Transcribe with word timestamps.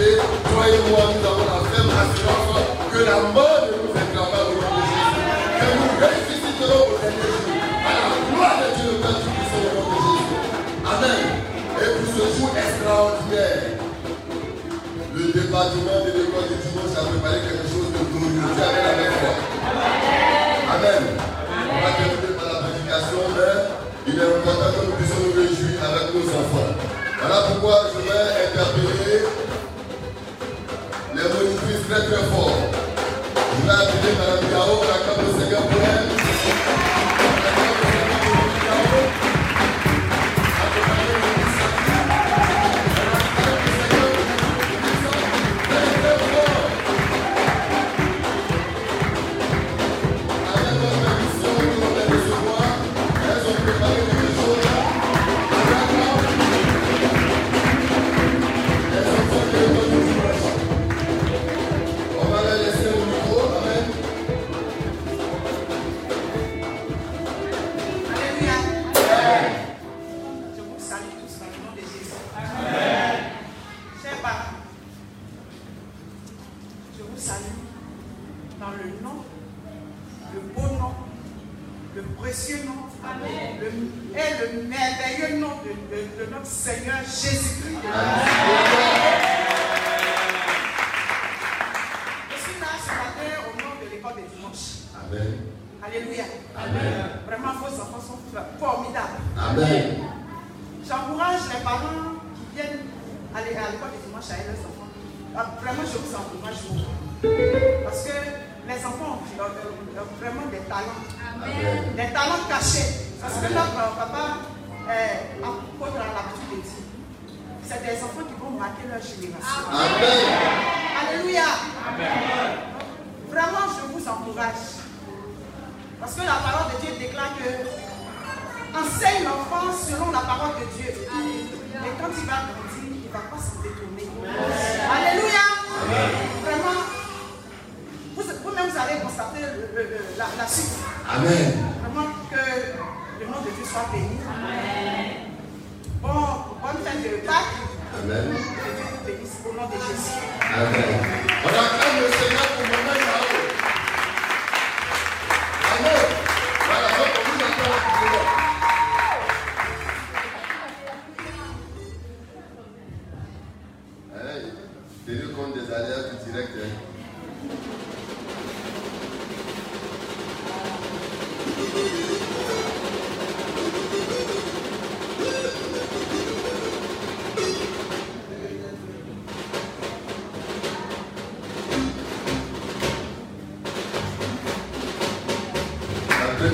arrivé, 0.00 0.16
toi 0.16 0.64
et 0.68 0.90
moi, 0.90 1.00
nous 1.12 1.26
avons 1.26 1.44
la 1.44 1.60
même 1.70 1.90
assurance 1.90 2.66
que 2.92 2.98
la 3.04 3.20
mort 3.32 3.66
ne 3.66 3.76
nous 3.80 3.92
éclatera 3.92 4.40
au 4.44 4.54
nom 4.54 4.72
de 4.76 4.82
Jésus. 4.88 5.20
Que 5.60 5.66
nous 5.76 5.92
ressusciterons 6.00 6.86
au 6.88 6.98
dernier 7.00 7.32
jour, 7.44 7.60
à 7.84 7.92
la 7.92 8.04
gloire 8.28 8.56
de 8.60 8.68
Dieu, 8.76 8.90
le 8.92 8.98
Père 9.00 9.18
Tout-Puissant, 9.20 9.60
au 9.60 9.72
nom 9.76 9.88
de 9.90 10.00
Jésus. 10.06 10.38
Amen. 10.90 11.22
Et 11.80 11.88
pour 11.96 12.08
ce 12.12 12.24
jour 12.38 12.50
extraordinaire, 12.56 13.62
le 15.14 15.24
département 15.32 15.98
de 16.04 16.10
l'école 16.16 16.48
du 16.48 16.56
dimanche 16.64 16.94
a 16.96 17.02
préparé 17.04 17.38
quelque 17.44 17.66
chose 17.68 17.90
de 17.92 18.00
glorieux. 18.10 18.48
avec 18.56 18.84
la 18.84 18.94
même 18.96 19.14
foi. 19.20 19.34
Amen. 20.76 22.19
Obrigado. 35.72 36.89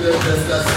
Good 0.07 0.21
discussing. 0.23 0.76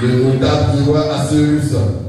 Le, 0.00 0.08
le 0.08 0.14
du 0.14 0.22
roi 0.22 0.32
le 0.32 0.34
notable 0.34 0.76
du 0.76 0.90
roi 0.90 2.05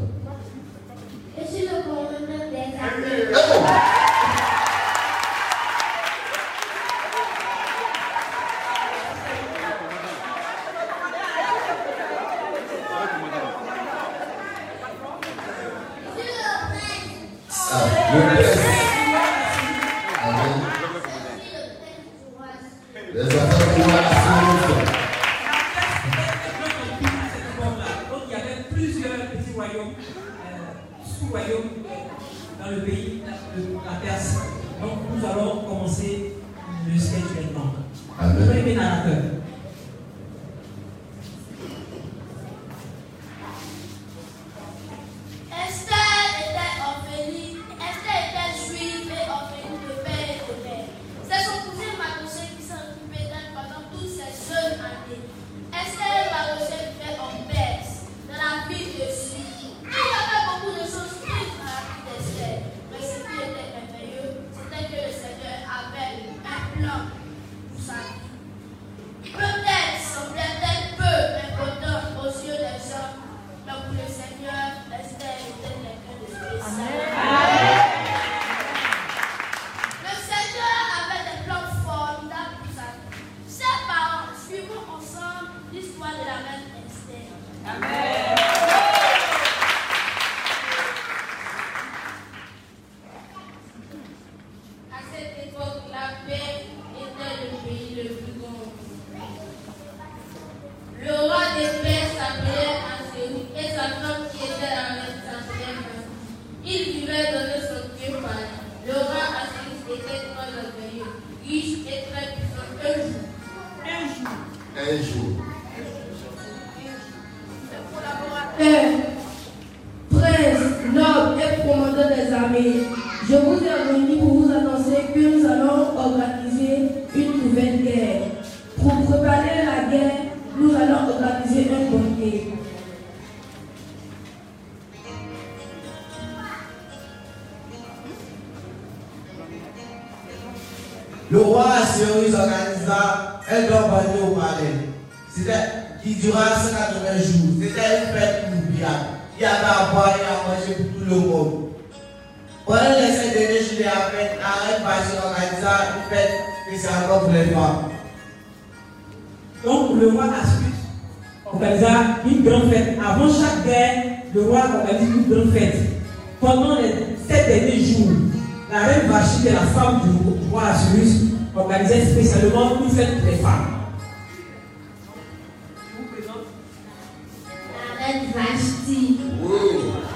la 178.08 178.14
reine 178.14 178.32
Vashti. 178.34 179.20
Wow. 179.42 180.07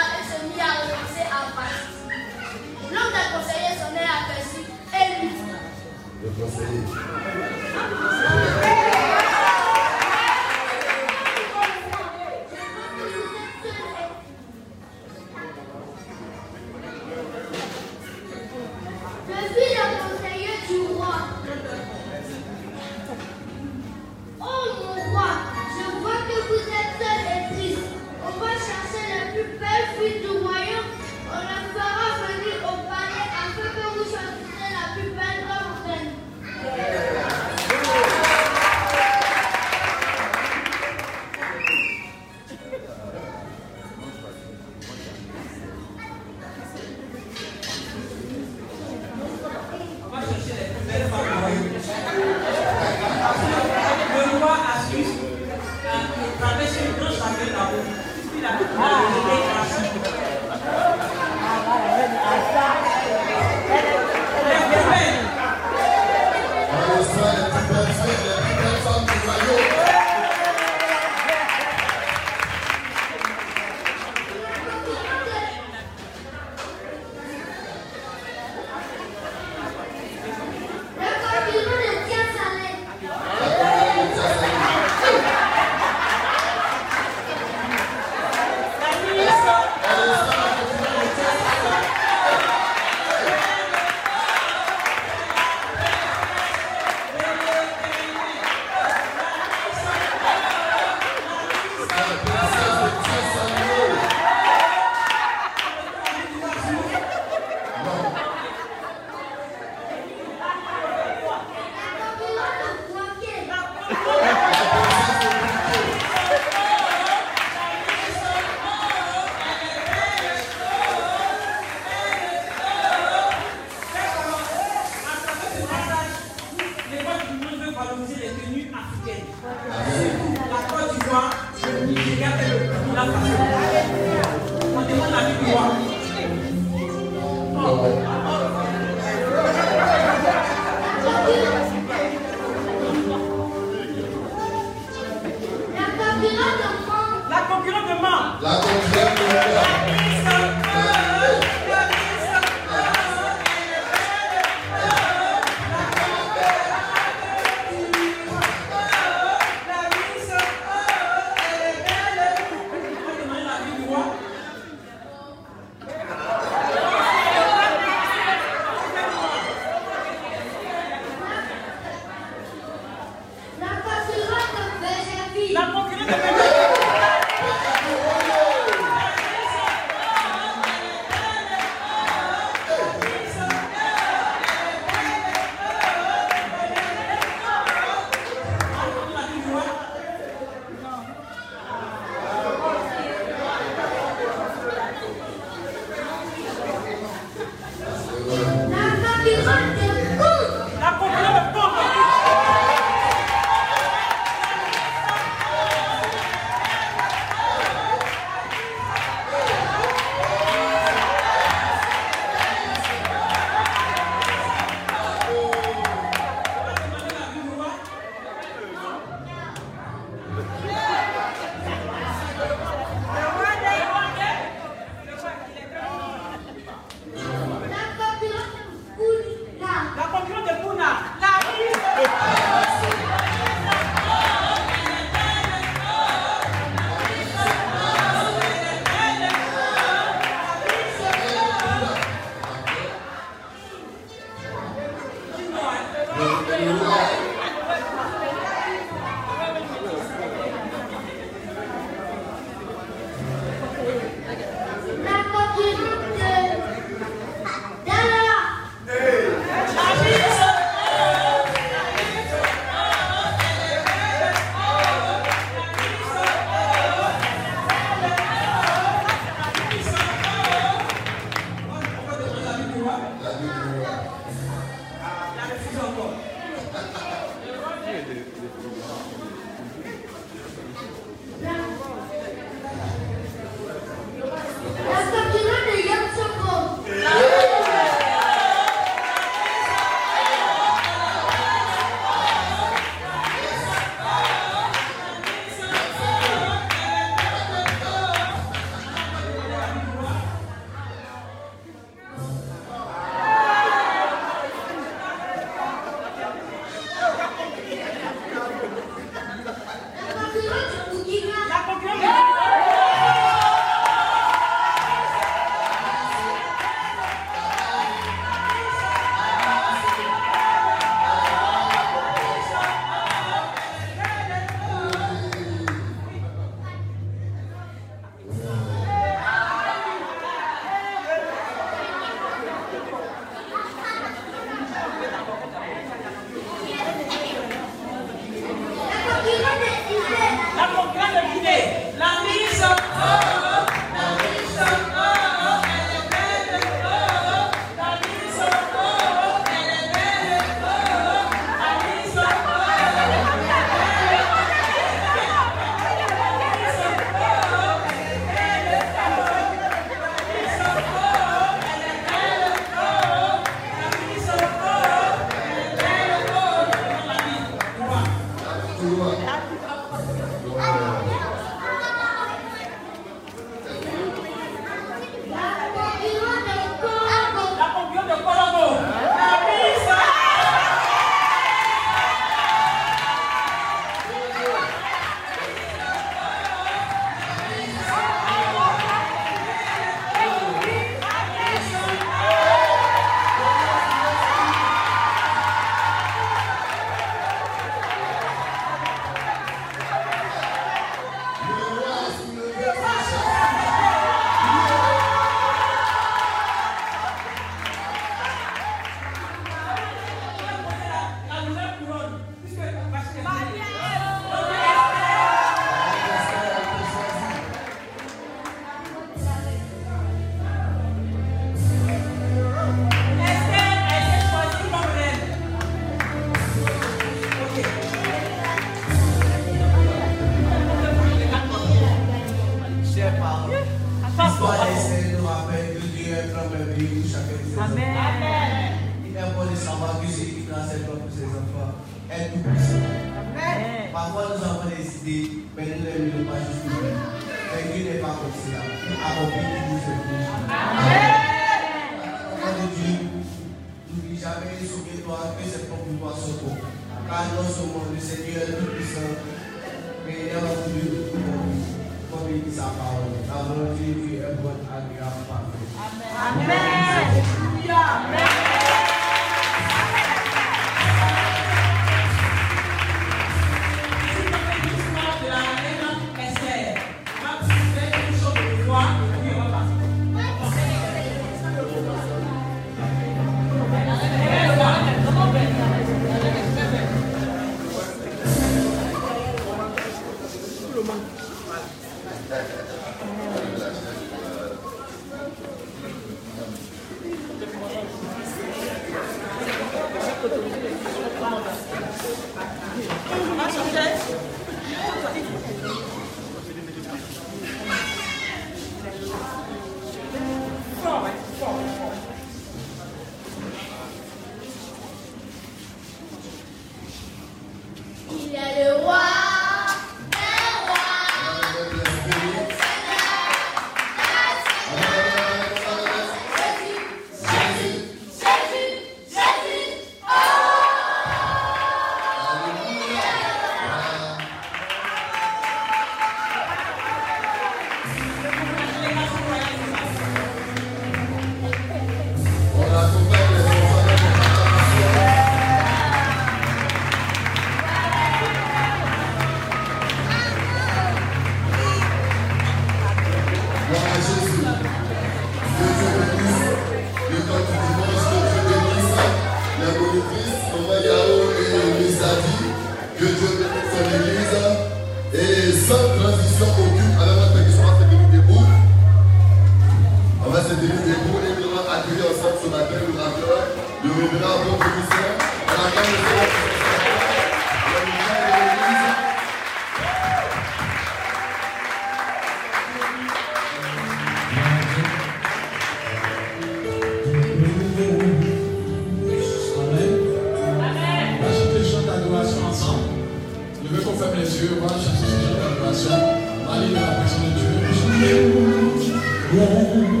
Va 599.37 600.00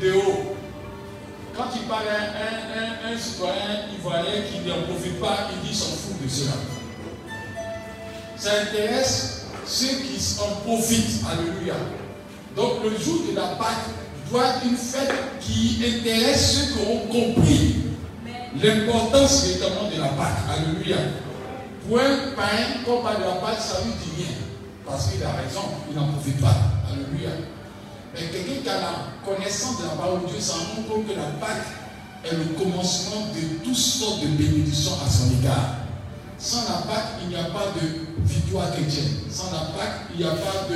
d'euros. 0.00 0.54
Quand 1.56 1.66
il 1.74 1.82
parle 1.88 2.06
à 2.08 3.10
un, 3.10 3.14
un- 3.14 3.18
citoyen 3.18 3.88
ivoirien 3.98 4.42
qui 4.50 4.68
n'en 4.68 4.82
profite 4.82 5.18
pas, 5.20 5.48
il 5.52 5.68
dit 5.68 5.74
s'en 5.74 5.86
fout 5.86 6.22
de 6.22 6.28
cela. 6.28 6.52
Ça 8.36 8.50
intéresse 8.62 9.46
ceux 9.66 9.86
qui 9.88 10.20
en 10.40 10.60
profitent. 10.64 11.22
Alléluia. 11.30 11.74
Donc 12.54 12.84
le 12.84 12.90
jour 12.98 13.22
de 13.30 13.34
la 13.36 13.48
Pâque 13.56 13.88
doit 14.30 14.44
être 14.46 14.64
une 14.66 14.76
fête 14.76 15.12
qui 15.40 15.82
intéresse 15.84 16.52
ceux 16.54 16.74
qui 16.74 16.86
ont 16.88 17.06
compris 17.08 17.76
l'importance 18.62 19.44
véritablement 19.44 19.90
de 19.90 20.00
la 20.00 20.08
Pâque. 20.08 20.38
Alléluia. 20.50 20.96
Pour 21.88 21.98
un 21.98 22.34
païen, 22.36 22.82
quand 22.86 22.98
on 22.98 23.02
parle 23.02 23.18
de 23.18 23.24
la 23.24 23.32
Pâque, 23.36 23.58
ça 23.60 23.78
lui 23.84 23.92
dit 23.92 24.22
rien. 24.22 24.36
Parce 24.86 25.08
qu'il 25.10 25.22
a 25.24 25.32
raison, 25.32 25.62
il 25.90 25.96
n'en 25.96 26.08
profite 26.12 26.40
pas. 26.40 26.54
Alléluia. 26.88 27.30
Mais 28.14 28.20
quelqu'un 28.32 28.62
qui 28.62 28.68
a 28.68 28.80
la 28.80 28.92
connaissance 29.24 29.78
de 29.78 29.84
la 29.84 29.90
parole 29.90 30.22
de 30.22 30.28
Dieu 30.28 30.40
s'en 30.40 30.54
rend 30.54 30.82
compte 30.88 31.06
que 31.06 31.12
la 31.14 31.30
Pâque 31.40 31.66
est 32.24 32.34
le 32.34 32.44
commencement 32.58 33.28
de 33.34 33.64
toutes 33.64 33.76
sortes 33.76 34.22
de 34.22 34.28
bénédictions 34.28 34.92
à 35.04 35.08
son 35.08 35.30
égard. 35.38 35.76
Sans 36.38 36.62
la 36.64 36.86
Pâque, 36.86 37.20
il 37.22 37.28
n'y 37.28 37.36
a 37.36 37.44
pas 37.44 37.72
de 37.80 38.24
victoire 38.24 38.70
chrétienne. 38.72 39.10
Sans 39.30 39.50
la 39.52 39.72
Pâque, 39.76 40.08
il 40.14 40.24
n'y 40.24 40.30
a 40.30 40.34
pas 40.34 40.66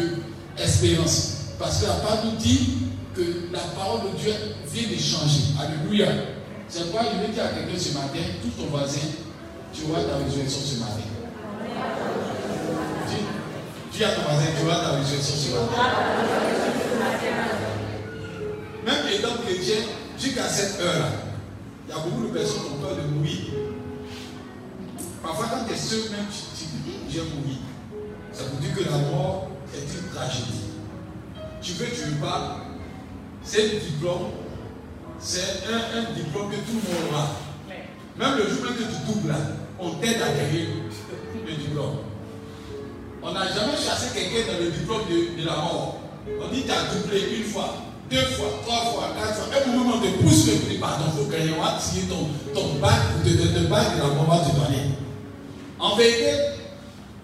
d'espérance. 0.57 1.33
Parce 1.59 1.79
que 1.81 1.87
la 1.87 1.95
Pâque 1.95 2.25
nous 2.25 2.37
dit 2.37 2.79
que 3.14 3.49
la 3.53 3.61
parole 3.77 4.12
de 4.12 4.18
Dieu 4.18 4.33
vient 4.66 4.88
de 4.88 5.01
changer. 5.01 5.55
Alléluia. 5.61 6.09
C'est 6.68 6.90
pourquoi 6.90 7.11
je 7.12 7.27
vais 7.27 7.33
dire 7.33 7.45
à 7.45 7.49
quelqu'un 7.49 7.79
ce 7.79 7.92
matin, 7.92 8.25
tout 8.42 8.49
ton 8.61 8.68
voisin, 8.71 9.09
tu 9.73 9.83
vois 9.83 10.01
ta 10.05 10.16
résurrection 10.25 10.61
ce 10.64 10.81
matin. 10.81 11.05
Dis, 13.09 13.16
dis 13.92 14.05
à 14.05 14.09
ton 14.12 14.23
voisin, 14.23 14.47
tu 14.59 14.64
vois 14.64 14.77
ta 14.77 14.92
résurrection 14.92 15.35
ce 15.37 15.51
matin. 15.55 16.91
Même 18.85 19.07
étant 19.12 19.37
chrétien, 19.45 19.77
jusqu'à 20.18 20.49
cette 20.49 20.81
heure-là, 20.81 21.09
il 21.87 21.95
y 21.95 21.99
a 21.99 22.01
beaucoup 22.01 22.27
de 22.27 22.33
personnes 22.33 22.62
qui 22.62 22.71
ont 22.73 22.87
peur 22.87 22.97
de 22.97 23.03
mourir. 23.14 23.38
Parfois, 25.23 25.47
quand 25.51 25.64
tu 25.66 25.75
es 25.75 25.77
seul, 25.77 26.11
même 26.11 26.27
tu 26.31 26.64
dis, 26.64 26.92
j'ai 27.09 27.21
mouru. 27.21 27.57
Ça 28.33 28.45
veut 28.45 28.61
dire 28.61 28.75
que 28.75 28.90
la 28.90 28.99
mort 28.99 29.51
est 29.75 29.81
une 29.81 30.09
tragédie. 30.12 30.73
Tu 31.61 31.73
veux, 31.73 31.87
tu 31.87 32.01
veux 32.01 32.21
pas, 32.21 32.66
c'est 33.45 33.64
un 33.64 33.79
diplôme, 33.79 34.31
c'est 35.18 35.62
un, 35.71 36.12
diplôme 36.14 36.51
que 36.51 36.57
tout 36.57 36.73
le 36.73 36.75
monde 36.75 37.12
aura. 37.12 37.29
Même 38.18 38.37
le 38.37 38.49
jour 38.49 38.66
que 38.66 38.83
tu 38.83 39.13
doubles 39.13 39.35
on 39.79 39.90
t'aide 39.94 40.23
à 40.23 40.29
gagner 40.29 40.69
le 41.46 41.52
diplôme. 41.54 41.98
On 43.23 43.33
n'a 43.33 43.46
jamais 43.48 43.77
chassé 43.77 44.11
quelqu'un 44.15 44.52
dans 44.52 44.59
le 44.59 44.71
diplôme 44.71 45.02
de, 45.11 45.40
de 45.40 45.46
la 45.46 45.56
mort. 45.56 46.00
On 46.40 46.48
dit 46.52 46.63
tu 46.65 46.71
as 46.71 46.94
doublé 46.94 47.38
une 47.38 47.44
fois, 47.44 47.75
deux 48.13 48.27
fois, 48.37 48.60
trois 48.67 48.92
fois, 48.92 49.08
quatre 49.17 49.35
fois. 49.35 49.46
Un 49.65 49.77
moment, 49.77 49.98
te 49.98 50.08
pousse 50.23 50.46
le 50.46 50.58
prix, 50.67 50.77
pardon, 50.77 51.04
il 51.06 51.25
faut 51.25 51.31
gagner, 51.31 51.52
on 51.58 51.63
va 51.63 51.79
tirer 51.81 52.06
ton, 52.06 52.29
ton 52.54 52.75
bac, 52.75 53.00
ou 53.17 53.29
te 53.29 53.35
donner 53.35 53.67
bac 53.69 53.96
de 53.96 54.00
la 54.00 54.08
mort, 54.08 54.27
va 54.29 54.38
te 54.38 54.54
donner. 54.54 54.92
En 55.79 55.96
vérité, 55.96 56.33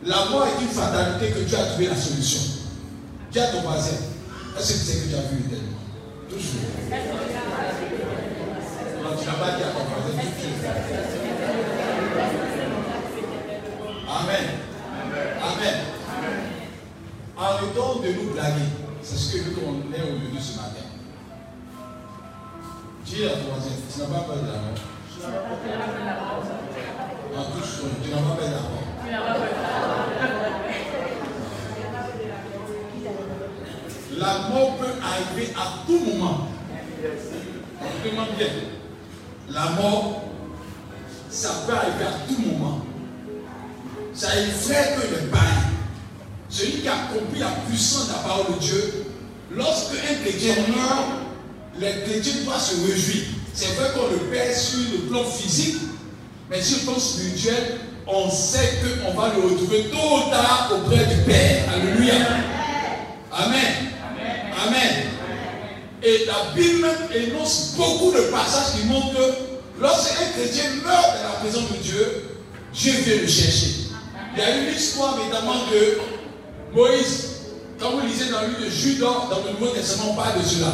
la 0.05 0.25
mort 0.31 0.47
est 0.47 0.63
une 0.63 0.69
fatalité 0.69 1.31
que 1.31 1.41
Dieu 1.41 1.59
a 1.59 1.65
trouvé 1.67 1.87
la 1.89 1.97
solution. 1.97 2.41
Dis 3.31 3.39
à 3.39 3.49
ton 3.49 3.61
voisin, 3.61 3.99
est-ce 4.59 4.73
que 4.73 4.79
tu 4.79 4.85
sais 4.85 4.99
que 5.05 5.09
tu 5.11 5.15
as 5.15 5.29
vu 5.29 5.37
l'éternel 5.45 5.69
Toujours. 6.31 6.63
Non, 9.03 9.11
tu 9.21 9.27
n'as 9.27 9.33
pas 9.35 9.57
dit 9.57 9.63
à 9.63 9.69
ton 9.69 9.85
voisin, 9.85 10.17
toujours. 10.41 10.73
Amen. 14.09 14.47
Amen. 15.43 15.75
Arrêtons 17.37 18.01
de 18.01 18.09
nous 18.09 18.33
blaguer. 18.33 18.88
C'est 19.11 19.17
ce 19.17 19.37
que 19.39 19.51
qu'on 19.59 19.73
ait 19.95 20.03
aujourd'hui 20.03 20.39
ce 20.39 20.59
matin. 20.59 20.85
Dis 23.07 23.25
à 23.25 23.31
ton 23.31 23.37
voisin, 23.55 23.71
tu 23.91 24.01
n'as 24.01 24.07
pas 24.07 24.21
peur 24.25 24.37
de 24.37 24.47
la 24.49 24.53
mort. 24.53 24.77
En 27.35 27.45
touche 27.53 27.73
ton, 27.81 27.89
tu 28.05 28.11
n'as 28.11 28.19
pas 28.19 28.37
peur 28.37 28.49
de 28.49 28.53
la 28.53 28.61
mort. 28.61 28.89
La 34.19 34.33
mort 34.51 34.77
peut 34.77 34.95
arriver 35.03 35.55
à 35.57 35.87
tout 35.87 36.01
moment. 36.01 36.49
Demande 38.05 38.37
bien. 38.37 38.49
La 39.49 39.71
mort, 39.71 40.25
ça 41.31 41.49
peut 41.67 41.73
arriver 41.73 42.05
à 42.05 42.29
tout 42.29 42.41
moment. 42.43 42.81
Ça 44.13 44.39
effraie 44.39 44.97
que 44.97 45.03
les 45.15 45.31
païens. 45.31 45.78
Celui 46.49 46.81
qui 46.81 46.89
a 46.89 47.09
compris 47.13 47.41
la 47.41 47.53
puissance 47.69 48.09
de 48.09 48.13
la 48.13 48.19
parole 48.21 48.55
de 48.55 48.61
Dieu, 48.61 49.05
lorsque 49.51 49.93
un 49.93 50.25
chrétien 50.25 50.55
meurt, 50.69 51.29
les 51.79 52.03
chrétiens 52.05 52.43
doivent 52.45 52.63
se 52.63 52.91
réjouir. 52.91 53.25
C'est 53.53 53.75
vrai 53.75 53.91
qu'on 53.95 54.11
le 54.11 54.31
perd 54.31 54.55
sur 54.55 54.79
le 54.93 54.99
plan 55.09 55.25
physique, 55.25 55.77
mais 56.51 56.63
sur 56.63 56.79
le 56.79 56.85
plan 56.85 56.99
spirituel, 56.99 57.79
on 58.07 58.31
sait 58.31 58.79
qu'on 58.81 59.21
va 59.21 59.35
le 59.35 59.43
retrouver 59.43 59.91
tôt 59.91 59.97
ou 59.97 60.31
tard 60.31 60.71
auprès 60.73 61.05
du 61.05 61.23
Père. 61.27 61.65
Alléluia. 61.75 62.15
Amen. 63.31 63.93
Amen. 64.67 65.05
Et 66.03 66.25
la 66.27 66.55
Bible 66.55 66.81
même 66.81 67.25
énonce 67.29 67.75
beaucoup 67.77 68.13
de 68.13 68.23
passages 68.31 68.81
qui 68.81 68.87
montrent 68.87 69.13
que 69.13 69.81
lorsqu'un 69.81 70.31
chrétien 70.35 70.65
meurt 70.85 71.17
dans 71.17 71.29
la 71.29 71.41
présence 71.41 71.71
de 71.71 71.77
Dieu, 71.77 72.25
Dieu 72.73 72.93
vient 72.93 73.21
le 73.21 73.27
chercher. 73.27 73.67
Il 74.35 74.39
y 74.39 74.43
a 74.43 74.57
une 74.57 74.75
histoire 74.75 75.17
notamment 75.17 75.67
de 75.73 75.99
Moïse. 76.75 77.25
Quand 77.79 77.93
vous 77.93 78.07
lisez 78.07 78.31
dans 78.31 78.41
le 78.43 78.49
livre 78.49 78.65
de 78.65 78.71
Judas, 78.71 79.29
dans 79.31 79.39
le 79.47 79.53
Nouveau 79.53 79.73
Testament, 79.73 80.11
on 80.13 80.15
parle 80.15 80.43
de 80.43 80.45
cela. 80.47 80.73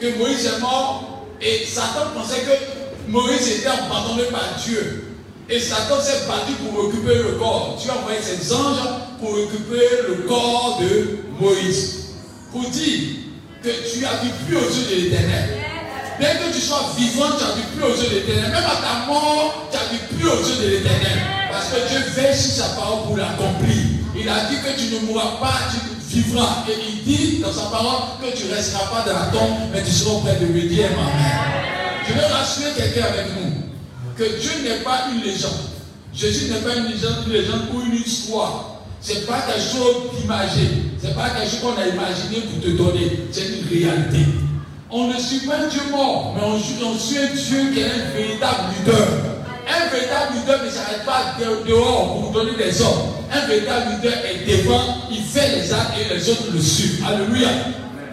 Que 0.00 0.18
Moïse 0.18 0.46
est 0.46 0.60
mort 0.60 1.26
et 1.40 1.64
Satan 1.66 2.10
pensait 2.14 2.40
que 2.40 3.10
Moïse 3.10 3.48
était 3.48 3.68
abandonné 3.68 4.24
par 4.30 4.56
Dieu. 4.64 5.04
Et 5.50 5.60
Satan 5.60 6.00
s'est 6.00 6.26
battu 6.26 6.52
pour 6.54 6.86
récupérer 6.86 7.22
le 7.22 7.32
corps. 7.38 7.76
Dieu 7.80 7.90
a 7.90 7.98
envoyé 7.98 8.18
ses 8.20 8.52
anges 8.52 8.78
pour 9.20 9.34
récupérer 9.34 10.08
le 10.08 10.14
corps 10.28 10.78
de 10.80 11.18
Moïse. 11.40 12.14
Pour 12.52 12.68
dire 12.70 13.00
que 13.62 13.68
tu 13.68 14.04
as 14.04 14.22
vu 14.22 14.30
plus 14.46 14.56
aux 14.56 14.70
yeux 14.70 14.90
de 14.90 15.02
l'éternel. 15.02 15.48
Bien 16.18 16.34
que 16.34 16.52
tu 16.52 16.60
sois 16.60 16.90
vivant, 16.96 17.28
tu 17.38 17.44
as 17.44 17.54
vu 17.54 17.62
plus 17.74 17.84
aux 17.84 17.96
yeux 17.96 18.08
de 18.08 18.14
l'éternel. 18.16 18.50
Même 18.50 18.64
à 18.64 18.76
ta 18.76 19.06
mort, 19.06 19.68
tu 19.70 19.76
as 19.76 19.92
vu 19.92 19.98
plus 20.16 20.28
aux 20.28 20.36
yeux 20.36 20.64
de 20.64 20.68
l'éternel. 20.70 21.18
Parce 21.50 21.66
que 21.68 21.88
Dieu 21.88 21.98
veille 22.14 22.36
sur 22.36 22.52
sa 22.52 22.68
parole 22.70 23.04
pour 23.06 23.16
l'accomplir. 23.16 23.87
Il 24.18 24.28
a 24.28 24.46
dit 24.50 24.56
que 24.56 24.78
tu 24.78 24.94
ne 24.94 25.06
mourras 25.06 25.36
pas, 25.40 25.54
tu 25.70 26.16
vivras. 26.16 26.64
Et 26.68 26.72
il 26.88 27.04
dit 27.04 27.38
dans 27.38 27.52
sa 27.52 27.70
parole 27.70 28.18
que 28.20 28.36
tu 28.36 28.46
ne 28.46 28.54
resteras 28.54 28.86
pas 28.86 29.08
dans 29.08 29.18
la 29.18 29.26
tombe, 29.26 29.70
mais 29.72 29.82
tu 29.82 29.90
seras 29.90 30.16
auprès 30.16 30.36
de 30.36 30.46
me 30.46 30.60
dire 30.62 30.86
Amen. 30.86 31.58
Je 32.08 32.14
veux 32.14 32.32
rassurer 32.32 32.70
quelqu'un 32.76 33.04
avec 33.04 33.26
nous 33.36 33.52
que 34.16 34.40
Dieu 34.40 34.50
n'est 34.64 34.82
pas 34.82 35.06
une 35.12 35.22
légende. 35.22 35.52
Jésus 36.12 36.50
n'est 36.50 36.60
pas 36.60 36.74
une 36.74 36.86
légende, 36.86 37.26
une 37.28 37.76
ou 37.76 37.82
une 37.86 38.02
histoire. 38.02 38.80
C'est 39.00 39.26
pas 39.26 39.42
quelque 39.42 39.60
chose 39.60 40.18
d'imagé. 40.18 40.68
C'est 41.00 41.14
pas 41.14 41.30
quelque 41.30 41.50
chose 41.50 41.60
qu'on 41.60 41.80
a 41.80 41.86
imaginé 41.86 42.40
pour 42.50 42.60
te 42.60 42.70
donner. 42.70 43.20
C'est 43.30 43.46
une 43.46 43.68
réalité. 43.68 44.26
On 44.90 45.06
ne 45.08 45.18
suit 45.18 45.46
pas 45.46 45.58
un 45.58 45.68
Dieu 45.68 45.82
mort, 45.90 46.34
mais 46.34 46.42
on 46.42 46.54
on 46.54 46.98
suit 46.98 47.18
un 47.18 47.26
Dieu 47.34 47.72
qui 47.72 47.80
est 47.80 47.84
un 47.84 48.10
véritable 48.16 48.74
leader. 48.78 49.37
Un 49.68 49.90
véritable 49.90 50.34
leader 50.34 50.64
ne 50.64 50.70
s'arrête 50.70 51.04
pas 51.04 51.34
de- 51.38 51.68
dehors 51.68 52.20
pour 52.20 52.30
donner 52.32 52.56
des 52.56 52.80
ordres. 52.82 53.14
Un 53.30 53.46
véritable 53.46 53.90
leader 53.96 54.14
est 54.24 54.46
devant, 54.50 54.82
il 55.10 55.22
fait 55.22 55.56
les 55.56 55.72
actes 55.72 55.92
et 56.00 56.14
les 56.14 56.28
autres 56.30 56.46
le 56.52 56.60
suivent. 56.60 57.04
Alléluia. 57.06 57.48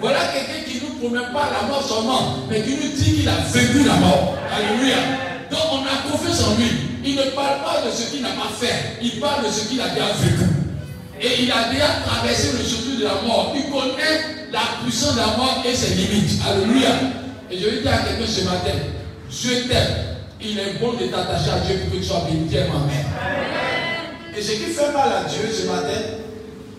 Voilà 0.01 0.19
quelqu'un 0.33 0.63
qui 0.69 0.75
ne 0.75 0.81
nous 0.81 0.95
promet 0.99 1.31
pas 1.33 1.49
la 1.61 1.67
mort 1.67 1.81
seulement, 1.87 2.35
mais 2.49 2.61
qui 2.61 2.71
nous 2.71 2.91
dit 2.95 3.13
qu'il 3.15 3.29
a 3.29 3.37
vécu 3.53 3.83
la 3.85 3.93
mort. 3.95 4.35
Alléluia. 4.53 4.97
Donc 5.49 5.61
on 5.71 5.83
a 5.85 6.11
confiance 6.11 6.43
en 6.43 6.55
lui. 6.59 6.69
Il 7.05 7.15
ne 7.15 7.23
parle 7.31 7.59
pas 7.63 7.81
de 7.85 7.91
ce 7.95 8.11
qu'il 8.11 8.21
n'a 8.21 8.29
pas 8.29 8.51
fait, 8.59 8.97
il 9.01 9.19
parle 9.19 9.45
de 9.45 9.49
ce 9.51 9.69
qu'il 9.69 9.79
a 9.79 9.87
déjà 9.89 10.07
vécu. 10.19 10.43
Et 11.21 11.43
il 11.43 11.51
a 11.51 11.71
déjà 11.71 11.87
traversé 12.05 12.49
le 12.57 12.63
chemin 12.67 12.99
de 12.99 13.03
la 13.05 13.21
mort. 13.25 13.53
Il 13.55 13.71
connaît 13.71 14.49
la 14.51 14.83
puissance 14.83 15.13
de 15.13 15.19
la 15.19 15.37
mort 15.37 15.63
et 15.65 15.73
ses 15.73 15.95
limites. 15.95 16.41
Alléluia. 16.45 16.89
Et 17.49 17.57
je 17.57 17.65
vais 17.69 17.81
dire 17.81 17.93
à 17.93 17.97
quelqu'un 17.99 18.27
ce 18.29 18.41
matin, 18.43 18.75
Dieu 19.31 19.63
t'aime. 19.69 20.14
Il 20.47 20.59
est 20.59 20.73
bon 20.79 20.93
de 20.93 21.07
t'attacher 21.07 21.49
à 21.49 21.59
Dieu 21.59 21.79
pour 21.79 21.93
que 21.93 21.97
tu 21.97 22.03
sois 22.03 22.21
béni. 22.29 22.55
Amen. 22.55 23.05
Et 24.37 24.41
ce 24.41 24.51
qui 24.51 24.69
fait 24.69 24.91
mal 24.93 25.11
à 25.11 25.23
Dieu 25.27 25.49
ce 25.51 25.65
matin, 25.65 26.21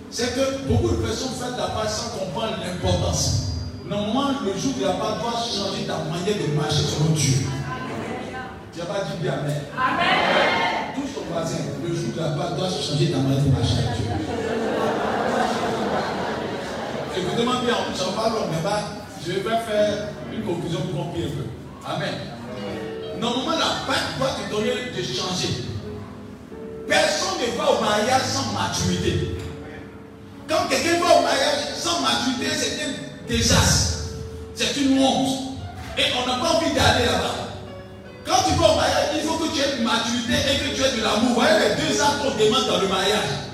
c'est 0.09 0.37
que 0.37 0.69
beaucoup 0.69 0.95
de 0.95 1.03
personnes 1.03 1.35
font 1.35 1.57
la 1.59 1.67
part 1.67 1.91
sans 1.91 2.17
comprendre 2.17 2.59
l'importance. 2.65 3.55
Normalement, 3.85 4.39
le 4.45 4.57
jour 4.57 4.73
de 4.79 4.85
la 4.85 4.93
part 4.93 5.19
doit 5.21 5.33
changer 5.33 5.83
ta 5.85 5.99
manière 5.99 6.37
de 6.37 6.55
marcher 6.55 6.85
selon 6.85 7.11
Dieu. 7.11 7.39
Tu 8.73 8.79
n'as 8.79 8.85
pas 8.85 9.01
dit 9.11 9.21
bien 9.21 9.33
Amen. 9.33 9.63
Amen. 9.77 10.95
Touche 10.95 11.15
ton 11.15 11.33
voisin. 11.33 11.59
Le 11.83 11.93
jour 11.93 12.15
de 12.15 12.21
la 12.21 12.29
part 12.37 12.55
doit 12.55 12.69
changer 12.71 13.11
ta 13.11 13.19
manière 13.19 13.43
de 13.43 13.51
marcher 13.51 13.83
avec 13.83 13.99
Dieu. 13.99 14.07
Écoutez-moi 17.19 17.55
bien, 17.65 17.75
j'en 17.99 18.13
parle, 18.13 18.33
mais 18.49 18.63
pas, 18.63 18.83
je 19.27 19.33
vais 19.33 19.41
faire 19.43 20.09
une 20.33 20.43
conclusion 20.43 20.81
pour 20.83 21.03
comprendre 21.03 21.27
un 21.27 21.97
peu. 21.97 22.05
Amen. 22.05 22.36
Normalement, 23.21 23.59
la 23.59 23.87
part 23.87 24.17
doit 24.19 24.37
te 24.37 24.51
donner 24.51 24.73
de 24.97 25.03
changer. 25.03 25.65
Personne 26.89 27.39
ne 27.41 27.59
va 27.59 27.73
au 27.73 27.81
mariage 27.81 28.23
sans 28.33 28.53
maturité. 28.53 29.37
Quand 30.49 30.69
quelqu'un 30.69 31.01
va 31.01 31.19
au 31.19 31.23
mariage 31.23 31.75
sans 31.77 32.01
maturité, 32.01 32.55
c'est 32.57 32.83
un 32.85 33.27
désastre. 33.29 33.99
C'est 34.55 34.77
une 34.77 34.99
honte. 34.99 35.57
Et 35.99 36.05
on 36.23 36.27
n'a 36.27 36.39
pas 36.39 36.53
envie 36.57 36.73
d'aller 36.75 37.07
là-bas. 37.07 37.35
Quand 38.25 38.43
tu 38.47 38.55
vas 38.59 38.73
au 38.73 38.77
mariage, 38.77 39.17
il 39.17 39.23
faut 39.23 39.37
que 39.39 39.49
tu 39.55 39.61
aies 39.61 39.79
de 39.79 39.83
maturité 39.83 40.35
et 40.35 40.59
que 40.59 40.77
tu 40.77 40.83
aies 40.83 40.97
de 40.99 41.03
l'amour. 41.03 41.35
Voyez 41.35 41.59
les 41.59 41.83
deux 41.83 42.01
actes 42.01 42.19
qu'on 42.23 42.37
demande 42.37 42.67
dans 42.67 42.81
le 42.81 42.89
mariage. 42.89 43.47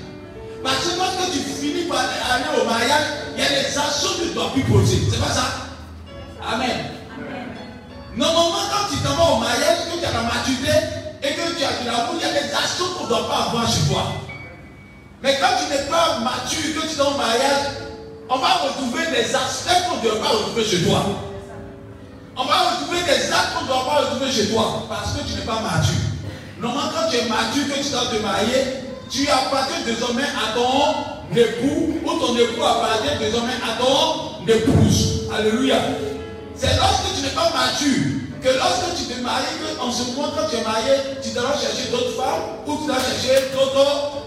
Parce 0.63 0.77
que 0.77 0.97
lorsque 0.97 1.31
tu 1.31 1.39
finis 1.39 1.87
par 1.87 1.99
aller 1.99 2.61
au 2.61 2.65
mariage, 2.65 3.03
il 3.35 3.43
y 3.43 3.45
a 3.45 3.49
des 3.49 3.77
actions 3.77 4.09
que 4.19 4.27
tu 4.27 4.33
dois 4.33 4.51
plus 4.53 4.63
poser. 4.63 4.99
C'est 5.11 5.19
pas 5.19 5.31
ça 5.31 5.63
Amen. 6.45 6.69
Normalement, 8.15 8.69
quand 8.69 8.93
tu 8.93 9.01
t'en 9.01 9.15
vas 9.15 9.31
au 9.31 9.39
mariage, 9.39 9.89
que 9.91 9.99
tu 9.99 10.05
as 10.05 10.11
la 10.11 10.21
maturité 10.21 10.71
et 11.23 11.33
que 11.33 11.57
tu 11.57 11.63
as 11.63 11.81
de 11.81 11.87
l'amour, 11.87 12.15
il 12.15 12.21
y 12.21 12.29
a 12.29 12.33
des 12.33 12.53
actions 12.53 12.85
qu'on 12.97 13.05
ne 13.05 13.09
doit 13.09 13.27
pas 13.27 13.49
avoir 13.49 13.67
chez 13.67 13.89
toi. 13.89 14.13
Mais 15.23 15.37
quand 15.39 15.55
tu 15.57 15.71
n'es 15.71 15.89
pas 15.89 16.19
mature, 16.19 16.81
que 16.81 16.87
tu 16.87 16.95
es 16.95 17.01
au 17.01 17.17
mariage, 17.17 17.65
on 18.29 18.37
va 18.37 18.53
retrouver 18.65 19.07
des 19.09 19.33
aspects 19.33 19.89
qu'on 19.89 19.97
ne 19.97 20.01
doit 20.01 20.21
pas 20.21 20.29
retrouver 20.29 20.63
chez 20.63 20.83
toi. 20.83 21.05
On 22.35 22.45
va 22.45 22.53
retrouver 22.71 23.01
des 23.01 23.31
actes 23.31 23.53
qu'on 23.55 23.63
ne 23.63 23.67
doit 23.67 23.85
pas 23.85 24.01
retrouver 24.01 24.31
chez 24.31 24.47
toi 24.49 24.83
parce 24.89 25.13
que 25.13 25.23
tu 25.27 25.33
n'es 25.33 25.45
pas 25.45 25.59
mature. 25.61 26.01
Normalement, 26.59 26.91
quand 26.93 27.09
tu 27.09 27.17
es 27.17 27.25
mature, 27.29 27.67
que 27.67 27.83
tu 27.83 27.89
dois 27.89 28.05
te 28.11 28.21
marier, 28.21 28.83
tu 29.09 29.27
appartiens 29.29 29.81
désormais 29.85 30.23
à 30.23 30.53
ton 30.53 31.35
époux 31.35 31.99
ou 32.03 32.19
ton 32.19 32.35
époux 32.37 32.63
appartient 32.63 33.17
désormais 33.19 33.53
à 33.53 33.81
ton 33.81 34.45
épouse. 34.47 35.29
Alléluia. 35.33 35.77
C'est 36.55 36.75
lorsque 36.77 37.15
tu 37.15 37.21
n'es 37.23 37.29
pas 37.29 37.49
mature 37.49 38.23
que 38.43 38.49
lorsque 38.57 38.97
tu 38.97 39.03
te 39.05 39.21
maries, 39.21 39.45
en 39.79 39.89
ce 39.89 40.11
moment, 40.11 40.33
quand 40.35 40.49
tu 40.49 40.57
es 40.57 40.63
marié, 40.63 40.93
tu 41.21 41.29
dois 41.29 41.53
chercher 41.53 41.89
d'autres 41.91 42.11
femmes 42.11 42.43
ou 42.67 42.77
tu 42.77 42.87
dois 42.87 42.97
chercher 42.97 43.51
d'autres 43.53 44.23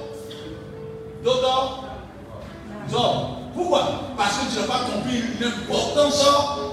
d'autres 1.23 1.83
hommes. 2.95 3.37
Pourquoi? 3.55 4.15
Parce 4.17 4.37
que 4.37 4.55
tu 4.55 4.61
n'as 4.61 4.67
pas 4.67 4.85
compris 4.91 5.23
l'importance 5.41 6.25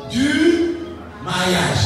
du 0.09 0.77
mariage. 1.23 1.77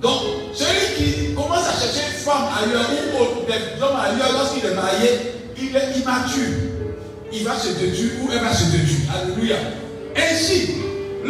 Donc, 0.00 0.20
celui 0.54 0.94
qui 0.96 1.34
commence 1.34 1.66
à 1.66 1.72
chercher 1.72 2.08
une 2.08 2.18
femme 2.18 2.48
ailleurs 2.62 2.88
ou 3.14 3.46
des 3.46 3.82
hommes 3.82 3.96
ailleurs 4.00 4.32
lorsqu'il 4.32 4.64
est 4.64 4.74
marié, 4.74 5.08
il 5.58 5.76
est 5.76 5.98
immature. 5.98 6.58
Il 7.32 7.44
va 7.44 7.58
se 7.58 7.68
détruire 7.68 8.12
ou 8.22 8.28
elle 8.32 8.40
va 8.40 8.54
se 8.54 8.64
détruire. 8.64 8.98
Alléluia. 9.14 9.56
Ainsi, 10.16 10.81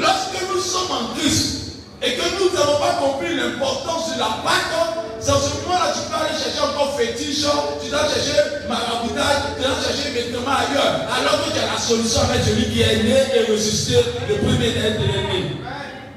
lorsque 0.02 0.42
nous 0.52 0.60
sommes 0.60 0.90
en 0.90 1.14
Christ 1.14 1.78
et 2.02 2.14
que 2.14 2.22
nous 2.38 2.50
n'avons 2.50 2.78
pas 2.78 2.94
compris 3.00 3.34
l'importance 3.36 4.14
de 4.14 4.18
la 4.18 4.42
Pâque, 4.44 5.06
c'est 5.20 5.30
en 5.30 5.38
ce 5.38 5.54
moment-là 5.62 5.94
tu 5.94 6.10
peux 6.10 6.18
aller 6.18 6.34
chercher 6.34 6.60
encore 6.60 6.98
fétiche, 6.98 7.46
tu 7.82 7.88
dois 7.88 8.08
chercher 8.10 8.66
maraboutage, 8.68 9.54
tu 9.56 9.62
dois 9.62 9.78
chercher 9.78 10.10
vêtements 10.10 10.50
ailleurs, 10.50 11.06
alors 11.06 11.46
que 11.46 11.52
tu 11.52 11.58
as 11.58 11.72
la 11.72 11.78
solution 11.78 12.20
avec 12.22 12.42
celui 12.42 12.72
qui 12.72 12.82
est 12.82 13.02
né 13.04 13.16
et 13.36 13.52
ressuscité 13.52 13.98
le 14.28 14.34
premier 14.42 14.72
d'être 14.72 15.00
né. 15.00 15.56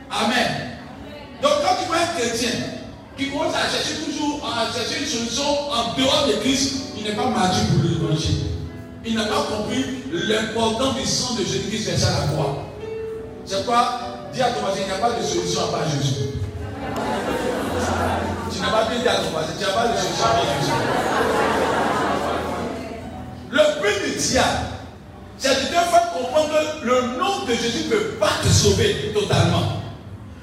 Amen. 0.09 0.79
Donc 1.41 1.51
quand 1.61 1.75
tu 1.79 1.87
vois 1.87 1.97
un 1.97 2.19
chrétien 2.19 2.49
qui 3.15 3.29
commence 3.29 3.53
à 3.53 3.69
chercher 3.69 4.01
toujours, 4.03 4.41
à 4.43 4.73
chercher 4.73 5.01
une 5.01 5.07
solution 5.07 5.45
en 5.71 5.93
dehors 5.93 6.25
de 6.27 6.33
Christ, 6.41 6.73
il 6.97 7.03
n'est 7.03 7.15
pas 7.15 7.27
mature 7.27 7.67
pour 7.75 7.89
l'évangile. 7.89 8.37
Il 9.05 9.13
n'a 9.13 9.25
pas 9.25 9.45
compris 9.51 9.85
l'importance 10.11 10.95
du 10.95 11.05
sang 11.05 11.35
de 11.35 11.43
Jésus-Christ 11.45 11.89
versé 11.89 12.05
à 12.05 12.21
la 12.21 12.27
croix. 12.33 12.65
C'est 13.45 13.63
quoi? 13.63 13.99
Dis 14.33 14.41
à 14.41 14.49
ton 14.49 14.61
voisin, 14.61 14.79
il 14.81 14.85
n'y 14.87 14.91
a 14.91 14.95
pas 14.95 15.11
de 15.11 15.23
solution 15.23 15.61
à 15.65 15.77
part 15.77 15.87
Jésus. 15.87 16.15
Tu 18.51 18.59
n'as 18.59 18.71
pas 18.71 18.85
bien 18.89 18.99
dit 18.99 19.07
à 19.07 19.15
ton 19.17 19.29
voisin, 19.29 19.53
tu 19.57 19.63
n'as 19.63 19.71
pas 19.71 19.87
de 19.87 19.97
solution 19.97 20.25
à 20.25 20.29
part 20.29 20.45
Jésus. 20.59 20.71
Le 23.51 23.81
but 23.81 24.03
du 24.03 24.17
diable, 24.17 24.65
c'est 25.37 25.49
de 25.49 25.67
te 25.67 25.73
faire 25.73 26.11
comprendre 26.11 26.49
que 26.49 26.85
le 26.85 27.01
nom 27.19 27.45
de 27.45 27.53
Jésus 27.53 27.85
ne 27.85 27.89
peut 27.91 28.05
pas 28.19 28.31
te 28.43 28.47
sauver 28.47 29.13
totalement. 29.13 29.79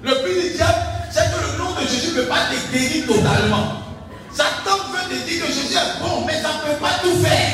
Le 0.03 0.14
but 0.22 0.40
du 0.40 0.55
diable, 0.55 0.78
c'est 1.11 1.24
que 1.24 1.40
le 1.42 1.59
nom 1.59 1.72
de 1.72 1.80
Jésus 1.80 2.12
ne 2.16 2.22
peut 2.22 2.28
pas 2.28 2.46
te 2.50 2.72
guérir 2.72 3.07
totalement. 3.07 3.82
Satan 4.32 4.78
veut 4.92 5.09
te 5.11 5.28
dire 5.28 5.44
que 5.44 5.53
Jésus 5.53 5.74
est 5.74 6.00
bon, 6.00 6.24
mais 6.24 6.40
ça 6.40 6.48
ne 6.48 6.72
peut 6.72 6.80
pas 6.80 7.00
tout 7.03 7.16
faire. 7.20 7.53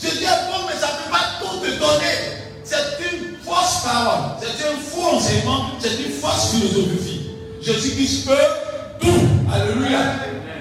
Jésus 0.00 0.22
est 0.22 0.46
bon, 0.50 0.66
mais 0.68 0.78
ça 0.80 0.86
ne 0.86 1.02
peut 1.02 1.10
pas 1.10 1.26
tout 1.40 1.58
te 1.58 1.78
donner. 1.78 2.38
C'est 2.64 3.12
une 3.12 3.39
fausse 3.50 3.82
parole, 3.82 4.38
c'est 4.40 4.64
un 4.66 4.76
faux 4.78 5.16
enseignement, 5.16 5.66
c'est 5.80 5.98
une 6.04 6.12
fausse 6.12 6.54
philosophie. 6.54 7.30
Jésus-Christ 7.60 8.26
peut 8.26 9.00
tout. 9.00 9.26
Alléluia. 9.52 9.98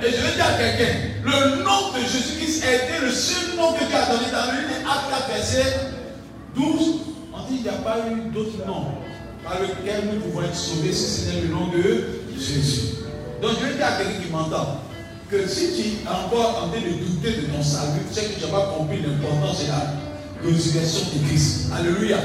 Et 0.01 0.11
je 0.11 0.15
vais 0.15 0.33
dire 0.33 0.45
à 0.45 0.57
quelqu'un, 0.57 0.93
le 1.23 1.63
nom 1.63 1.91
de 1.93 1.99
Jésus-Christ 1.99 2.63
a 2.65 2.73
été 2.75 3.05
le 3.05 3.11
seul 3.11 3.55
nom 3.57 3.73
que 3.73 3.85
Dieu 3.85 3.95
a 3.95 4.05
donné 4.11 4.31
dans 4.31 4.51
le 4.51 4.59
Acte 4.89 5.27
4, 5.27 5.35
verset 5.35 5.79
12. 6.55 6.65
On 7.33 7.49
dit 7.49 7.57
qu'il 7.57 7.63
n'y 7.63 7.69
a 7.69 7.73
pas 7.73 7.97
eu 8.09 8.31
d'autre 8.31 8.65
nom 8.65 8.85
par 9.43 9.59
lequel 9.59 10.09
nous 10.11 10.21
pouvons 10.21 10.43
être 10.43 10.55
sauvés 10.55 10.91
si 10.91 11.21
ce 11.21 11.29
n'est 11.29 11.41
le 11.41 11.47
nom 11.49 11.67
de 11.67 12.37
Jésus. 12.37 12.95
Donc 13.41 13.51
je 13.61 13.67
vais 13.67 13.73
dire 13.75 13.85
à 13.85 13.91
quelqu'un 13.97 14.21
qui 14.23 14.31
m'entend 14.31 14.79
que 15.29 15.47
si 15.47 15.73
tu 15.75 15.81
es 15.81 16.09
encore 16.09 16.63
en 16.63 16.69
train 16.69 16.79
de 16.79 17.05
douter 17.05 17.41
de 17.41 17.47
ton 17.47 17.61
salut, 17.61 18.01
c'est 18.11 18.33
que 18.33 18.39
tu 18.39 18.45
n'as 18.45 18.51
pas 18.51 18.73
compris 18.77 18.99
l'importance 19.01 19.63
de 19.63 19.67
la 19.67 20.49
résurrection 20.49 21.05
de 21.13 21.27
Christ. 21.27 21.69
Alléluia. 21.77 22.17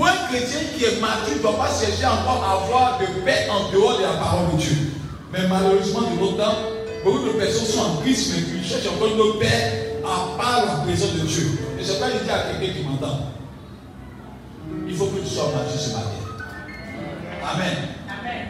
Pour 0.00 0.08
un 0.08 0.16
chrétien 0.28 0.60
qui 0.74 0.82
est 0.82 0.98
mature, 0.98 1.36
ne 1.36 1.42
doit 1.42 1.58
pas 1.58 1.68
chercher 1.68 2.06
encore 2.06 2.42
à 2.42 2.64
avoir 2.64 2.98
de 2.98 3.04
paix 3.22 3.46
en 3.50 3.70
dehors 3.70 3.98
de 3.98 4.02
la 4.02 4.12
parole 4.12 4.50
de 4.52 4.56
Dieu. 4.56 4.92
Mais 5.30 5.40
malheureusement, 5.46 6.00
de 6.08 6.18
notre 6.18 6.38
temps, 6.38 6.56
beaucoup 7.04 7.26
de 7.26 7.32
personnes 7.32 7.66
sont 7.66 7.80
en 7.80 7.96
Christ, 8.00 8.32
mais 8.32 8.62
qui 8.62 8.66
cherchent 8.66 8.86
encore 8.86 9.08
une 9.08 9.38
paix 9.38 10.00
à 10.02 10.40
part 10.40 10.64
la 10.64 10.84
présence 10.84 11.12
de 11.12 11.26
Dieu. 11.26 11.50
Et 11.78 11.84
c'est 11.84 12.00
pas 12.00 12.08
dire 12.08 12.32
à 12.32 12.48
quelqu'un 12.48 12.78
qui 12.78 12.82
m'entend. 12.82 13.28
Il 14.88 14.96
faut 14.96 15.04
que 15.04 15.20
tu 15.20 15.26
sois 15.26 15.52
mature 15.54 15.78
ce 15.78 15.90
matin. 15.90 16.08
Amen. 17.52 17.76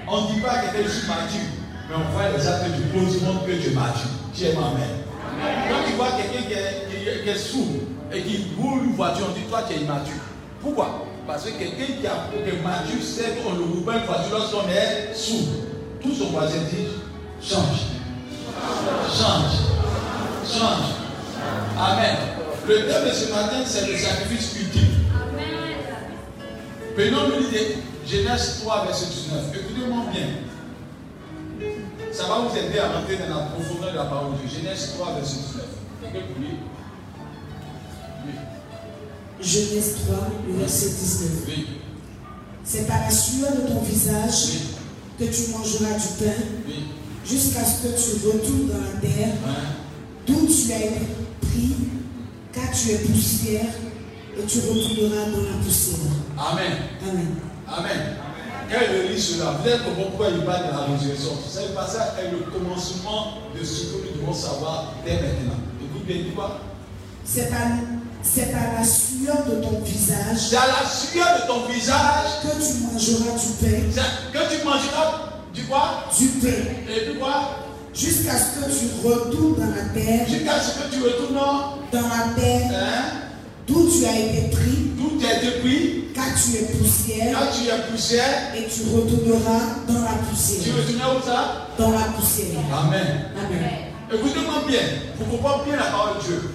On 0.07 0.21
ne 0.21 0.35
dit 0.35 0.41
pas 0.43 0.53
à 0.53 0.59
quelqu'un 0.61 0.87
je 0.87 1.01
suis 1.01 1.09
mature, 1.09 1.51
mais 1.89 1.97
on 1.97 2.13
voit 2.13 2.31
les 2.31 2.47
actes 2.47 2.77
du 2.77 2.83
pose 2.95 3.23
montre 3.23 3.45
que 3.47 3.53
tu 3.59 3.71
es 3.71 3.75
mature. 3.75 4.11
Tu 4.33 4.45
es 4.45 4.51
Amen. 4.53 5.03
Quand 5.69 5.83
tu 5.85 5.97
vois 5.97 6.13
quelqu'un 6.13 6.47
qui 6.47 7.29
est 7.29 7.35
sourd 7.35 7.83
et 8.13 8.23
qui 8.23 8.47
roule 8.57 8.85
une 8.85 8.95
voiture, 8.95 9.27
on 9.29 9.35
dit 9.35 9.47
toi 9.49 9.65
tu 9.69 9.75
es 9.75 9.79
immature. 9.83 10.23
Pourquoi? 10.63 11.10
Parce 11.27 11.45
que 11.45 11.51
quelqu'un 11.51 11.85
qui, 12.01 12.07
a- 12.07 12.29
est 12.49 12.63
mature 12.63 13.03
sait 13.03 13.37
qu'on 13.43 13.51
roule 13.51 13.85
pas 13.85 13.97
une 13.99 14.05
voiture 14.05 14.39
lorsqu'on 14.39 14.69
est 14.69 15.15
sourd. 15.15 15.49
Tout 16.03 16.13
son 16.15 16.27
voisin 16.31 16.59
dit 16.71 16.87
change. 17.43 17.81
Change. 19.09 19.57
Change. 20.47 20.87
Amen. 21.79 22.17
Le 22.69 22.87
thème 22.87 23.05
de 23.09 23.13
ce 23.13 23.31
matin, 23.33 23.63
c'est 23.65 23.87
le 23.87 23.97
sacrifice 23.97 24.55
ultime. 24.61 24.89
Prenons 26.97 27.29
le 27.29 27.39
livre 27.39 27.53
de 27.53 28.09
Genèse 28.09 28.61
3, 28.63 28.85
verset 28.87 29.07
19. 29.07 29.45
Écoutez-moi 29.55 30.05
bien. 30.13 30.27
Ça 32.13 32.25
va 32.25 32.41
vous 32.41 32.57
aider 32.57 32.79
à 32.79 32.89
rentrer 32.93 33.17
dans 33.17 33.35
la 33.35 33.43
profondeur 33.47 33.93
de 33.93 33.97
la 33.97 34.05
parole 34.05 34.33
de 34.33 34.47
Dieu. 34.49 34.59
Genèse 34.61 34.95
3, 34.97 35.15
verset 35.15 35.37
19. 35.37 35.65
Quelqu'un 36.03 36.27
pour 36.27 36.37
Oui. 38.27 38.33
Genèse 39.43 39.97
3, 40.07 40.17
le 40.49 40.59
verset 40.59 40.89
19. 40.91 41.31
Oui. 41.49 41.67
C'est 42.65 42.87
par 42.87 43.01
la 43.01 43.11
sueur 43.11 43.53
de 43.53 43.73
ton 43.73 43.81
visage 43.81 44.49
Oui. 45.19 45.27
que 45.27 45.33
tu 45.35 45.51
mangeras 45.53 45.95
du 45.99 46.25
pain 46.25 46.43
Oui. 46.67 46.75
jusqu'à 47.27 47.65
ce 47.65 47.83
que 47.83 47.89
tu 47.89 48.27
retournes 48.27 48.69
dans 48.69 48.79
la 48.81 49.01
terre 49.01 49.35
d'où 50.27 50.47
tu 50.47 50.73
as 50.73 50.79
été 50.79 51.07
pris, 51.41 51.75
car 52.53 52.71
tu 52.71 52.91
es 52.93 52.99
poussière 52.99 53.67
et 54.39 54.45
tu 54.47 54.59
retourneras 54.59 55.31
dans 55.31 55.43
la 55.43 55.65
poussière. 55.65 55.97
Amen. 56.39 56.73
Amen. 57.09 57.27
Amen. 57.67 58.17
Quand 58.71 58.79
il 58.95 59.13
lit 59.13 59.21
cela, 59.21 59.57
vous 59.61 59.69
allez 59.69 59.79
comprendre 59.83 60.11
pourquoi 60.11 60.29
il 60.29 60.45
parle 60.45 60.67
de 60.69 60.71
la 60.71 60.85
résurrection. 60.97 61.31
Ce 61.49 61.75
passage 61.75 62.09
est 62.23 62.31
le 62.31 62.39
commencement 62.53 63.39
de 63.59 63.65
ce 63.65 63.87
que 63.87 63.97
nous 64.15 64.21
devons 64.21 64.33
savoir 64.33 64.95
dès 65.05 65.15
maintenant. 65.15 65.59
Écoute 65.83 66.07
bien, 66.07 66.17
dit 66.23 66.31
quoi? 66.37 66.61
C'est 67.25 67.51
par, 67.51 67.59
c'est 68.23 68.53
par 68.53 68.61
la 68.79 68.85
sueur 68.85 69.45
de 69.49 69.63
ton 69.63 69.81
visage 69.85 70.37
C'est 70.39 70.57
à 70.57 70.67
la 70.67 70.89
sueur 70.89 71.41
de 71.43 71.47
ton 71.47 71.67
visage 71.73 72.43
que 72.43 72.49
tu 72.49 72.83
mangeras 72.85 73.37
du 73.39 73.53
pain, 73.61 74.03
que 74.33 74.55
tu 74.57 74.65
mangeras 74.65 75.31
du 75.55 75.63
quoi? 75.65 76.05
Du 76.17 76.27
pain, 76.27 76.49
Et 76.89 77.11
puis 77.11 77.19
quoi? 77.19 77.57
Jusqu'à 77.95 78.33
ce 78.39 78.61
que 78.61 78.71
tu 78.71 79.07
retournes 79.09 79.57
dans 79.57 79.75
la 79.75 79.89
terre, 79.93 80.27
Jusqu'à 80.29 80.61
ce 80.61 80.79
que 80.79 80.95
tu 80.95 81.03
retournes 81.03 81.39
hein, 81.39 81.75
dans 81.93 82.03
la 82.03 82.41
terre. 82.41 82.71
D'où 83.67 83.89
tu 83.89 84.05
as 84.05 84.19
été 84.19 84.49
pris, 84.51 84.91
d'où 84.97 85.19
tu 85.19 85.27
as 85.27 85.37
été 85.39 85.61
pris, 85.61 86.05
car 86.15 86.25
tu 86.35 86.57
es 86.57 86.67
poussière. 86.77 87.39
Quand 87.39 87.47
tu 87.53 87.69
es 87.69 87.91
poussière, 87.91 88.55
et 88.57 88.65
tu 88.65 88.83
retourneras 88.95 89.61
dans 89.87 90.03
la 90.03 90.11
tu 90.11 90.31
poussière. 90.31 90.75
retournes 90.77 91.19
où 91.19 91.27
ça? 91.27 91.69
Dans 91.79 91.91
la 91.91 92.05
poussière. 92.17 92.59
Amen. 92.73 93.27
Amen. 93.37 93.71
Écoutez-moi 94.13 94.63
bien, 94.67 94.81
pour 95.19 95.29
comprendre 95.29 95.65
bien 95.65 95.77
la 95.77 95.85
parole 95.85 96.19
de 96.19 96.23
Dieu. 96.27 96.51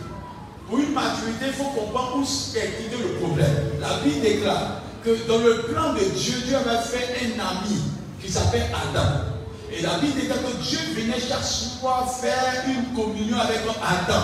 Pour 0.67 0.79
une 0.79 0.93
maturité, 0.93 1.45
il 1.47 1.53
faut 1.53 1.65
comprendre 1.65 2.17
où 2.17 2.57
est 2.57 2.97
le 2.97 3.19
problème. 3.19 3.55
La 3.79 3.99
Bible 4.03 4.21
déclare 4.21 4.81
que 5.03 5.11
dans 5.27 5.37
le 5.37 5.61
plan 5.63 5.93
de 5.93 5.99
Dieu, 5.99 6.35
Dieu 6.47 6.55
avait 6.57 6.81
fait 6.83 7.21
un 7.21 7.39
ami 7.39 7.81
qui 8.21 8.31
s'appelle 8.31 8.65
Adam. 8.73 9.25
Et 9.71 9.83
la 9.83 9.99
Bible 9.99 10.19
déclare 10.19 10.39
que 10.39 10.63
Dieu 10.63 10.79
venait 10.95 11.19
chaque 11.19 11.43
soir 11.43 12.09
faire 12.19 12.63
une 12.67 12.95
communion 12.95 13.37
avec 13.39 13.59
Adam. 13.83 14.23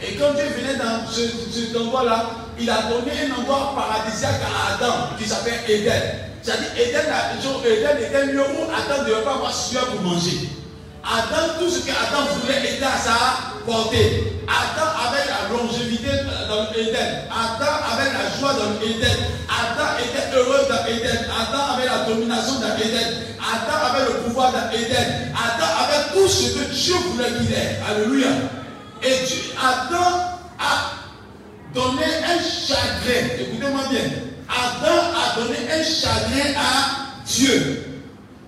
Et 0.00 0.14
quand 0.14 0.32
Dieu 0.34 0.44
venait 0.56 0.78
dans 0.78 1.06
ce, 1.06 1.20
cet 1.52 1.76
endroit-là, 1.76 2.30
il 2.58 2.70
a 2.70 2.82
donné 2.88 3.12
un 3.28 3.40
endroit 3.40 3.74
paradisiaque 3.74 4.40
à 4.40 4.74
Adam 4.74 4.94
qui 5.18 5.28
s'appelle 5.28 5.60
Éden. 5.68 6.02
C'est-à-dire, 6.42 6.70
Éden, 6.76 7.04
Éden 7.64 7.98
était 7.98 8.16
un 8.16 8.26
lieu 8.26 8.40
où 8.40 8.64
Adam 8.64 9.02
ne 9.02 9.08
devait 9.10 9.22
pas 9.22 9.34
avoir 9.34 9.54
sueur 9.54 9.86
pour 9.86 10.00
manger. 10.00 10.48
Adam, 11.04 11.58
tout 11.58 11.70
ce 11.70 11.80
que 11.80 11.90
Adam 11.90 12.26
voulait 12.40 12.74
était 12.74 12.84
à 12.84 12.96
sa 12.96 13.18
portée. 13.66 14.32
Adam 14.46 14.88
avait 15.08 15.26
la 15.26 15.56
longévité 15.56 16.08
dans 16.48 16.70
l'Éden. 16.74 17.26
Adam 17.30 17.74
avait 17.92 18.10
la 18.12 18.38
joie 18.38 18.52
dans 18.54 18.80
l'Éden. 18.80 19.16
Adam 19.48 19.98
était 19.98 20.36
heureux 20.36 20.66
dans 20.68 20.84
l'Éden. 20.86 21.26
Adam 21.30 21.74
avait 21.74 21.86
la 21.86 22.04
domination 22.08 22.54
dans 22.60 22.74
l'Éden. 22.76 23.08
Adam 23.40 23.78
avait 23.90 24.04
le 24.12 24.18
pouvoir 24.20 24.52
dans 24.52 24.70
l'Éden. 24.70 25.32
Adam 25.34 25.70
avait 25.84 26.14
tout 26.14 26.28
ce 26.28 26.54
que 26.58 26.64
Dieu 26.72 26.94
voulait 27.10 27.32
qu'il 27.38 27.52
ait. 27.52 27.78
Alléluia. 27.88 28.28
Et 29.02 29.26
Dieu- 29.26 29.52
Adam 29.58 30.38
a 30.58 30.92
donné 31.74 32.04
un 32.04 32.38
chagrin. 32.38 33.26
Écoutez-moi 33.40 33.82
bien. 33.90 34.00
Adam 34.48 35.02
a 35.16 35.40
donné 35.40 35.56
un 35.72 35.82
chagrin 35.82 36.54
à 36.56 37.24
Dieu. 37.26 37.88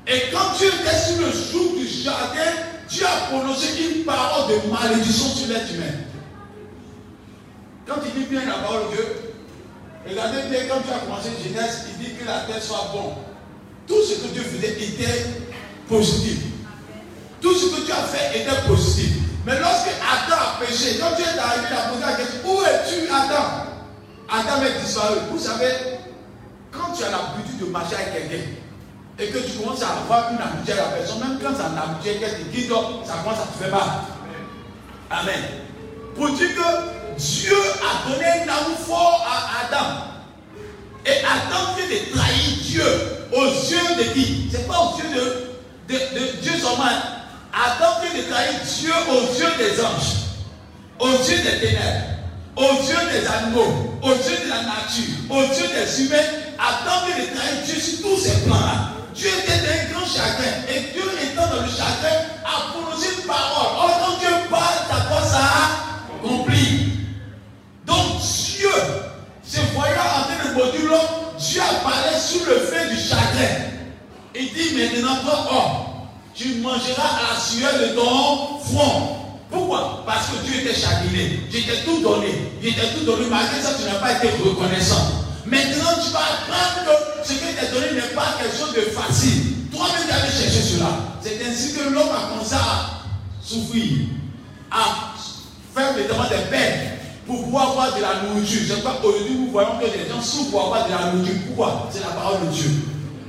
Et 0.07 0.31
quand 0.31 0.57
Dieu 0.59 0.69
était 0.69 0.97
sur 0.97 1.27
le 1.27 1.33
jour 1.33 1.77
du 1.79 1.87
jardin, 1.87 2.53
Dieu 2.89 3.07
a 3.07 3.29
prononcé 3.29 3.69
une 3.83 4.05
parole 4.05 4.51
de 4.53 4.71
malédiction 4.71 5.27
sur 5.29 5.49
l'être 5.49 5.73
humain. 5.75 6.05
Quand 7.87 7.97
il 8.05 8.23
dit 8.23 8.29
bien 8.29 8.45
la 8.45 8.59
parole 8.59 8.91
de 8.91 8.97
Dieu, 8.97 9.07
regardez 10.09 10.43
bien 10.51 10.61
quand 10.69 10.81
Dieu 10.81 10.93
a 10.95 10.99
commencé 10.99 11.31
Genèse, 11.43 11.87
il 11.89 12.05
dit 12.05 12.15
que 12.15 12.27
la 12.27 12.41
terre 12.41 12.63
soit 12.63 12.91
bonne. 12.93 13.15
Tout 13.87 14.03
ce 14.03 14.15
que 14.21 14.33
Dieu 14.33 14.43
faisait 14.43 14.73
était 14.73 15.27
positif. 15.89 16.39
Tout 17.41 17.55
ce 17.55 17.75
que 17.75 17.85
Dieu 17.85 17.95
a 17.95 18.07
fait 18.07 18.41
était 18.41 18.63
positif. 18.67 19.11
Mais 19.47 19.59
lorsque 19.59 19.89
Adam 19.89 20.37
a 20.37 20.65
péché, 20.65 20.99
quand 20.99 21.17
Dieu 21.17 21.25
est 21.25 21.39
arrivé, 21.39 21.67
il 21.71 21.77
a 21.77 21.89
posé 21.89 22.01
la 22.01 22.13
question, 22.15 22.41
où 22.47 22.63
es-tu 22.63 23.11
Adam? 23.11 23.65
Adam 24.31 24.65
est 24.65 24.81
disparu. 24.83 25.17
Vous 25.31 25.39
savez, 25.39 25.73
quand 26.71 26.93
tu 26.97 27.05
as 27.05 27.11
l'habitude 27.11 27.59
de 27.61 27.67
marcher 27.67 27.97
avec 27.97 28.31
quelqu'un, 28.31 28.45
et 29.19 29.29
que 29.29 29.39
tu 29.39 29.59
commences 29.59 29.83
à 29.83 29.91
avoir 30.03 30.33
une 30.33 30.39
amitié 30.39 30.75
à 30.75 30.77
la 30.77 30.83
personne, 30.97 31.21
même 31.21 31.39
quand 31.41 31.55
c'est 31.57 31.63
une 31.63 31.79
amitié 31.79 32.15
qu'elle 32.17 32.39
te 32.39 32.55
quitte, 32.55 32.73
ça 33.07 33.15
commence 33.23 33.39
à 33.39 33.47
te 33.47 33.63
faire 33.63 33.71
mal. 33.71 33.89
Amen. 35.11 35.41
Pour 36.17 36.31
dire 36.31 36.49
que 36.55 37.17
Dieu 37.17 37.57
a 37.57 38.11
donné 38.11 38.27
un 38.27 38.43
amour 38.43 38.79
fort 38.87 39.27
à 39.27 39.67
Adam. 39.67 39.89
Et 41.07 41.19
Adam 41.21 41.75
vient 41.77 41.87
de 41.87 42.17
trahir 42.17 42.59
Dieu 42.63 42.85
aux 43.33 43.45
yeux 43.45 43.97
de 43.99 44.13
qui? 44.15 44.49
C'est 44.51 44.67
pas 44.67 44.79
aux 44.79 44.99
yeux 44.99 45.15
de, 45.15 45.95
de, 45.95 45.99
de 46.19 46.41
Dieu 46.41 46.53
seulement. 46.53 46.85
Adam 47.53 48.01
vient 48.03 48.21
de 48.21 48.29
trahir 48.29 48.61
Dieu 48.65 48.93
aux 49.11 49.39
yeux 49.39 49.55
des 49.59 49.81
anges, 49.81 50.25
aux 50.99 51.11
yeux 51.13 51.39
des 51.39 51.61
ténèbres, 51.61 52.05
aux 52.57 52.83
yeux 52.83 53.13
des 53.13 53.27
animaux, 53.27 53.99
aux 54.03 54.15
yeux 54.15 54.45
de 54.45 54.49
la 54.49 54.63
nature, 54.63 55.15
aux 55.31 55.43
yeux 55.43 55.69
des 55.73 56.03
humains. 56.03 56.17
Adam 56.59 57.07
vient 57.07 57.25
de 57.25 57.37
trahir 57.37 57.63
Dieu 57.65 57.81
sur 57.81 58.03
tous 58.03 58.19
ces 58.19 58.41
plans-là. 58.45 58.91
Dieu 59.15 59.29
était 59.29 59.59
dans 59.59 59.73
un 59.73 59.93
grand 59.93 60.07
chagrin. 60.07 60.53
Et 60.69 60.93
Dieu 60.93 61.05
étant 61.23 61.47
dans 61.47 61.63
le 61.63 61.69
chagrin, 61.69 62.27
a 62.45 62.73
prononcé 62.73 63.09
une 63.17 63.27
parole. 63.27 63.77
Or, 63.79 63.91
quand 64.01 64.19
Dieu 64.19 64.29
parle, 64.51 65.09
quoi 65.09 65.23
ça 65.23 65.41
accompli. 66.19 66.91
Donc 67.87 68.21
Dieu, 68.21 68.71
se 69.45 69.61
voyant 69.75 70.01
en 70.01 70.23
train 70.25 70.51
de 70.51 70.55
maudire 70.55 70.91
l'homme, 70.91 71.39
Dieu 71.39 71.61
a 71.61 71.89
parlé 71.89 72.19
sur 72.19 72.45
le 72.47 72.59
fait 72.61 72.89
du 72.91 72.97
chagrin. 72.97 73.71
Il 74.35 74.53
dit 74.53 74.75
maintenant, 74.77 75.17
toi, 75.23 75.47
homme, 75.51 75.95
tu 76.35 76.57
mangeras 76.57 77.03
à 77.03 77.35
la 77.35 77.41
sueur 77.41 77.73
de 77.79 77.95
ton 77.95 78.59
front. 78.59 79.17
Pourquoi? 79.51 80.03
Parce 80.05 80.27
que 80.27 80.45
Dieu 80.45 80.61
était 80.61 80.75
chagriné. 80.75 81.41
J'étais 81.51 81.83
tout 81.85 82.03
donné. 82.03 82.35
Il 82.61 82.71
était 82.71 82.89
tout 82.99 83.05
donné. 83.05 83.27
Malgré 83.31 83.63
ça, 83.63 83.75
tu 83.79 83.85
n'as 83.85 84.01
pas 84.01 84.13
été 84.15 84.31
reconnaissant. 84.43 85.25
Maintenant, 85.47 85.91
tu 86.03 86.11
vas 86.11 86.21
apprendre 86.21 86.87
que 87.23 87.29
ce 87.29 87.35
que 87.35 87.39
tu 87.39 87.59
as 87.59 87.71
donné 87.71 87.93
n'est 87.93 88.15
pas 88.15 88.35
quelque 88.39 88.57
chose 88.57 88.75
de 88.75 88.91
facile. 88.91 89.71
Toi-même, 89.71 90.07
tu 90.07 90.13
avais 90.13 90.31
cherché 90.31 90.63
cela. 90.63 90.89
C'est 91.23 91.39
ainsi 91.47 91.75
que 91.75 91.91
l'homme 91.91 92.09
a 92.09 92.31
commencé 92.31 92.55
à 92.55 93.03
souffrir, 93.43 94.09
à 94.71 95.15
faire 95.75 95.95
des 95.95 96.03
peines 96.51 96.91
pour 97.27 97.45
pouvoir 97.45 97.71
avoir 97.71 97.95
de 97.95 98.01
la 98.01 98.23
nourriture. 98.23 98.63
C'est 98.69 98.83
pourquoi 98.83 99.11
aujourd'hui 99.11 99.35
nous 99.35 99.51
voyons 99.51 99.79
que 99.79 99.85
les 99.85 100.09
gens 100.09 100.23
souffrent 100.23 100.51
pour 100.51 100.65
avoir 100.67 100.87
de 100.87 100.93
la 100.93 101.13
nourriture. 101.13 101.41
Pourquoi? 101.47 101.89
C'est 101.93 102.01
la 102.01 102.09
parole 102.09 102.41
de 102.47 102.53
Dieu. 102.53 102.71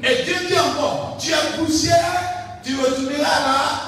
Et 0.04 0.24
Dieu 0.24 0.36
dit 0.48 0.60
encore, 0.60 1.18
tu 1.20 1.32
es 1.32 1.58
poussière, 1.58 2.60
tu 2.64 2.76
retourneras 2.78 3.40
là. 3.40 3.82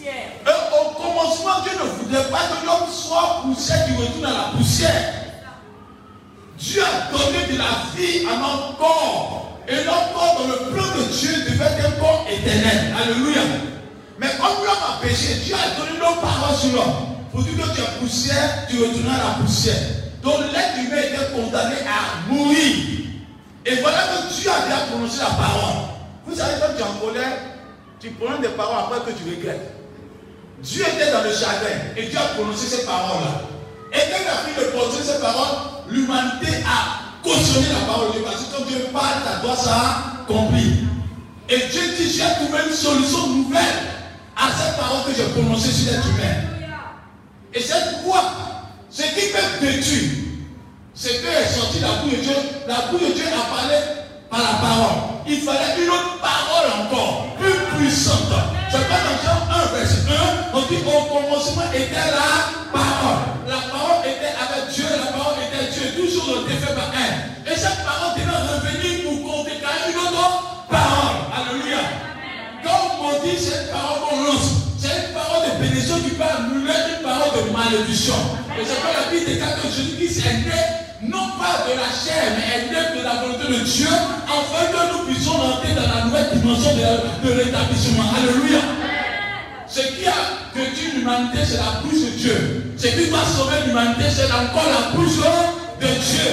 Et 0.00 0.48
au 0.48 0.90
commencement, 0.94 1.62
Dieu 1.62 1.72
ne 1.72 2.04
voulait 2.04 2.30
pas 2.30 2.40
que 2.48 2.66
l'homme 2.66 2.88
soit 2.92 3.42
poussière, 3.42 3.86
qui 3.86 3.92
retourne 3.92 4.26
à 4.26 4.30
la 4.30 4.58
poussière. 4.58 5.23
Dieu 6.58 6.82
a 6.82 7.10
donné 7.10 7.52
de 7.52 7.58
la 7.58 7.64
vie 7.96 8.26
à 8.26 8.36
notre 8.36 8.76
corps. 8.78 9.60
Et 9.66 9.76
notre 9.84 10.12
corps, 10.12 10.36
dans 10.38 10.48
le 10.48 10.72
plan 10.72 10.84
de 10.96 11.12
Dieu, 11.12 11.30
devait 11.48 11.64
être 11.64 11.86
un 11.86 12.00
corps 12.00 12.26
éternel. 12.30 12.94
Alléluia. 13.00 13.40
Mais 14.18 14.28
comme 14.38 14.64
l'homme 14.64 14.84
a 14.88 15.00
péché, 15.02 15.34
Dieu 15.44 15.54
a 15.54 15.78
donné 15.78 15.98
nos 15.98 16.20
paroles 16.20 16.56
sur 16.56 16.72
l'homme. 16.74 17.14
Pour 17.32 17.42
dire 17.42 17.54
que 17.56 17.74
tu 17.74 17.80
es 17.80 18.00
poussière, 18.00 18.66
tu 18.68 18.78
retourneras 18.82 19.14
à 19.14 19.18
la 19.18 19.44
poussière. 19.44 19.76
Donc 20.22 20.36
l'être 20.52 20.78
humain 20.78 21.02
était 21.02 21.32
condamné 21.34 21.76
à 21.86 22.30
mourir. 22.30 22.76
Et 23.66 23.76
voilà 23.76 23.98
que 23.98 24.34
Dieu 24.34 24.50
a 24.50 24.66
bien 24.66 24.86
prononcé 24.90 25.18
la 25.18 25.26
parole. 25.26 25.74
Vous 26.26 26.34
savez, 26.34 26.54
quand 26.60 26.74
tu 26.76 26.80
es 26.80 26.84
en 26.84 27.06
colère, 27.06 27.32
tu 27.98 28.10
prends 28.10 28.38
des 28.38 28.48
paroles 28.48 28.76
après 28.78 29.12
que 29.12 29.18
tu 29.18 29.28
regrettes. 29.28 29.72
Dieu 30.62 30.82
était 30.82 31.10
dans 31.10 31.22
le 31.22 31.30
chagrin 31.30 31.92
et 31.96 32.06
Dieu 32.06 32.18
a 32.18 32.34
prononcé 32.34 32.66
ces 32.66 32.86
paroles-là. 32.86 33.53
Et 33.94 34.10
quand 34.10 34.18
il 34.20 34.28
a 34.28 34.42
pris 34.42 34.64
de 34.64 34.70
prononcer 34.70 35.02
ces 35.04 35.20
paroles, 35.20 35.86
l'humanité 35.88 36.64
a 36.66 37.22
cautionné 37.22 37.68
la 37.68 37.86
parole 37.86 38.08
de 38.08 38.12
Dieu. 38.14 38.22
Parce 38.24 38.42
que 38.42 38.56
quand 38.56 38.66
Dieu 38.66 38.86
parle, 38.92 39.22
ça 39.24 39.40
doit 39.40 39.56
s'accomplir. 39.56 40.72
Et 41.48 41.58
Dieu 41.70 41.82
dit, 41.96 42.10
j'ai 42.10 42.44
trouvé 42.44 42.58
une 42.68 42.74
solution 42.74 43.28
nouvelle 43.28 43.94
à 44.36 44.50
cette 44.50 44.76
parole 44.76 45.04
que 45.06 45.14
j'ai 45.16 45.28
prononcée 45.28 45.70
sur 45.70 45.92
l'être 45.92 46.08
humain. 46.08 46.54
Et 47.52 47.60
c'est 47.60 48.02
pourquoi 48.02 48.24
ce 48.90 49.02
qui 49.02 49.32
peut 49.32 49.66
détruire, 49.66 50.10
c'est 50.94 51.20
que 51.22 51.26
est 51.26 51.48
sorti 51.48 51.80
la 51.80 52.02
bouche 52.02 52.18
de 52.18 52.22
Dieu. 52.22 52.36
La 52.66 52.86
bouche 52.90 53.00
de 53.00 53.14
Dieu 53.14 53.24
a 53.26 53.54
parlé 53.54 53.76
par 54.28 54.40
la 54.40 54.58
parole. 54.58 54.96
Il 55.26 55.40
fallait 55.40 55.82
une 55.82 55.90
autre 55.90 56.18
parole 56.20 56.86
encore, 56.86 57.36
plus 57.38 57.78
puissante. 57.78 58.32
C'est 58.74 58.88
pas 58.88 59.06
dans 59.06 59.14
Jean 59.22 59.38
1, 59.54 59.78
verset 59.78 60.02
1, 60.10 60.50
on 60.52 60.62
dit 60.66 60.82
au 60.82 61.06
commencement 61.06 61.62
était 61.72 61.94
la 61.94 62.74
parole. 62.74 63.22
La 63.46 63.70
parole 63.70 64.02
était 64.02 64.34
avec 64.34 64.74
Dieu, 64.74 64.82
la 64.90 65.14
parole 65.14 65.38
était 65.46 65.70
Dieu. 65.70 65.94
Toujours 65.94 66.42
on 66.42 66.50
était 66.50 66.74
par 66.74 66.90
elle. 66.90 67.22
Et 67.46 67.54
cette 67.54 67.86
parole 67.86 68.18
devait 68.18 68.34
revenir 68.34 69.06
pour 69.06 69.22
qu'on 69.22 69.44
déclare 69.44 69.78
une 69.86 69.94
autre 69.94 70.66
parole. 70.66 71.22
Alléluia. 71.38 71.86
Donc 72.66 72.98
on 72.98 73.14
dit 73.22 73.38
cette 73.38 73.70
parole 73.70 74.10
qu'on 74.10 74.24
lance, 74.26 74.74
c'est 74.76 75.06
une 75.06 75.14
parole 75.14 75.46
de 75.46 75.62
bénédiction 75.62 75.94
qui 76.02 76.18
va 76.18 76.42
annuler 76.42 76.98
une 76.98 77.02
parole 77.06 77.30
de 77.30 77.54
malédiction. 77.54 78.18
Et 78.58 78.66
c'est 78.66 78.82
pas 78.82 78.90
la 78.90 79.06
Bible 79.06 79.38
déclare 79.38 79.54
que 79.54 79.70
Jésus-Christ 79.70 80.18
est 80.26 80.50
né, 80.50 80.62
non 81.14 81.38
pas 81.38 81.62
de 81.62 81.78
la 81.78 81.94
chair, 81.94 82.26
mais 82.34 82.58
est 82.58 82.74
de 82.74 83.04
la 83.06 83.22
volonté 83.22 83.54
de 83.54 83.62
Dieu, 83.62 83.94
afin 84.26 84.66
que 84.66 84.98
nous 84.98 85.03
puissions 85.24 85.40
rentrer 85.40 85.74
dans 85.74 85.94
la 85.94 86.04
nouvelle 86.04 86.38
dimension 86.38 86.70
de, 86.74 87.28
de 87.28 87.34
l'établissement. 87.34 88.04
Alléluia. 88.16 88.60
Ce 89.66 89.80
qui 89.80 90.06
a 90.06 90.12
détruit 90.54 90.98
l'humanité, 90.98 91.38
c'est 91.44 91.56
la 91.56 91.80
bouche 91.82 92.00
de 92.00 92.10
Dieu. 92.10 92.74
Ce 92.76 92.86
qui 92.88 93.10
va 93.10 93.24
sauver 93.24 93.66
l'humanité, 93.66 94.04
c'est 94.10 94.30
encore 94.30 94.66
la 94.68 94.96
bouche 94.96 95.16
de 95.80 95.86
Dieu. 95.86 96.30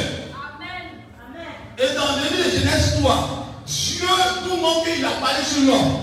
Et 1.77 1.95
dans 1.95 2.15
le 2.17 2.35
livre 2.35 2.45
de 2.45 2.59
Genèse 2.59 2.97
3, 2.99 3.63
Dieu 3.65 4.07
nous 4.49 4.57
montre 4.57 4.83
qu'il 4.83 5.05
a 5.05 5.09
parlé 5.21 5.43
sur 5.43 5.63
l'homme. 5.63 5.97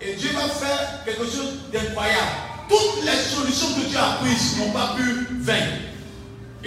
Et 0.00 0.14
Dieu 0.14 0.30
va 0.34 0.42
faire 0.42 1.04
quelque 1.04 1.24
chose 1.24 1.54
d'incroyable. 1.72 2.20
Toutes 2.68 3.04
les 3.04 3.34
solutions 3.34 3.68
que 3.80 3.88
Dieu 3.88 3.98
a 3.98 4.18
prises 4.22 4.58
n'ont 4.58 4.72
pas 4.72 4.94
pu 4.96 5.26
vaincre. 5.40 5.95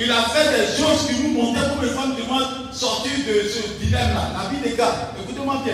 Il 0.01 0.09
a 0.09 0.21
fait 0.29 0.49
des 0.49 0.81
choses 0.81 1.07
qui 1.07 1.21
nous 1.21 1.41
montraient 1.41 1.67
comme 1.67 1.83
les 1.83 1.91
femmes 1.91 2.15
demandent 2.15 2.71
sortir 2.71 3.11
de 3.27 3.49
ce 3.49 3.83
dilemme-là. 3.83 4.29
La 4.33 4.49
vie 4.49 4.63
des 4.63 4.77
gars, 4.77 5.11
écoutez-moi 5.21 5.61
bien. 5.65 5.73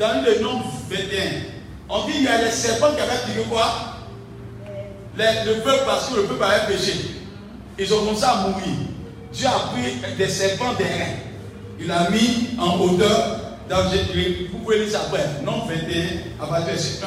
Dans 0.00 0.24
le 0.24 0.42
nombre 0.42 0.72
21, 0.90 1.22
on 1.88 2.04
dit 2.06 2.12
qu'il 2.12 2.24
y 2.24 2.28
a 2.28 2.42
les 2.42 2.50
serpents 2.50 2.92
qui 2.92 3.00
avaient 3.00 3.24
tiré 3.24 3.44
quoi? 3.48 3.92
Le 5.16 5.60
peuple, 5.60 5.82
parce 5.86 6.08
que 6.08 6.16
le 6.16 6.22
peuple 6.24 6.42
avait 6.42 6.74
péché. 6.74 6.92
Ils 7.78 7.94
ont 7.94 7.98
commencé 7.98 8.24
à 8.24 8.48
mourir. 8.48 8.74
Dieu 9.32 9.46
a 9.46 9.70
pris 9.70 10.16
des 10.16 10.28
serpents 10.28 10.72
d'airain. 10.76 11.12
Il 11.78 11.90
a 11.90 12.10
mis 12.10 12.58
en 12.58 12.80
hauteur. 12.80 13.38
Dans, 13.68 13.84
vous 13.84 14.58
pouvez 14.58 14.80
lire 14.80 14.90
ça 14.90 15.02
après. 15.06 15.24
Non 15.44 15.66
21, 15.66 16.42
à 16.42 16.46
partir 16.48 16.66
verset 16.66 17.04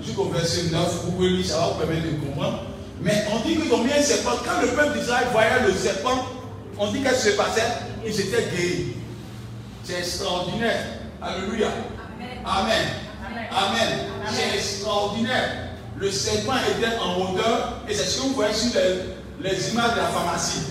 1 0.00 0.04
jusqu'au 0.04 0.24
verset 0.24 0.70
9. 0.70 1.04
Vous 1.04 1.12
pouvez 1.12 1.30
lire 1.30 1.46
ça, 1.46 1.58
va 1.58 1.66
vous 1.68 1.78
permettre 1.78 2.06
de 2.06 2.26
comprendre. 2.26 2.73
Mais 3.00 3.24
on 3.32 3.46
dit 3.46 3.56
qu'ils 3.56 3.72
ont 3.72 3.82
mis 3.82 3.92
un 3.92 4.02
serpent. 4.02 4.38
Quand 4.44 4.62
le 4.62 4.68
peuple 4.68 4.98
d'Israël 4.98 5.26
voyait 5.32 5.66
le 5.66 5.72
serpent, 5.72 6.26
on 6.78 6.90
dit 6.90 7.02
qu'est-ce 7.02 7.26
qui 7.26 7.32
se 7.32 7.36
passait? 7.36 7.62
Ils 8.06 8.20
étaient 8.20 8.50
guéris. 8.50 8.96
C'est 9.84 9.98
extraordinaire. 9.98 10.84
Alléluia. 11.20 11.68
Amen. 12.44 12.86
Amen. 13.50 13.98
C'est 14.32 14.56
extraordinaire. 14.56 15.50
Le 15.96 16.10
serpent 16.10 16.54
était 16.76 16.96
en 16.98 17.20
hauteur 17.20 17.80
et 17.88 17.94
c'est 17.94 18.04
ce 18.04 18.16
que 18.16 18.22
vous 18.28 18.34
voyez 18.34 18.54
sur 18.54 18.70
les, 18.74 19.50
les 19.50 19.70
images 19.72 19.92
de 19.92 19.98
la 19.98 20.06
pharmacie. 20.06 20.62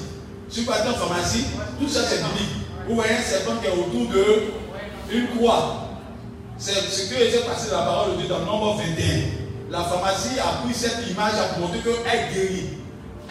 Si 0.49 0.61
vous 0.61 0.65
partez 0.71 0.89
en 0.89 0.93
pharmacie, 0.93 1.45
tout 1.79 1.87
ça 1.87 2.01
c'est 2.03 2.17
biblique. 2.23 2.49
Vous 2.87 2.95
voyez 2.95 3.13
un 3.13 3.21
serpent 3.21 3.53
qui 3.61 3.67
est 3.67 3.71
autour 3.71 4.13
de 4.13 4.63
une 5.11 5.27
croix. 5.37 5.89
C'est 6.57 6.73
ce 6.73 7.07
qui 7.07 7.21
était 7.21 7.45
passé 7.45 7.69
dans 7.71 7.79
la 7.79 7.85
parole 7.85 8.11
de 8.13 8.17
Dieu 8.17 8.27
dans 8.27 8.39
le 8.39 8.45
nombre 8.45 8.77
21. 8.77 9.42
La 9.73 9.81
pharmacie 9.85 10.39
a 10.39 10.61
pris 10.61 10.75
cette 10.75 10.99
image 11.09 11.33
pour 11.57 11.61
montrer 11.61 11.79
qu'elle 11.81 12.31
guérit, 12.31 12.77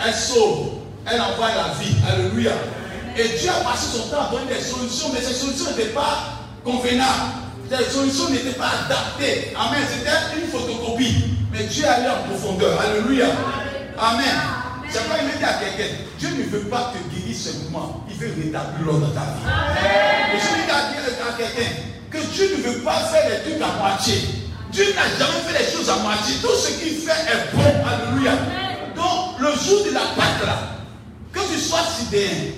elle 0.04 0.12
sauve, 0.12 0.70
elle 1.06 1.20
envoie 1.20 1.46
la 1.46 1.72
vie. 1.78 1.94
Alléluia. 2.04 2.50
Et 3.16 3.38
Dieu 3.38 3.48
a 3.48 3.62
passé 3.62 3.96
son 3.96 4.08
temps 4.08 4.22
à 4.22 4.30
donner 4.32 4.52
des 4.52 4.60
solutions, 4.60 5.10
mais 5.14 5.20
ces 5.20 5.34
solutions 5.34 5.70
n'étaient 5.70 5.90
pas 5.90 6.42
convenables. 6.64 7.30
Ces 7.70 7.90
solutions 7.94 8.28
n'étaient 8.30 8.58
pas 8.58 8.70
adaptées. 8.84 9.54
Amen. 9.54 9.86
C'était 9.88 10.42
une 10.42 10.50
photocopie. 10.50 11.14
Mais 11.52 11.62
Dieu 11.62 11.86
allait 11.86 12.10
en 12.10 12.28
profondeur. 12.28 12.76
Alléluia. 12.80 13.26
Amen. 13.96 14.34
C'est 14.90 15.08
pas 15.08 15.18
il 15.22 15.38
dit 15.38 15.44
à 15.44 15.52
quelqu'un, 15.62 15.94
Dieu 16.18 16.28
ne 16.28 16.42
veut 16.42 16.68
pas 16.68 16.92
te 16.92 17.14
guérir 17.14 17.36
seulement, 17.36 18.04
il 18.10 18.16
veut 18.16 18.34
rétablir 18.36 18.84
l'ordre 18.84 19.06
dans 19.06 19.14
ta 19.14 19.20
vie. 19.20 19.46
Et 20.34 20.38
je 20.38 20.64
dis 20.64 20.70
à 20.72 21.28
à 21.28 21.32
quelqu'un 21.38 21.70
que 22.10 22.18
Dieu 22.34 22.56
ne 22.56 22.62
veut 22.64 22.80
pas 22.80 22.98
faire 23.12 23.30
les 23.30 23.48
trucs 23.48 23.62
à 23.62 23.78
moitié. 23.78 24.41
Dieu 24.72 24.86
n'a 24.94 25.04
jamais 25.18 25.40
fait 25.46 25.64
les 25.64 25.70
choses 25.70 25.90
à 25.90 25.96
moitié. 25.96 26.36
Tout 26.40 26.56
ce 26.56 26.68
qu'il 26.80 26.96
fait 26.96 27.12
est 27.12 27.54
bon. 27.54 27.62
Alléluia. 27.86 28.32
Donc, 28.96 29.38
le 29.38 29.48
jour 29.48 29.84
de 29.84 29.90
la 29.92 30.00
Pâque 30.16 30.46
là, 30.46 30.58
que 31.32 31.40
tu 31.52 31.60
sois 31.60 31.80
sidéen, 31.98 32.52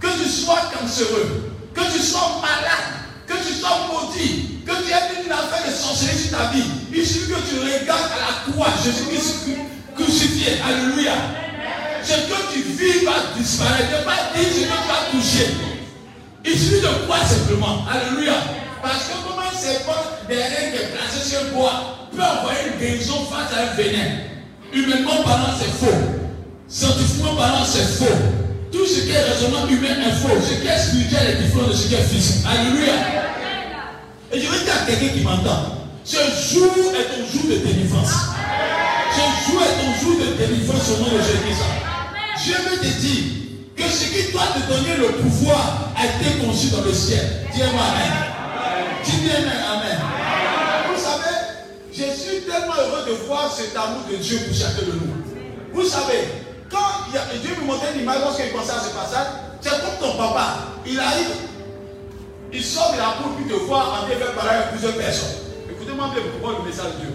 que 0.00 0.06
tu 0.06 0.28
sois 0.28 0.70
cancéreux, 0.72 1.52
que 1.74 1.80
tu 1.92 1.98
sois 1.98 2.40
malade, 2.40 2.88
que 3.26 3.34
tu 3.34 3.52
sois 3.52 3.86
maudit, 3.92 4.60
que 4.66 4.72
tu 4.72 4.90
aies 4.90 5.24
une 5.24 5.32
affaire 5.32 5.66
de 5.66 5.72
sorcellerie 5.72 6.18
sur 6.18 6.38
ta 6.38 6.46
vie, 6.46 6.64
il 6.94 7.06
suffit 7.06 7.32
que 7.32 7.40
tu 7.48 7.58
regardes 7.60 8.12
à 8.12 8.48
la 8.48 8.52
croix 8.52 8.68
Jésus-Christ 8.82 9.48
crucifié. 9.94 10.58
Alléluia. 10.64 11.12
Ce 12.02 12.14
que 12.14 12.52
tu 12.52 12.62
vis 12.62 13.04
va 13.04 13.12
disparaître. 13.36 13.90
Ne 13.90 14.04
pas 14.04 14.32
dire 14.34 14.48
ce 14.48 14.60
que 14.60 14.66
tu 14.66 14.70
as 14.70 15.10
touché. 15.12 15.54
Il 16.44 16.52
suffit 16.58 16.80
de 16.80 17.04
croire 17.04 17.26
simplement. 17.26 17.84
Alléluia. 17.90 18.34
Parce 18.82 19.04
que 19.04 19.12
comment 19.26 19.48
un 19.48 19.56
serpent 19.56 19.92
derrière 20.28 20.72
qui 20.72 20.76
est 20.76 20.88
placé 20.94 21.28
sur 21.28 21.44
bois 21.54 22.08
peut 22.14 22.22
envoyer 22.22 22.72
une 22.72 22.78
guérison 22.78 23.26
face 23.26 23.52
à 23.56 23.72
un 23.72 23.74
vénin. 23.74 24.28
Humainement 24.72 25.22
parlant, 25.24 25.54
c'est 25.58 25.72
faux. 25.84 25.96
Scientifiquement 26.68 27.34
parlant, 27.34 27.64
c'est 27.64 27.86
faux. 27.98 28.14
Tout 28.70 28.86
ce 28.86 29.00
qui 29.00 29.10
est 29.10 29.22
raisonnement 29.22 29.66
humain 29.66 29.96
est 30.06 30.12
faux. 30.20 30.36
Ce 30.42 30.60
qui 30.60 30.66
est 30.66 30.78
spirituel 30.78 31.30
est 31.30 31.42
différent 31.42 31.66
de 31.68 31.72
ce 31.72 31.88
qui 31.88 31.94
est 31.94 32.02
physique. 32.02 32.44
Alléluia. 32.46 32.92
Et 34.30 34.40
je 34.40 34.46
veux 34.46 34.62
dire 34.62 34.74
à 34.74 34.86
quelqu'un 34.86 35.08
qui 35.08 35.20
m'entend, 35.20 35.78
ce 36.04 36.16
jour 36.16 36.72
est 36.94 37.04
ton 37.04 37.26
jour 37.32 37.50
de 37.50 37.56
délivrance. 37.66 38.12
Ce 39.12 39.50
jour 39.50 39.62
est 39.62 39.82
ton 39.82 40.04
jour 40.04 40.16
de 40.20 40.36
délivrance 40.36 40.88
au 40.90 41.02
nom 41.02 41.16
de 41.16 41.18
Jésus-Christ. 41.18 41.62
Dieu 42.44 42.54
veut 42.70 42.78
te 42.78 43.00
dire 43.00 43.24
que 43.76 43.82
ce 43.84 44.04
qui 44.04 44.32
doit 44.32 44.42
te 44.54 44.70
donner 44.70 44.96
le 44.98 45.22
pouvoir 45.22 45.92
a 45.96 46.04
été 46.04 46.38
conçu 46.38 46.68
dans 46.68 46.82
le 46.82 46.92
ciel. 46.92 47.46
Dis-moi 47.54 47.82
Amen. 47.82 48.37
Amen. 49.08 49.48
Amen. 49.72 49.98
Vous 50.88 51.00
savez, 51.00 51.36
je 51.90 52.04
suis 52.20 52.40
tellement 52.42 52.74
heureux 52.74 53.08
de 53.08 53.12
voir 53.26 53.50
cet 53.50 53.74
amour 53.76 54.02
de 54.10 54.16
Dieu 54.16 54.38
pour 54.46 54.54
chacun 54.54 54.82
de 54.86 54.92
nous. 54.92 55.14
Vous 55.72 55.84
savez, 55.88 56.28
quand 56.70 57.10
Dieu 57.42 57.56
me 57.60 57.66
montrait 57.66 57.94
une 57.94 58.02
image 58.02 58.20
lorsqu'il 58.20 58.50
pensait 58.50 58.72
à 58.72 58.80
ce 58.80 58.94
passage, 58.94 59.26
c'est 59.60 59.70
comme 59.70 59.98
ton 60.00 60.16
papa. 60.18 60.58
Il 60.86 61.00
arrive, 61.00 61.30
il 62.52 62.62
sort 62.62 62.92
de 62.92 62.98
la 62.98 63.16
cour 63.22 63.32
puis 63.36 63.46
te 63.48 63.58
voit 63.64 63.78
en 63.78 64.06
train 64.06 64.08
de 64.08 64.14
faire 64.14 64.52
avec 64.52 64.70
plusieurs 64.72 64.94
personnes. 64.94 65.36
Écoutez-moi 65.70 66.10
bien 66.12 66.22
pour 66.40 66.50
le 66.50 66.68
message 66.68 66.92
de 66.96 67.06
Dieu. 67.06 67.14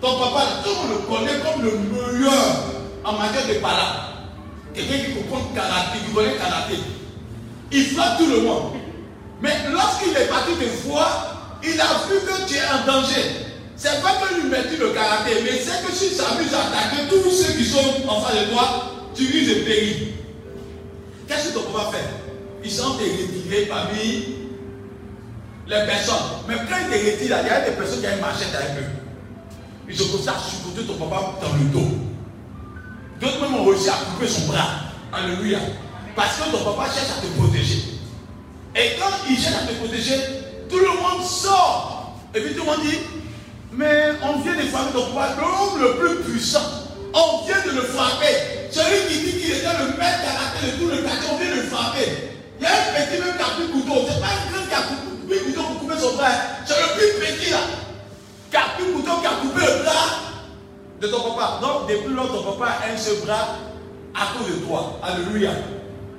Ton 0.00 0.18
papa, 0.18 0.42
tout 0.64 0.70
le 0.70 0.76
monde 0.76 0.90
le 0.90 1.06
connaît 1.06 1.38
comme 1.40 1.62
le 1.62 1.70
meilleur 1.70 2.32
en 3.04 3.12
matière 3.12 3.46
de 3.46 3.54
parole. 3.60 4.10
Quelqu'un 4.74 5.04
qui 5.04 5.12
comprend 5.14 5.44
karaté, 5.54 5.98
qui 6.06 6.12
connaît 6.14 6.36
karaté. 6.36 6.74
Il 7.70 7.84
flatte 7.84 8.18
tout 8.18 8.26
le 8.26 8.40
monde. 8.40 8.79
Mais 9.42 9.56
lorsqu'il 9.72 10.16
est 10.16 10.28
parti 10.28 10.52
te 10.52 10.88
voir, 10.88 11.58
il 11.62 11.80
a 11.80 11.84
vu 12.08 12.20
que 12.26 12.46
tu 12.46 12.56
es 12.56 12.60
en 12.60 12.86
danger. 12.86 13.46
C'est 13.76 14.02
pas 14.02 14.12
que 14.16 14.34
lui 14.34 14.50
mettit 14.50 14.76
le 14.76 14.90
karaté, 14.90 15.36
mais 15.42 15.58
c'est 15.58 15.86
que 15.86 15.92
s'il 15.92 16.12
s'amuse 16.12 16.52
à 16.52 16.68
attaquer 16.68 17.08
tous 17.08 17.30
ceux 17.30 17.52
qui 17.54 17.64
sont 17.64 18.06
en 18.06 18.20
face 18.20 18.36
de 18.36 18.52
toi, 18.52 18.92
tu 19.14 19.22
risques 19.26 19.58
de 19.58 19.64
périr. 19.64 19.96
Qu'est-ce 21.26 21.48
que 21.48 21.54
ton 21.54 21.72
papa 21.72 21.92
fait? 21.92 22.04
Il 22.62 22.70
s'en 22.70 22.96
te 22.96 23.02
retiré 23.02 23.66
parmi 23.66 24.36
les 25.66 25.86
personnes. 25.86 26.16
Mais 26.46 26.56
quand 26.56 26.76
il 26.78 26.90
te 26.90 27.10
retire, 27.10 27.30
là, 27.30 27.42
il 27.42 27.46
y 27.46 27.50
a 27.50 27.70
des 27.70 27.76
personnes 27.76 28.00
qui 28.00 28.06
ont 28.06 28.14
une 28.14 28.20
machette 28.20 28.54
avec 28.54 28.84
eux. 28.84 28.90
Ils 29.88 30.02
ont 30.02 30.06
commencé 30.08 30.28
à 30.28 30.38
supporter 30.38 30.82
ton 30.82 30.94
papa 30.94 31.38
dans 31.40 31.52
le 31.54 31.64
dos. 31.72 31.96
D'autres 33.20 33.40
même 33.40 33.54
ont 33.54 33.64
réussi 33.64 33.88
à 33.88 33.94
couper 33.94 34.28
son 34.28 34.46
bras. 34.46 34.92
Alléluia. 35.12 35.58
Parce 36.14 36.36
que 36.36 36.50
ton 36.50 36.64
papa 36.64 36.90
cherche 36.92 37.18
à 37.18 37.22
te 37.22 37.26
protéger. 37.38 37.89
Et 38.76 38.96
quand 38.98 39.10
il 39.28 39.38
cherche 39.38 39.56
à 39.62 39.66
te 39.66 39.74
protéger, 39.74 40.16
tout 40.68 40.78
le 40.78 40.88
monde 40.88 41.24
sort. 41.24 42.14
Et 42.34 42.40
puis 42.40 42.54
tout 42.54 42.60
le 42.60 42.66
monde 42.66 42.82
dit, 42.82 42.98
mais 43.72 44.12
on 44.22 44.40
vient 44.40 44.54
de 44.54 44.62
frapper 44.62 44.92
ton 44.92 45.06
papa, 45.12 45.36
l'homme 45.40 45.82
le 45.82 45.94
plus 45.96 46.22
puissant. 46.24 46.62
On 47.12 47.46
vient 47.46 47.60
de 47.64 47.76
le 47.76 47.82
frapper. 47.82 48.70
Celui 48.70 49.08
qui 49.08 49.24
dit 49.24 49.40
qu'il 49.40 49.50
était 49.50 49.66
le 49.66 49.98
maître 49.98 50.22
karaté 50.22 50.66
de 50.66 50.78
tout 50.78 50.88
le 50.88 51.02
quartier, 51.02 51.28
on 51.32 51.38
vient 51.38 51.50
de 51.50 51.60
le 51.60 51.66
frapper. 51.66 52.30
Il 52.60 52.62
y 52.62 52.66
a 52.66 52.70
un 52.70 53.06
petit 53.06 53.20
même 53.20 53.36
qui 53.36 53.42
a 53.42 53.46
pris 53.46 53.68
couteau. 53.72 54.06
C'est 54.06 54.20
pas 54.20 54.26
un 54.26 54.52
grand 54.52 54.66
qui 54.68 54.74
a 54.74 54.82
coupé 54.82 55.34
le 55.34 55.40
couteau 55.40 55.62
pour 55.62 55.78
couper 55.80 56.00
son 56.00 56.16
bras. 56.16 56.28
C'est 56.66 56.74
le 56.74 56.88
plus 56.94 57.26
petit 57.26 57.50
là. 57.50 57.58
Qui 58.50 58.56
a 58.56 58.60
pris 58.76 58.92
couteau, 58.92 59.20
qui 59.20 59.26
a 59.26 59.30
coupé 59.30 59.66
le 59.66 59.82
bras 59.82 60.30
de 61.00 61.06
ton 61.08 61.34
papa. 61.34 61.58
Donc, 61.60 61.88
depuis 61.88 62.14
lors, 62.14 62.28
ton 62.28 62.52
papa 62.52 62.78
a 62.82 62.90
un 62.90 63.24
bras 63.24 63.56
à 64.14 64.38
cause 64.38 64.54
de 64.54 64.66
toi. 64.66 65.00
Alléluia. 65.02 65.50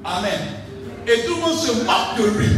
Amen. 0.04 0.61
Et 1.08 1.26
tout 1.26 1.36
le 1.36 1.42
monde 1.42 1.60
se 1.60 1.72
moque 1.72 2.18
de 2.18 2.38
lui. 2.38 2.50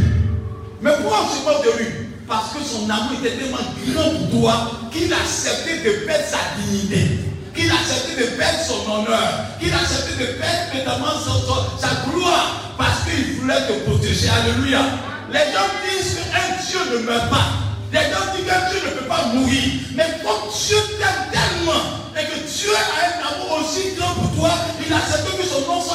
Mais 0.80 0.90
pourquoi 1.00 1.20
on 1.24 1.28
se 1.28 1.44
moque 1.44 1.64
de 1.64 1.82
lui? 1.82 1.88
Parce 2.28 2.52
que 2.52 2.62
son 2.62 2.88
amour 2.88 3.18
était 3.20 3.36
tellement 3.36 3.58
grand 3.88 4.10
pour 4.10 4.40
toi 4.40 4.70
qu'il 4.92 5.12
a 5.12 5.16
accepté 5.16 5.78
de 5.78 6.04
perdre 6.06 6.24
sa 6.24 6.60
dignité. 6.60 7.20
Qu'il 7.54 7.70
a 7.70 7.74
accepté 7.74 8.22
de 8.22 8.30
perdre 8.36 8.58
son 8.66 8.90
honneur. 8.90 9.28
Qu'il 9.60 9.72
a 9.72 9.78
accepté 9.78 10.24
de 10.24 10.32
perdre 10.32 10.74
notamment 10.74 11.14
sa 11.78 12.10
gloire. 12.10 12.74
Parce 12.76 13.04
qu'il 13.04 13.40
voulait 13.40 13.66
te 13.66 13.72
protéger. 13.88 14.28
Alléluia. 14.28 14.80
Les 15.32 15.52
gens 15.52 15.70
disent 15.84 16.18
qu'un 16.30 16.62
Dieu 16.62 16.98
ne 16.98 17.04
meurt 17.04 17.30
pas. 17.30 17.48
Les 17.92 18.00
gens 18.00 18.26
disent 18.34 18.46
même 18.46 18.64
Dieu 18.70 18.80
ne 18.84 19.00
peut 19.00 19.06
pas 19.06 19.24
mourir. 19.32 19.64
Mais 19.94 20.20
comme 20.22 20.50
Dieu 20.52 20.76
t'aime 20.98 21.30
tellement 21.32 22.04
et 22.16 22.26
que 22.26 22.38
Dieu 22.46 22.70
a 22.70 22.84
un 23.06 23.34
amour 23.34 23.60
aussi 23.60 23.94
grand 23.96 24.14
pour 24.14 24.30
toi, 24.36 24.50
il 24.84 24.92
accepte 24.92 25.36
que 25.36 25.46
son 25.46 25.60
nom 25.66 25.80
soit 25.80 25.93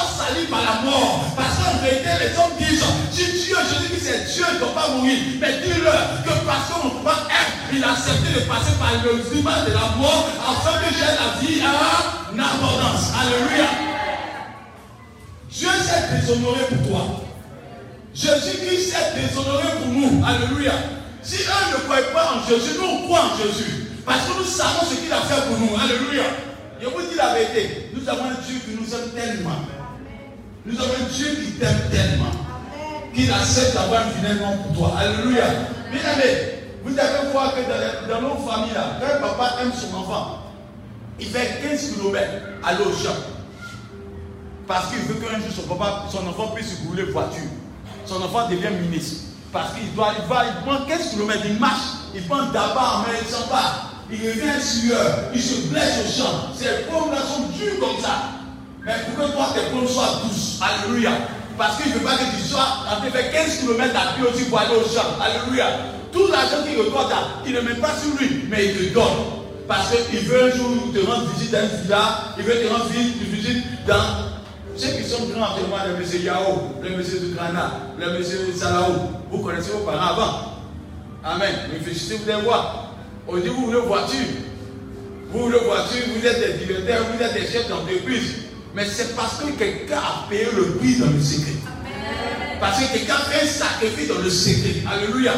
par 0.50 0.60
la 0.62 0.90
mort. 0.90 1.24
Parce 1.36 1.56
qu'en 1.58 1.78
vérité, 1.82 2.10
les 2.20 2.36
hommes 2.38 2.56
disent, 2.58 2.84
si 3.10 3.46
Dieu, 3.46 3.56
je 3.56 3.78
dis 3.82 3.94
que 3.94 4.00
c'est 4.00 4.34
Dieu, 4.34 4.44
doit 4.58 4.74
pas 4.74 4.88
mourir. 4.88 5.18
Mais 5.40 5.60
dis-leur 5.62 6.22
que 6.24 6.46
parce 6.46 6.70
qu'on 6.70 6.90
pas 7.02 7.26
aime, 7.28 7.52
il 7.72 7.84
a 7.84 7.92
accepté 7.92 8.34
de 8.34 8.40
passer 8.46 8.72
par 8.78 8.92
le 9.04 9.22
tribunal 9.22 9.64
de 9.66 9.72
la 9.72 9.96
mort 9.96 10.28
afin 10.48 10.78
que 10.78 10.94
j'ai 10.94 11.04
la 11.04 11.40
vie 11.40 11.62
en 11.62 12.38
abondance. 12.38 13.12
Alléluia. 13.20 13.68
Dieu 15.50 15.68
s'est 15.82 16.16
déshonoré 16.16 16.60
pour 16.68 16.88
toi. 16.88 17.06
Jésus-Christ 18.14 18.92
s'est 18.92 19.20
déshonoré 19.20 19.64
pour 19.78 19.88
nous. 19.88 20.24
Alléluia. 20.24 20.72
Si 21.22 21.42
eux 21.42 21.72
ne 21.72 21.84
croient 21.84 22.12
pas 22.14 22.34
en 22.36 22.48
Jésus, 22.48 22.78
nous 22.78 22.86
on 22.86 23.02
croit 23.06 23.32
en 23.32 23.36
Jésus. 23.36 23.86
Parce 24.06 24.26
que 24.26 24.38
nous 24.38 24.44
savons 24.44 24.86
ce 24.88 24.96
qu'il 24.96 25.12
a 25.12 25.20
fait 25.20 25.46
pour 25.46 25.58
nous. 25.58 25.76
Alléluia. 25.76 26.24
Je 26.80 26.86
vous 26.86 27.02
dis 27.02 27.16
la 27.16 27.34
vérité. 27.34 27.90
Nous 27.94 28.08
avons 28.08 28.24
un 28.24 28.40
Dieu 28.46 28.58
qui 28.64 28.80
nous 28.80 28.94
aime 28.94 29.10
tellement. 29.10 29.79
Nous 30.66 30.78
avons 30.78 30.92
un 30.92 31.08
Dieu 31.08 31.26
qui 31.42 31.52
t'aime 31.52 31.88
tellement. 31.90 32.30
Qu'il 33.14 33.32
accepte 33.32 33.74
d'avoir 33.74 34.06
un 34.06 34.10
finalement 34.10 34.56
pour 34.58 34.76
toi. 34.76 34.98
Alléluia. 34.98 35.44
Bien 35.90 36.00
aimé, 36.00 36.60
vous 36.84 36.98
allez 36.98 37.32
voir 37.32 37.54
que 37.54 37.60
dans, 38.08 38.20
nos 38.20 38.36
familles, 38.36 38.74
là, 38.74 38.98
quand 39.00 39.16
un 39.16 39.28
papa 39.28 39.56
aime 39.62 39.72
son 39.72 39.96
enfant, 39.96 40.38
il 41.18 41.26
fait 41.26 41.60
15 41.62 41.94
km 41.94 42.20
à 42.62 42.74
l'eau 42.74 42.92
champ. 42.92 43.16
Parce 44.66 44.90
qu'il 44.90 45.00
veut 45.00 45.14
qu'un 45.14 45.38
jour 45.38 45.48
son, 45.54 45.74
papa, 45.74 46.04
son 46.10 46.26
enfant 46.28 46.48
puisse 46.54 46.78
rouler 46.86 47.04
voiture. 47.04 47.50
Son 48.06 48.22
enfant 48.22 48.48
devient 48.48 48.70
ministre. 48.80 49.24
Parce 49.52 49.74
qu'il 49.74 49.92
doit, 49.94 50.12
il 50.18 50.28
va, 50.28 50.44
il 50.46 50.64
prend 50.64 50.84
15 50.86 51.10
km, 51.10 51.38
il 51.44 51.58
marche, 51.58 51.80
il 52.14 52.22
prend 52.22 52.46
d'abord 52.52 52.98
en 52.98 53.10
main, 53.10 53.18
il 53.20 53.26
s'en 53.26 53.46
va. 53.48 53.90
Il 54.12 54.18
revient 54.18 54.60
sueur, 54.60 55.30
il 55.34 55.42
se 55.42 55.68
blesse 55.68 56.00
au 56.04 56.22
champ. 56.22 56.54
Ses 56.54 56.84
paumes 56.88 57.10
là 57.10 57.18
sont 57.18 57.48
dures 57.56 57.80
comme 57.80 58.00
ça. 58.00 58.39
Mais 58.84 58.92
pour 59.06 59.24
que 59.24 59.32
toi 59.32 59.48
tes 59.54 59.70
paumes 59.70 59.88
soient 59.88 60.20
douces. 60.24 60.60
Alléluia. 60.60 61.12
Parce 61.58 61.82
qu'il 61.82 61.92
ne 61.92 61.98
veut 61.98 62.04
pas 62.04 62.16
que 62.16 62.36
tu 62.36 62.42
sois 62.42 62.66
en 62.90 62.96
train 62.96 63.06
de 63.06 63.10
faire 63.10 63.32
15 63.32 63.58
km 63.58 63.94
à 63.94 64.14
pied 64.14 64.26
aussi 64.26 64.44
pour 64.44 64.60
aller 64.60 64.74
au 64.74 64.88
champ. 64.88 65.20
Alléluia. 65.20 65.66
Tout 66.12 66.26
l'argent 66.28 66.64
qu'il 66.64 66.76
là, 66.76 67.18
il 67.46 67.52
ne 67.52 67.60
met 67.60 67.74
pas 67.74 67.92
sur 67.96 68.18
lui, 68.18 68.44
mais 68.48 68.66
il 68.66 68.88
te 68.88 68.94
donne. 68.94 69.04
Parce 69.68 69.94
qu'il 70.10 70.20
veut 70.20 70.44
un 70.44 70.56
jour 70.56 70.92
te 70.92 71.06
rendre 71.06 71.30
visite 71.36 71.52
dans 71.52 71.58
un 71.58 71.82
village, 71.82 72.12
il 72.38 72.44
veut 72.44 72.54
te 72.54 72.72
rendre 72.72 72.86
visite 72.86 73.86
dans 73.86 74.30
ceux 74.76 74.88
qui 74.88 75.04
sont 75.04 75.26
grands 75.26 75.54
témoins, 75.54 75.86
le 75.86 75.98
monsieur 75.98 76.20
Yao, 76.20 76.72
le 76.82 76.96
monsieur 76.96 77.18
Zukrana, 77.20 77.72
le 77.98 78.18
monsieur 78.18 78.52
Salaou, 78.56 78.94
vous 79.30 79.38
connaissez 79.38 79.70
vos 79.70 79.84
parents 79.84 80.14
avant. 80.14 80.50
Amen. 81.22 81.54
Réfléchissez, 81.72 82.16
vous 82.16 82.30
allez 82.30 82.42
voir. 82.42 82.94
On 83.28 83.36
dit, 83.36 83.48
vous 83.48 83.66
voulez 83.66 83.80
voiture. 83.80 84.26
Vous 85.30 85.38
voulez 85.38 85.58
voiture, 85.58 86.02
vous 86.16 86.26
êtes 86.26 86.58
des 86.58 86.64
directeurs, 86.64 87.04
vous 87.14 87.22
êtes 87.22 87.34
des 87.34 87.46
chefs 87.46 87.68
d'entreprise. 87.68 88.34
Mais 88.74 88.84
c'est 88.86 89.16
parce 89.16 89.36
que 89.40 89.50
quelqu'un 89.58 89.98
a 89.98 90.28
payé 90.28 90.46
le 90.54 90.76
prix 90.76 90.96
dans 90.96 91.10
le 91.10 91.20
secret. 91.20 91.54
Parce 92.60 92.78
que 92.78 92.92
quelqu'un 92.92 93.16
fait 93.16 93.44
un 93.44 93.48
sacrifice 93.48 94.08
dans 94.08 94.18
le 94.18 94.30
secret. 94.30 94.82
Alléluia. 94.90 95.32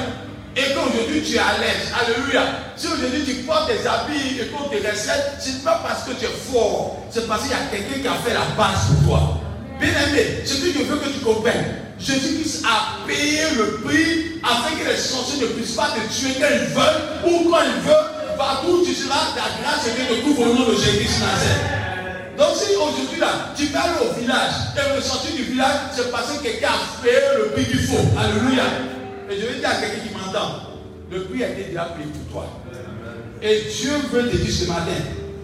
Et 0.55 0.75
qu'aujourd'hui 0.75 1.23
tu 1.23 1.37
es 1.37 1.39
à 1.39 1.57
l'aise. 1.59 1.89
Alléluia. 1.99 2.43
Si 2.77 2.89
aujourd'hui 2.89 3.23
tu 3.25 3.35
portes 3.45 3.69
des 3.69 3.87
habits 3.87 4.41
et 4.41 4.47
qu'on 4.49 4.69
te 4.69 4.77
recette, 4.77 5.39
ce 5.41 5.49
n'est 5.49 5.65
pas 5.65 5.81
parce 5.83 6.05
que 6.05 6.13
tu 6.13 6.27
es 6.27 6.53
fort. 6.53 7.07
C'est 7.11 7.27
parce 7.27 7.43
qu'il 7.43 7.53
y 7.53 7.55
a 7.55 7.67
quelqu'un 7.71 8.01
qui 8.01 8.09
a 8.09 8.15
fait 8.23 8.35
la 8.35 8.45
base 8.57 8.87
pour 8.89 9.09
toi. 9.09 9.41
Bien 9.81 9.91
aimé, 10.09 10.43
ce 10.45 10.55
que 10.55 10.73
je 10.73 10.85
veux 10.85 10.99
que 10.99 11.09
tu 11.09 11.21
comprennes. 11.21 11.77
Jésus-Christ 11.99 12.65
a 12.67 13.07
payé 13.07 13.43
le 13.57 13.81
prix 13.85 14.41
afin 14.43 14.77
que 14.77 14.91
les 14.91 14.97
sorciers 14.97 15.41
ne 15.41 15.47
puissent 15.53 15.77
pas 15.77 15.91
te 15.95 16.13
tuer 16.13 16.35
quand 16.39 16.49
ils 16.51 16.75
veulent 16.75 17.33
ou 17.33 17.51
quand 17.51 17.63
ils 17.65 17.89
veulent. 17.89 18.37
Partout 18.37 18.81
où 18.81 18.85
tu 18.85 18.93
seras, 18.93 19.33
ta 19.35 19.63
grâce 19.63 19.87
et 19.87 20.15
te 20.15 20.21
couvre 20.23 20.43
au 20.43 20.55
nom 20.55 20.69
de 20.69 20.75
Jésus-Christ 20.75 21.21
Nazareth. 21.21 21.82
Donc 22.39 22.57
si 22.57 22.75
aujourd'hui 22.75 23.21
là, 23.21 23.53
tu 23.55 23.67
vas 23.67 23.83
aller 23.83 24.09
au 24.09 24.19
village 24.19 24.53
et 24.77 24.97
le 24.97 25.03
sortir 25.03 25.37
du 25.37 25.43
village, 25.43 25.77
c'est 25.95 26.11
parce 26.11 26.33
que 26.33 26.43
quelqu'un 26.43 26.69
a 26.69 27.03
payé 27.03 27.19
le 27.39 27.51
prix 27.51 27.67
qu'il 27.67 27.81
faut. 27.81 28.19
Alléluia. 28.19 28.65
Et 29.31 29.41
je 29.41 29.47
vais 29.47 29.59
dire 29.59 29.69
à 29.69 29.75
quelqu'un 29.75 30.09
qui 30.09 30.15
m'entend, 30.15 30.49
le 31.11 31.25
prix 31.25 31.45
a 31.45 31.49
été 31.51 31.65
déjà 31.65 31.85
payé 31.97 32.07
pour 32.07 32.33
toi. 32.33 32.47
Et 33.43 33.63
Dieu 33.71 33.93
veut 34.11 34.31
te 34.31 34.37
dire 34.37 34.55
ce 34.55 34.65
matin 34.67 34.99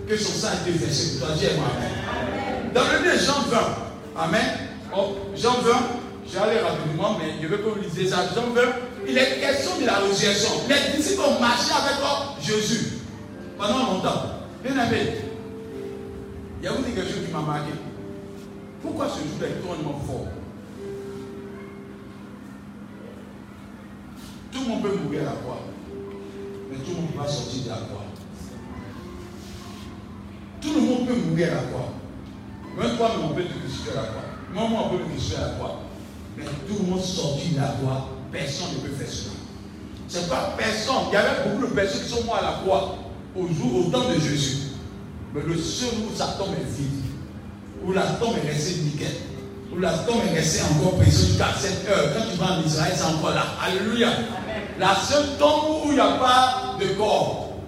que 0.08 0.16
son 0.16 0.32
sang 0.32 0.48
a 0.48 0.68
été 0.68 0.78
versé 0.78 1.18
pour 1.18 1.28
toi. 1.28 1.36
Moi 1.56 1.66
Amen. 1.76 2.72
Dans 2.74 2.82
le 2.82 3.04
livre 3.04 3.16
de 3.16 3.24
Jean 3.24 3.40
20, 3.50 4.24
Amen. 4.24 4.44
Oh, 4.96 5.16
Jean 5.36 5.60
20, 5.60 5.70
j'allais 6.32 6.60
rapidement, 6.60 7.18
mais 7.18 7.34
je 7.42 7.46
veux 7.46 7.58
que 7.58 7.68
vous 7.68 7.80
lisiez 7.82 8.08
ça. 8.08 8.24
Jean 8.34 8.52
20, 8.54 8.62
il 9.06 9.18
est 9.18 9.40
question 9.40 9.78
de 9.80 9.86
la 9.86 9.96
résurrection. 9.98 10.50
Les 10.68 10.96
disciples 10.96 11.22
ont 11.22 11.40
marché 11.40 11.70
avec 11.72 11.96
Jésus 12.42 12.98
pendant 13.58 13.92
longtemps. 13.92 14.22
Bien 14.62 14.72
aimé, 14.72 15.12
il 16.60 16.64
y 16.64 16.68
a 16.68 16.72
dit 16.72 16.92
quelque 16.92 17.12
chose 17.12 17.24
qui 17.26 17.32
m'a 17.32 17.40
marqué. 17.40 17.72
Pourquoi 18.82 19.08
ce 19.08 19.18
jour 19.18 19.42
est 19.42 19.60
tellement 19.60 20.00
fort 20.06 20.26
Tout 24.52 24.60
le 24.62 24.68
monde 24.68 24.82
peut 24.82 24.96
mourir 24.96 25.22
à 25.22 25.24
la 25.24 25.30
croix. 25.32 25.62
Mais 26.70 26.78
tout 26.78 26.90
le 26.90 26.96
monde 26.96 27.10
peut 27.12 27.18
pas 27.18 27.28
sortir 27.28 27.64
de 27.64 27.68
la 27.68 27.76
croix. 27.76 28.04
Tout 30.60 30.74
le 30.74 30.80
monde 30.80 31.06
peut 31.06 31.14
mourir 31.14 31.48
à 31.52 31.54
la 31.54 31.62
croix. 31.62 31.92
Même 32.76 32.96
toi, 32.96 33.10
on 33.22 33.34
peut 33.34 33.44
te 33.44 33.58
crucifier 33.58 33.92
à 33.92 34.02
la 34.02 34.08
croix. 34.08 34.22
Même 34.54 34.70
moi, 34.70 34.80
on 34.86 34.96
peut 34.96 35.04
me 35.04 35.08
crucifier 35.10 35.36
à 35.36 35.40
la 35.40 35.52
croix. 35.54 35.80
Mais 36.36 36.44
tout 36.44 36.82
le 36.82 36.90
monde 36.90 37.00
sortit 37.00 37.50
de 37.50 37.60
la 37.60 37.68
croix. 37.68 38.08
Personne 38.32 38.68
ne 38.74 38.88
peut 38.88 38.94
faire 38.94 39.08
cela. 39.08 39.34
C'est 40.08 40.28
pas 40.28 40.54
personne. 40.56 40.94
Il 41.10 41.14
y 41.14 41.16
avait 41.16 41.50
beaucoup 41.50 41.66
de 41.66 41.74
personnes 41.74 42.02
qui 42.02 42.08
sont 42.08 42.24
mortes 42.24 42.40
à 42.42 42.42
la 42.42 42.52
croix 42.62 42.96
au 43.36 43.46
jour, 43.46 43.86
au 43.86 43.90
temps 43.90 44.08
de 44.08 44.14
Jésus. 44.14 44.67
Mais 45.34 45.42
le 45.46 45.56
seul 45.56 45.90
où 46.06 46.16
sa 46.16 46.26
tombe 46.38 46.54
est 46.54 46.76
vide, 46.76 47.04
où 47.84 47.92
la 47.92 48.02
tombe 48.02 48.34
est 48.42 48.48
restée 48.48 48.80
nickel, 48.82 49.12
où 49.74 49.78
la 49.78 49.92
tombe 49.92 50.22
est 50.30 50.34
restée 50.38 50.62
encore 50.62 50.96
précieuse 50.96 51.28
jusqu'à 51.28 51.48
cette 51.58 51.88
heure. 51.88 52.14
Quand 52.14 52.24
tu 52.30 52.38
vas 52.38 52.58
en 52.58 52.66
Israël, 52.66 52.92
c'est 52.96 53.04
encore 53.04 53.34
là. 53.34 53.44
Alléluia. 53.62 54.08
La 54.78 54.96
seule 54.96 55.36
tombe 55.38 55.84
où 55.84 55.88
il 55.90 55.94
n'y 55.94 56.00
a 56.00 56.12
pas 56.12 56.76
de 56.80 56.86
corps. 56.94 57.58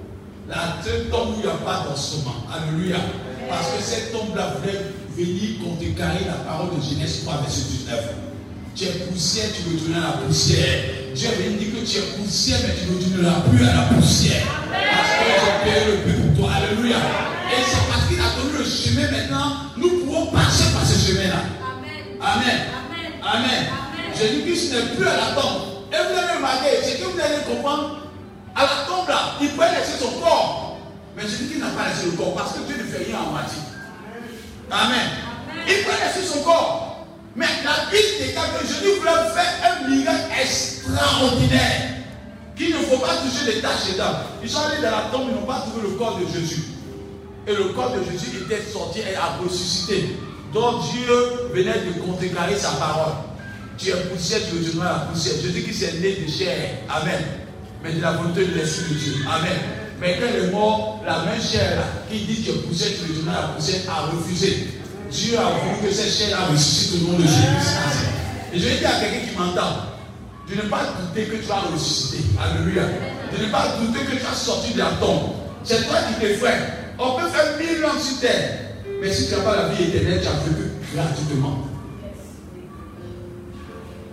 La 0.48 0.78
seule 0.82 1.08
tombe 1.10 1.30
où 1.30 1.40
il 1.40 1.46
n'y 1.46 1.50
a 1.50 1.56
pas 1.56 1.86
d'ossements. 1.88 2.46
Alléluia. 2.50 2.96
Parce 3.48 3.66
que 3.68 3.82
cette 3.82 4.12
tombe-là 4.12 4.54
voulait 4.58 4.80
venir 5.16 5.58
contrecarrer 5.62 6.24
la 6.24 6.44
parole 6.48 6.70
de 6.76 6.82
Genèse 6.82 7.24
3, 7.24 7.40
verset 7.42 7.62
19. 7.68 8.00
Tu 8.74 8.84
es 8.84 8.88
poussière, 9.10 9.46
tu 9.52 9.74
retournes 9.74 9.96
à 9.96 10.00
la 10.00 10.26
poussière. 10.26 10.84
Dieu 11.14 11.28
avait 11.28 11.50
dit 11.50 11.66
que 11.66 11.84
tu 11.84 11.98
es 11.98 12.02
poussière, 12.16 12.58
mais 12.62 12.74
tu 12.74 12.90
ne 12.90 12.96
retourneras 12.96 13.40
plus 13.50 13.64
à 13.66 13.74
la 13.74 13.82
poussière. 13.82 14.42
Parce 14.70 15.12
que 15.18 15.26
j'ai 15.44 15.70
payé 15.70 15.92
le 15.92 16.02
prix 16.02 16.22
pour 16.22 16.44
toi. 16.44 16.54
Alléluia. 16.54 16.96
Et 17.50 17.62
c'est 17.66 17.88
parce 17.90 18.06
qu'il 18.06 18.20
a 18.20 18.30
donné 18.36 18.58
le 18.58 18.64
chemin 18.64 19.10
maintenant, 19.10 19.52
nous 19.76 20.04
pouvons 20.04 20.26
passer 20.26 20.72
par 20.72 20.86
ce 20.86 21.08
chemin-là. 21.08 21.42
Amen. 22.20 22.60
Amen. 23.22 23.66
Jésus-Christ 24.16 24.72
n'est 24.72 24.96
plus 24.96 25.06
à 25.06 25.16
la 25.16 25.40
tombe. 25.40 25.62
Et 25.92 25.96
vous 25.96 26.18
allez 26.18 26.36
remarquer, 26.36 26.68
c'est 26.82 26.98
que 26.98 27.04
vous 27.04 27.18
allez 27.18 27.42
comprendre, 27.48 27.98
à 28.54 28.62
la 28.62 28.86
tombe 28.86 29.08
là, 29.08 29.34
il 29.40 29.48
pouvait 29.50 29.70
laisser 29.70 29.98
son 29.98 30.20
corps. 30.20 30.78
Mais 31.16 31.22
Jésus-Christ 31.22 31.60
n'a 31.60 31.70
pas 31.70 31.88
laissé 31.88 32.06
le 32.06 32.12
corps 32.12 32.34
parce 32.34 32.52
que 32.52 32.60
Dieu 32.60 32.76
ne 32.78 32.84
fait 32.84 33.04
rien 33.04 33.18
en 33.18 33.30
moitié. 33.32 33.58
Amen. 34.70 35.10
Il 35.66 35.84
peut 35.84 35.90
laisser 36.04 36.26
son 36.26 36.42
corps. 36.42 37.06
Mais 37.34 37.46
la 37.64 37.90
Bible 37.90 38.26
déclare 38.26 38.58
que 38.58 38.66
Jésus 38.66 38.98
voulait 38.98 39.30
faire 39.34 39.52
un 39.64 39.88
miracle 39.88 40.30
extraordinaire. 40.40 41.90
Qu'il 42.56 42.70
ne 42.74 42.82
faut 42.82 42.98
pas 42.98 43.16
toucher 43.16 43.54
les 43.54 43.60
tâches 43.60 43.96
d'âme. 43.96 44.16
Ils 44.42 44.50
sont 44.50 44.60
allés 44.60 44.82
dans 44.82 44.90
la 44.90 45.08
tombe, 45.10 45.28
ils 45.30 45.34
n'ont 45.34 45.46
pas 45.46 45.60
trouvé 45.60 45.88
le 45.88 45.94
corps 45.96 46.18
de 46.18 46.26
Jésus. 46.26 46.69
Et 47.46 47.54
le 47.54 47.64
corps 47.74 47.92
de 47.92 48.04
Jésus 48.10 48.44
était 48.44 48.62
sorti 48.62 49.00
et 49.00 49.16
a 49.16 49.38
ressuscité. 49.42 50.16
Donc 50.52 50.82
Dieu 50.92 51.14
venait 51.52 51.80
de 51.86 52.00
contrecarrer 52.00 52.56
sa 52.56 52.70
parole. 52.72 53.14
Tu 53.78 53.88
es 53.88 53.94
poussière, 53.94 54.40
tu 54.48 54.58
retourneras 54.58 54.92
la 54.92 54.98
poussière. 55.06 55.34
Jésus 55.42 55.62
qui 55.62 55.72
s'est 55.72 55.92
né 56.00 56.16
de 56.16 56.30
chair. 56.30 56.82
Amen. 56.88 57.20
Mais 57.82 57.92
de 57.92 58.02
la 58.02 58.12
volonté 58.12 58.44
de 58.44 58.54
l'Esprit 58.54 58.94
de 58.94 58.98
Dieu. 58.98 59.14
Amen. 59.26 59.58
Mais 60.00 60.18
quand 60.18 60.26
est 60.26 60.50
mort, 60.50 61.02
la 61.06 61.24
même 61.24 61.40
chair 61.40 61.76
là, 61.76 61.84
qui 62.10 62.18
dit 62.24 62.42
tu 62.42 62.50
es 62.50 62.54
poussière, 62.54 62.90
tu 62.98 63.12
retourneras 63.12 63.42
la 63.42 63.48
poussière, 63.48 63.80
a 63.88 64.16
refusé. 64.16 64.68
Dieu 65.10 65.38
a 65.38 65.42
voulu 65.42 65.88
que 65.88 65.94
cette 65.94 66.12
chair 66.12 66.38
a 66.38 66.52
ressuscité 66.52 67.04
au 67.04 67.12
nom 67.12 67.18
de 67.18 67.22
Jésus. 67.22 67.36
Et 68.52 68.58
je 68.58 68.68
vais 68.68 68.78
dire 68.78 68.88
à 68.88 69.00
quelqu'un 69.00 69.26
qui 69.28 69.36
m'entend, 69.36 69.90
de 70.48 70.54
ne 70.56 70.62
pas 70.62 70.94
douter 71.00 71.26
que 71.26 71.36
tu 71.36 71.42
vas 71.42 71.60
ressusciter. 71.72 72.24
Alléluia. 72.40 72.82
De 73.32 73.44
ne 73.44 73.50
pas 73.50 73.76
douter 73.80 74.04
que 74.04 74.16
tu 74.16 74.24
vas 74.24 74.34
sortir 74.34 74.74
de 74.74 74.78
la 74.78 74.90
tombe. 75.00 75.30
C'est 75.62 75.86
toi 75.86 75.98
qui 76.08 76.20
t'effraie. 76.20 76.79
On 77.00 77.12
peut 77.12 77.28
faire 77.28 77.56
mille 77.58 77.84
ans 77.84 77.98
sur 77.98 78.20
terre. 78.20 78.58
Mais 79.00 79.10
si 79.12 79.28
tu 79.28 79.34
n'as 79.34 79.40
pas 79.40 79.56
la 79.56 79.68
vie 79.68 79.84
éternelle, 79.84 80.20
tu 80.20 80.28
as 80.28 80.32
vécu 80.32 80.70
gratuitement. 80.94 81.66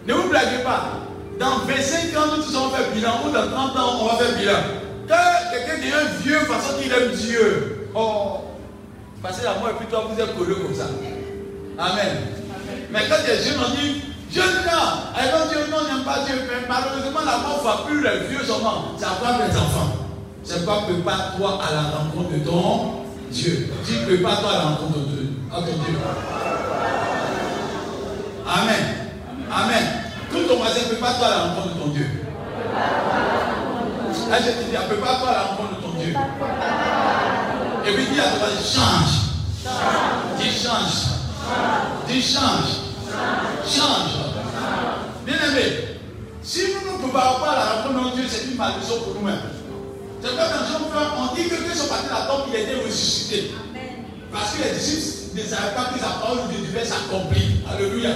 Ne 0.05 0.13
vous 0.13 0.29
blaguez 0.29 0.63
pas. 0.63 1.01
Dans 1.37 1.57
25 1.67 2.17
ans, 2.17 2.35
nous 2.37 2.43
tous 2.43 2.55
allons 2.55 2.69
faire 2.69 2.91
bilan. 2.93 3.11
Ou 3.25 3.31
dans 3.31 3.47
30 3.51 3.77
ans, 3.77 3.99
on 4.01 4.05
va 4.05 4.15
faire 4.15 4.37
bilan. 4.37 4.59
Quand 5.07 5.15
quelqu'un 5.51 5.77
devient 5.77 6.21
vieux, 6.23 6.39
façon 6.39 6.81
qu'il 6.81 6.91
aime 6.91 7.11
Dieu. 7.11 7.89
Oh, 7.93 8.37
passez 9.21 9.43
la 9.43 9.55
mort 9.55 9.69
et 9.69 9.73
puis 9.73 9.87
toi, 9.87 10.07
vous 10.09 10.21
êtes 10.21 10.37
collé 10.37 10.55
comme 10.55 10.73
ça. 10.73 10.87
Amen. 11.77 12.17
Mais 12.91 13.01
quand 13.09 13.15
tu 13.25 13.31
es 13.31 13.43
jeune, 13.43 13.59
on 13.59 13.75
dit, 13.75 14.01
Jeunes 14.29 14.63
gens, 14.65 15.15
alors 15.15 15.47
Dieu 15.47 15.59
non, 15.71 15.83
n'aime 15.83 16.03
pas 16.03 16.19
Dieu, 16.25 16.35
mais 16.47 16.67
malheureusement, 16.67 17.21
la 17.25 17.37
mort 17.37 17.61
va 17.63 17.85
plus 17.87 18.03
les 18.03 18.27
vieux 18.27 18.51
hommes, 18.51 18.99
ça 18.99 19.17
va 19.21 19.45
les 19.45 19.55
enfants. 19.55 19.96
C'est 20.47 20.65
pas 20.65 20.77
prépare-toi 20.87 21.59
à 21.61 21.73
la 21.73 21.81
rencontre 21.81 22.31
de 22.31 22.39
ton 22.39 23.03
Dieu. 23.29 23.69
Dis 23.83 23.97
prépare-toi 24.05 24.49
à 24.49 24.53
la 24.53 24.61
rencontre 24.61 24.99
de 24.99 25.05
Dieu. 25.05 25.29
Ton 25.51 25.61
Dieu. 25.61 25.99
Amen. 28.47 28.83
Amen. 29.51 29.83
Tout 30.31 30.43
ton 30.47 30.55
voisin, 30.55 30.79
prépare-toi 30.87 31.27
à 31.27 31.29
la 31.29 31.43
rencontre 31.43 31.75
de 31.75 31.79
ton 31.81 31.87
Dieu. 31.87 32.07
Là, 34.29 34.37
je 34.39 34.45
te 34.45 34.69
dis, 34.69 34.77
prépare-toi 34.87 35.27
à 35.27 35.33
la 35.33 35.41
rencontre 35.41 35.75
de 35.75 35.81
ton 35.81 35.91
Dieu. 35.99 36.15
Et 37.85 37.93
puis 37.93 38.05
dis 38.13 38.19
à 38.21 38.23
ton 38.23 38.37
voisin, 38.37 38.61
change. 38.63 39.13
Dis 40.39 40.49
change. 40.49 40.95
Dis 42.07 42.21
change. 42.21 42.69
Change. 43.67 44.11
Bien 45.25 45.35
aimé, 45.35 45.97
si 46.41 46.61
nous 46.73 46.93
ne 46.93 47.03
préparons 47.03 47.41
pas 47.41 47.51
à 47.51 47.55
la 47.55 47.65
rencontre 47.81 48.11
de 48.11 48.15
Dieu, 48.15 48.25
c'est 48.29 48.45
une 48.45 48.55
malédiction 48.55 49.01
pour 49.01 49.15
nous-mêmes. 49.15 49.56
C'est 50.21 50.29
comme 50.29 50.37
dans 50.37 50.65
Jean 50.65 50.79
1, 50.97 51.29
on 51.31 51.35
dit 51.35 51.47
que 51.47 51.55
Christ 51.55 51.81
sont 51.81 51.87
partis 51.87 52.09
là-dedans, 52.09 52.45
il 52.49 52.55
a 52.55 52.59
été 52.59 52.75
ressuscité. 52.75 53.51
Parce 54.31 54.53
que 54.53 54.63
les 54.63 54.71
disciples 54.71 55.37
ne 55.37 55.43
savaient 55.43 55.75
pas 55.75 55.85
que 55.93 55.99
sa 55.99 56.19
parole 56.19 56.47
de 56.47 56.53
Dieu 56.53 56.65
devait 56.67 56.85
s'accomplir. 56.85 57.43
Alléluia. 57.69 58.09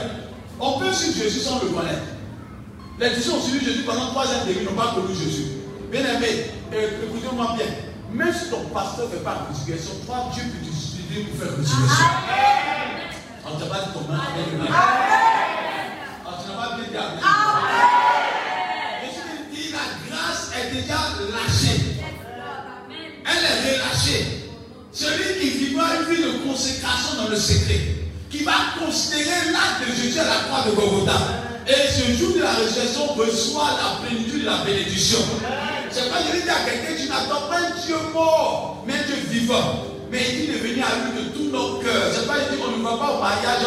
On 0.59 0.79
peut 0.79 0.91
suivre 0.91 1.23
Jésus 1.23 1.39
sans 1.41 1.59
le 1.61 1.69
connaître. 1.69 2.01
Les 2.99 3.09
disciples 3.11 3.35
ont 3.37 3.41
suivi 3.41 3.65
Jésus 3.65 3.83
pendant 3.83 4.07
trois 4.07 4.25
ans 4.25 4.45
et 4.47 4.53
demi, 4.53 4.65
n'ont 4.65 4.73
pas 4.73 4.93
connu 4.95 5.13
Jésus. 5.15 5.45
Bien 5.91 6.01
aimé, 6.01 6.51
euh, 6.73 7.05
écoutez-moi 7.05 7.55
bien. 7.55 7.65
Même 8.13 8.33
si 8.33 8.49
ton 8.49 8.65
pasteur 8.73 9.07
ne 9.07 9.11
fait 9.11 9.23
pas 9.23 9.35
la 9.35 9.53
résurrection, 9.53 9.93
toi, 10.05 10.29
Dieu 10.33 10.43
peut 10.43 10.65
t'utiliser 10.65 11.23
pour 11.29 11.39
faire 11.39 11.51
la 11.51 11.57
résurrection. 11.57 12.05
On 13.45 13.55
ne 13.55 13.59
t'a 13.59 13.65
pas 13.67 13.85
dit 13.85 13.91
ton 13.93 14.01
nom, 14.01 14.19
Amen. 14.19 14.69
On 16.25 16.31
ne 16.31 16.35
t'a 16.35 16.53
pas 16.53 16.75
bien 16.75 16.85
dit 16.91 16.97
est 23.51 23.75
relâchée. 23.75 24.25
Celui 24.91 25.39
qui 25.39 25.49
vivra 25.65 25.85
une 25.95 26.15
vie 26.15 26.21
de 26.21 26.49
consécration 26.49 27.23
dans 27.23 27.29
le 27.29 27.35
secret, 27.35 27.79
qui 28.29 28.43
va 28.43 28.53
considérer 28.79 29.51
l'acte 29.51 29.89
de 29.89 29.95
Jésus 29.95 30.19
à 30.19 30.23
la 30.23 30.39
croix 30.47 30.65
de 30.69 30.75
Golgotha. 30.75 31.17
Et 31.67 31.87
ce 31.91 32.17
jour 32.17 32.35
de 32.35 32.41
la 32.41 32.51
résurrection 32.53 33.13
reçoit 33.13 33.77
la 33.77 34.07
plénitude 34.07 34.41
de 34.41 34.45
la 34.45 34.63
bénédiction. 34.65 35.19
C'est 35.91 36.09
pas 36.09 36.17
je 36.19 36.41
dis 36.41 36.49
à 36.49 36.65
quelqu'un, 36.65 37.01
tu 37.01 37.09
n'attends 37.09 37.47
pas 37.49 37.57
un 37.57 37.85
Dieu 37.85 37.95
mort, 38.13 38.83
mais 38.87 38.93
un 38.93 39.03
Dieu 39.03 39.15
vivant. 39.29 39.85
Mais 40.11 40.19
il 40.29 40.41
dit 40.41 40.47
de 40.47 40.57
venir 40.57 40.85
à 40.85 41.11
lui 41.11 41.23
de 41.23 41.29
tous 41.29 41.51
nos 41.51 41.79
cœurs. 41.79 42.11
C'est 42.13 42.27
pas 42.27 42.35
il 42.39 42.55
dit 42.55 42.61
qu'on 42.61 42.77
ne 42.77 42.83
va 42.83 42.97
pas 42.97 43.17
au 43.17 43.21
mariage 43.21 43.63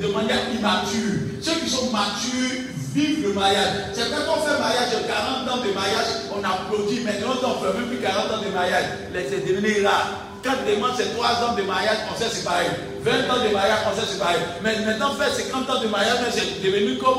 de 0.00 0.06
manière 0.08 0.40
immature. 0.52 1.20
Ceux 1.40 1.60
qui 1.60 1.70
sont 1.70 1.90
matures 1.90 2.66
vivent 2.96 3.28
le 3.28 3.32
mariage. 3.34 3.92
C'est 3.92 4.10
quand 4.10 4.24
on 4.32 4.40
fait 4.40 4.58
mariage, 4.58 4.88
40 5.06 5.48
ans 5.48 5.62
de 5.62 5.72
mariage, 5.72 6.10
on 6.32 6.42
applaudit. 6.42 7.00
Maintenant, 7.00 7.36
on 7.44 7.48
ne 7.48 7.72
fait 7.72 7.78
même 7.78 7.88
plus 7.88 7.98
40 7.98 8.32
ans 8.32 8.42
de 8.42 8.48
mariage. 8.54 8.84
C'est 9.12 9.46
devenu 9.46 9.84
rare. 9.86 10.22
Quand 10.42 10.52
demande 10.66 10.92
c'est 10.96 11.14
3 11.14 11.28
ans 11.44 11.54
de 11.56 11.62
mariage, 11.62 11.98
on 12.08 12.14
c'est 12.18 12.44
pareil. 12.44 12.68
20 13.02 13.12
ans 13.12 13.44
de 13.44 13.52
mariage, 13.52 13.78
on 13.86 14.00
c'est 14.00 14.18
pareil. 14.18 14.38
Mais 14.62 14.80
maintenant, 14.80 15.14
faire 15.14 15.32
50 15.32 15.70
ans 15.70 15.80
de 15.82 15.88
mariage, 15.88 16.18
c'est 16.32 16.62
devenu 16.62 16.96
comme 16.98 17.18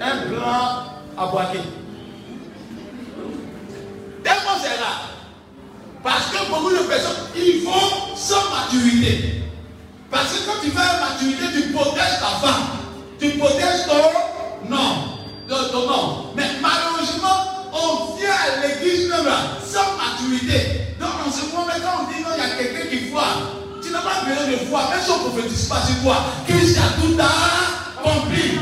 un 0.00 0.16
blanc 0.26 0.84
à 1.16 1.26
boiter. 1.26 1.60
Tellement 4.22 4.58
c'est 4.60 4.76
rare. 4.82 5.10
Parce 6.02 6.26
que 6.26 6.50
beaucoup 6.50 6.70
de 6.70 6.82
personnes, 6.88 7.16
ils 7.34 7.64
vont 7.64 8.14
sans 8.14 8.50
maturité. 8.50 9.42
Parce 10.10 10.32
que 10.32 10.46
quand 10.46 10.60
tu 10.62 10.70
fais 10.70 10.82
une 10.82 11.00
maturité, 11.00 11.44
tu 11.54 11.72
protèges 11.72 12.20
ta 12.20 12.46
femme. 12.46 12.64
Tu 13.18 13.30
protèges 13.38 13.86
ton 13.86 14.35
nom. 14.68 15.16
Ton 15.48 15.86
nom. 15.86 16.32
Mais 16.36 16.44
malheureusement, 16.60 17.68
on 17.72 18.16
vient 18.16 18.30
à 18.30 18.66
l'église 18.66 19.08
même 19.08 19.26
là, 19.26 19.58
sans 19.64 19.96
maturité. 19.96 20.94
Donc 20.98 21.10
on 21.26 21.30
se 21.30 21.46
voit, 21.46 21.66
mais 21.66 21.80
quand 21.80 22.02
on 22.02 22.12
dit 22.12 22.20
non, 22.22 22.30
il 22.36 22.42
y 22.42 22.44
a 22.44 22.56
quelqu'un 22.56 22.88
qui 22.90 23.10
voit. 23.10 23.54
Tu 23.82 23.90
n'as 23.90 24.00
pas 24.00 24.24
besoin 24.26 24.46
de 24.46 24.68
voir, 24.68 24.90
même 24.90 25.00
si 25.00 25.10
on 25.10 25.18
ne 25.18 25.30
prophétise 25.30 25.66
pas 25.66 25.82
sur 25.86 26.02
toi. 26.02 26.16
Christ 26.48 26.78
a 26.78 27.00
tout 27.00 27.16
accompli. 27.16 28.58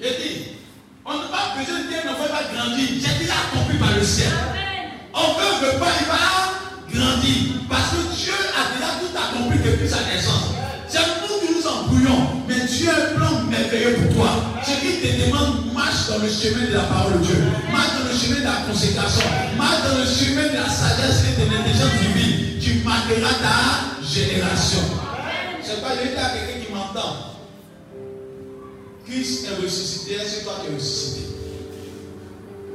J'ai 0.00 0.10
dit, 0.10 0.46
on 1.04 1.12
n'a 1.12 1.24
pas 1.24 1.54
besoin 1.58 1.80
de 1.80 1.88
dire 1.88 2.02
qu'on 2.02 2.22
va 2.22 2.42
grandir. 2.54 2.88
J'ai 2.88 3.18
déjà 3.18 3.34
accompli 3.34 3.76
par 3.78 3.92
le 3.92 4.02
ciel. 4.02 4.32
On 5.12 5.34
veut, 5.34 5.72
veut 5.72 5.78
pas, 5.78 5.92
il 6.00 6.06
va 6.06 7.00
grandir. 7.00 7.36
Parce 7.68 7.90
que 7.90 8.14
Dieu 8.14 8.32
a 8.32 8.76
déjà 8.76 8.92
tout 9.00 9.16
accompli 9.16 9.58
depuis 9.58 9.88
sa 9.88 10.04
naissance. 10.04 10.49
A 12.88 12.92
un 12.92 13.16
plan 13.16 13.42
merveilleux 13.48 13.96
pour 13.96 14.14
toi. 14.14 14.30
Ce 14.62 14.72
qui 14.80 15.00
te 15.00 15.26
demande, 15.26 15.72
marche 15.72 16.08
dans 16.08 16.18
le 16.18 16.28
chemin 16.28 16.66
de 16.68 16.74
la 16.74 16.84
parole 16.84 17.20
de 17.20 17.24
Dieu. 17.24 17.36
Marche 17.70 17.98
dans 17.98 18.08
le 18.08 18.16
chemin 18.16 18.40
de 18.40 18.44
la 18.44 18.66
consécration. 18.68 19.26
Marche 19.56 19.82
dans 19.88 19.98
le 19.98 20.04
chemin 20.04 20.48
de 20.48 20.56
la 20.56 20.68
sagesse 20.68 21.24
et 21.28 21.40
de 21.40 21.50
l'intelligence 21.50 21.96
divine. 22.00 22.60
Tu 22.60 22.84
marqueras 22.84 23.34
ta 23.40 24.04
génération. 24.04 24.80
C'est 25.62 25.80
pas 25.80 25.92
juste 26.02 26.16
à 26.18 26.30
quelqu'un 26.30 26.66
qui 26.66 26.72
m'entend. 26.72 27.30
Christ 29.06 29.46
est 29.46 29.62
ressuscité, 29.62 30.16
c'est 30.24 30.44
toi 30.44 30.54
qui 30.60 30.72
es 30.72 30.74
ressuscité? 30.76 31.26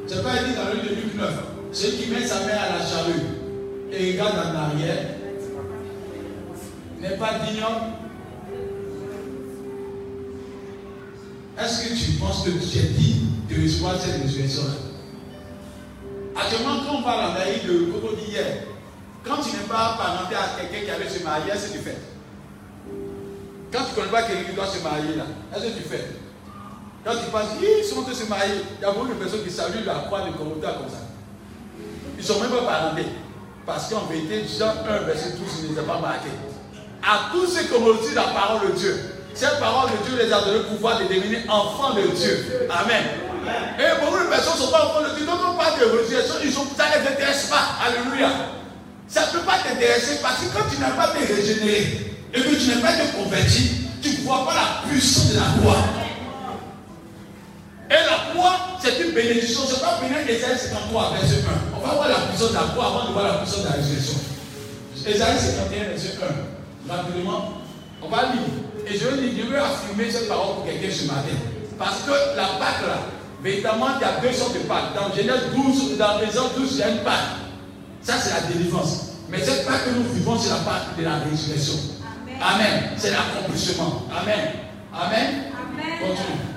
C'est 0.07 0.21
pas 0.21 0.43
dit 0.43 0.53
dans 0.55 0.69
le 0.69 0.87
de 0.87 0.95
Luc 0.95 1.15
9. 1.15 1.29
Celui 1.71 1.97
qui 1.97 2.11
met 2.11 2.25
sa 2.25 2.41
main 2.41 2.51
à 2.51 2.77
la 2.77 2.85
charrue 2.85 3.21
et 3.91 4.11
regarde 4.11 4.35
en 4.37 4.57
arrière 4.57 4.97
n'est 7.01 7.17
pas 7.17 7.39
digne. 7.45 7.63
Est-ce 11.57 11.87
que 11.87 11.93
tu 11.93 12.11
penses 12.19 12.43
que 12.43 12.49
tu 12.49 12.77
es 12.77 12.89
digne 12.89 13.27
de 13.49 13.63
recevoir 13.63 13.95
cette 13.99 14.21
résurrection-là? 14.21 14.73
Actuellement, 16.35 16.83
quand 16.85 16.97
on 16.97 17.03
parle 17.03 17.31
en 17.31 17.35
Aïe 17.35 17.61
de 17.65 17.91
Coco 17.91 18.13
d'hier, 18.15 18.63
quand 19.23 19.37
tu 19.37 19.55
n'es 19.55 19.63
pas 19.63 19.95
parenté 19.97 20.35
à 20.35 20.59
quelqu'un 20.59 20.85
qui 20.85 20.91
avait 20.91 21.09
se 21.09 21.23
marier, 21.23 21.51
est-ce 21.51 21.69
que 21.69 21.77
tu 21.77 21.79
fais? 21.79 21.97
Quand 23.71 23.83
tu 23.85 23.91
ne 23.91 23.95
connais 23.95 24.11
pas 24.11 24.23
quelqu'un 24.23 24.49
qui 24.49 24.55
doit 24.55 24.67
se 24.67 24.83
marier 24.83 25.15
là, 25.15 25.25
est-ce 25.55 25.65
que 25.65 25.77
tu 25.77 25.83
fais? 25.83 26.05
Quand 27.05 27.13
tu 27.13 27.31
penses, 27.31 27.55
ils 27.61 27.85
sont 27.85 28.03
tous 28.03 28.13
se 28.13 28.27
marier, 28.27 28.55
il 28.79 28.81
y 28.81 28.85
a 28.85 28.91
beaucoup 28.91 29.07
de 29.07 29.13
personnes 29.13 29.43
qui 29.43 29.51
saluent 29.51 29.85
la 29.85 29.95
croix 30.07 30.21
de 30.27 30.35
Commodore 30.35 30.79
comme 30.79 30.89
ça. 30.89 31.07
Ils 32.17 32.21
ne 32.21 32.23
sont 32.23 32.41
même 32.41 32.51
pas 32.51 32.65
parentés. 32.65 33.05
Parce 33.65 33.89
qu'en 33.89 34.05
vérité, 34.05 34.43
Jean 34.59 34.73
1, 34.87 34.99
verset 35.05 35.31
12, 35.31 35.39
il 35.63 35.69
ne 35.69 35.73
les 35.73 35.79
a 35.79 35.83
pas 35.83 35.99
marqués. 35.99 36.29
À 37.01 37.31
tous 37.31 37.47
ceux 37.47 37.63
qui 37.63 37.73
ont 37.73 37.85
la 38.13 38.23
parole 38.23 38.71
de 38.71 38.77
Dieu, 38.77 39.14
cette 39.35 39.59
parole 39.59 39.91
de 39.91 39.97
Dieu 40.07 40.17
les 40.17 40.31
a 40.31 40.39
donné 40.39 40.59
le 40.59 40.63
pouvoir 40.63 40.97
de 40.97 41.03
devenir 41.03 41.39
enfants 41.49 41.93
de 41.93 42.03
Dieu. 42.15 42.67
Amen. 42.69 43.03
Et 43.77 43.99
beaucoup 43.99 44.17
de 44.17 44.29
personnes 44.29 44.53
ne 44.55 44.65
sont 44.65 44.71
pas 44.71 44.85
enfants 44.85 45.01
de 45.01 45.13
Dieu. 45.15 45.25
On 45.27 45.57
parle 45.57 45.77
de 45.77 45.85
résurrection, 45.97 46.35
ils 46.43 46.53
sont, 46.53 46.65
ça 46.75 46.85
ne 46.87 47.03
les 47.03 47.09
intéresse 47.09 47.47
pas. 47.47 47.75
Alléluia. 47.85 48.29
Ça 49.07 49.27
ne 49.27 49.37
peut 49.37 49.45
pas 49.45 49.59
t'intéresser 49.59 50.19
parce 50.21 50.39
que 50.39 50.45
quand 50.55 50.65
tu 50.71 50.79
n'as 50.79 50.91
pas 50.91 51.13
été 51.13 51.33
régénéré 51.33 52.15
et 52.33 52.41
que 52.41 52.55
tu 52.55 52.69
n'es 52.69 52.81
pas 52.81 52.95
été 52.95 53.11
converti, 53.11 53.71
tu 54.01 54.09
ne 54.09 54.15
vois 54.23 54.45
pas 54.45 54.55
la 54.55 54.89
puissance 54.89 55.33
de 55.33 55.35
la 55.35 55.61
croix. 55.61 55.83
Et 57.89 57.93
la 57.93 58.31
croix, 58.33 58.55
c'est 58.81 58.99
une 59.03 59.11
bénédiction. 59.11 59.61
Ce 59.67 59.73
n'est 59.73 59.79
pas 59.81 59.99
bénédiction 60.01 60.47
Esaïe 60.47 60.57
53, 60.57 61.13
verset 61.19 61.43
1. 61.43 61.77
On 61.77 61.85
va 61.85 61.93
voir 61.93 62.07
la 62.07 62.15
puissance 62.15 62.49
de 62.49 62.55
la 62.55 62.61
croix 62.61 62.85
avant 62.87 63.07
de 63.09 63.13
voir 63.13 63.25
la 63.25 63.33
puissance 63.39 63.63
de 63.63 63.67
la 63.67 63.73
résurrection. 63.73 64.19
Esaïe 65.05 65.37
51, 65.37 65.89
verset 65.89 66.17
1. 66.89 66.93
Rapidement, 66.93 67.61
on 68.01 68.09
va 68.09 68.23
lire. 68.23 68.65
Et 68.87 68.97
je 68.97 69.07
veux, 69.07 69.17
dire, 69.17 69.45
je 69.45 69.51
veux 69.51 69.59
affirmer 69.59 70.11
cette 70.11 70.27
parole 70.27 70.55
pour 70.55 70.65
quelqu'un 70.65 70.91
ce 70.91 71.07
matin. 71.07 71.35
Parce 71.77 72.03
que 72.03 72.11
la 72.35 72.47
Pâque, 72.59 72.81
là, 72.87 72.99
véritablement, 73.41 73.87
il 73.99 74.01
y 74.01 74.03
a 74.03 74.19
deux 74.21 74.31
sortes 74.31 74.53
de 74.53 74.59
Pâques. 74.59 74.93
Dans 74.95 75.13
Genèse 75.13 75.51
12, 75.55 75.97
dans 75.97 76.19
Genèse 76.19 76.39
12, 76.55 76.71
il 76.71 76.77
y 76.77 76.83
a 76.83 76.89
une 76.89 76.99
Pâque. 76.99 77.41
Ça, 78.01 78.13
c'est 78.17 78.33
la 78.33 78.53
délivrance. 78.53 79.13
Mais 79.29 79.39
cette 79.39 79.65
Pâque 79.65 79.85
que 79.85 79.89
nous 79.91 80.03
vivons, 80.13 80.37
c'est 80.37 80.49
la 80.49 80.57
Pâque 80.57 80.97
de 80.97 81.03
la 81.03 81.15
résurrection. 81.17 81.79
Amen. 82.41 82.91
C'est 82.97 83.11
l'accomplissement. 83.11 84.03
Amen. 84.11 84.51
Amen. 84.93 85.27
Amen. 85.51 85.99
Continue. 85.99 86.55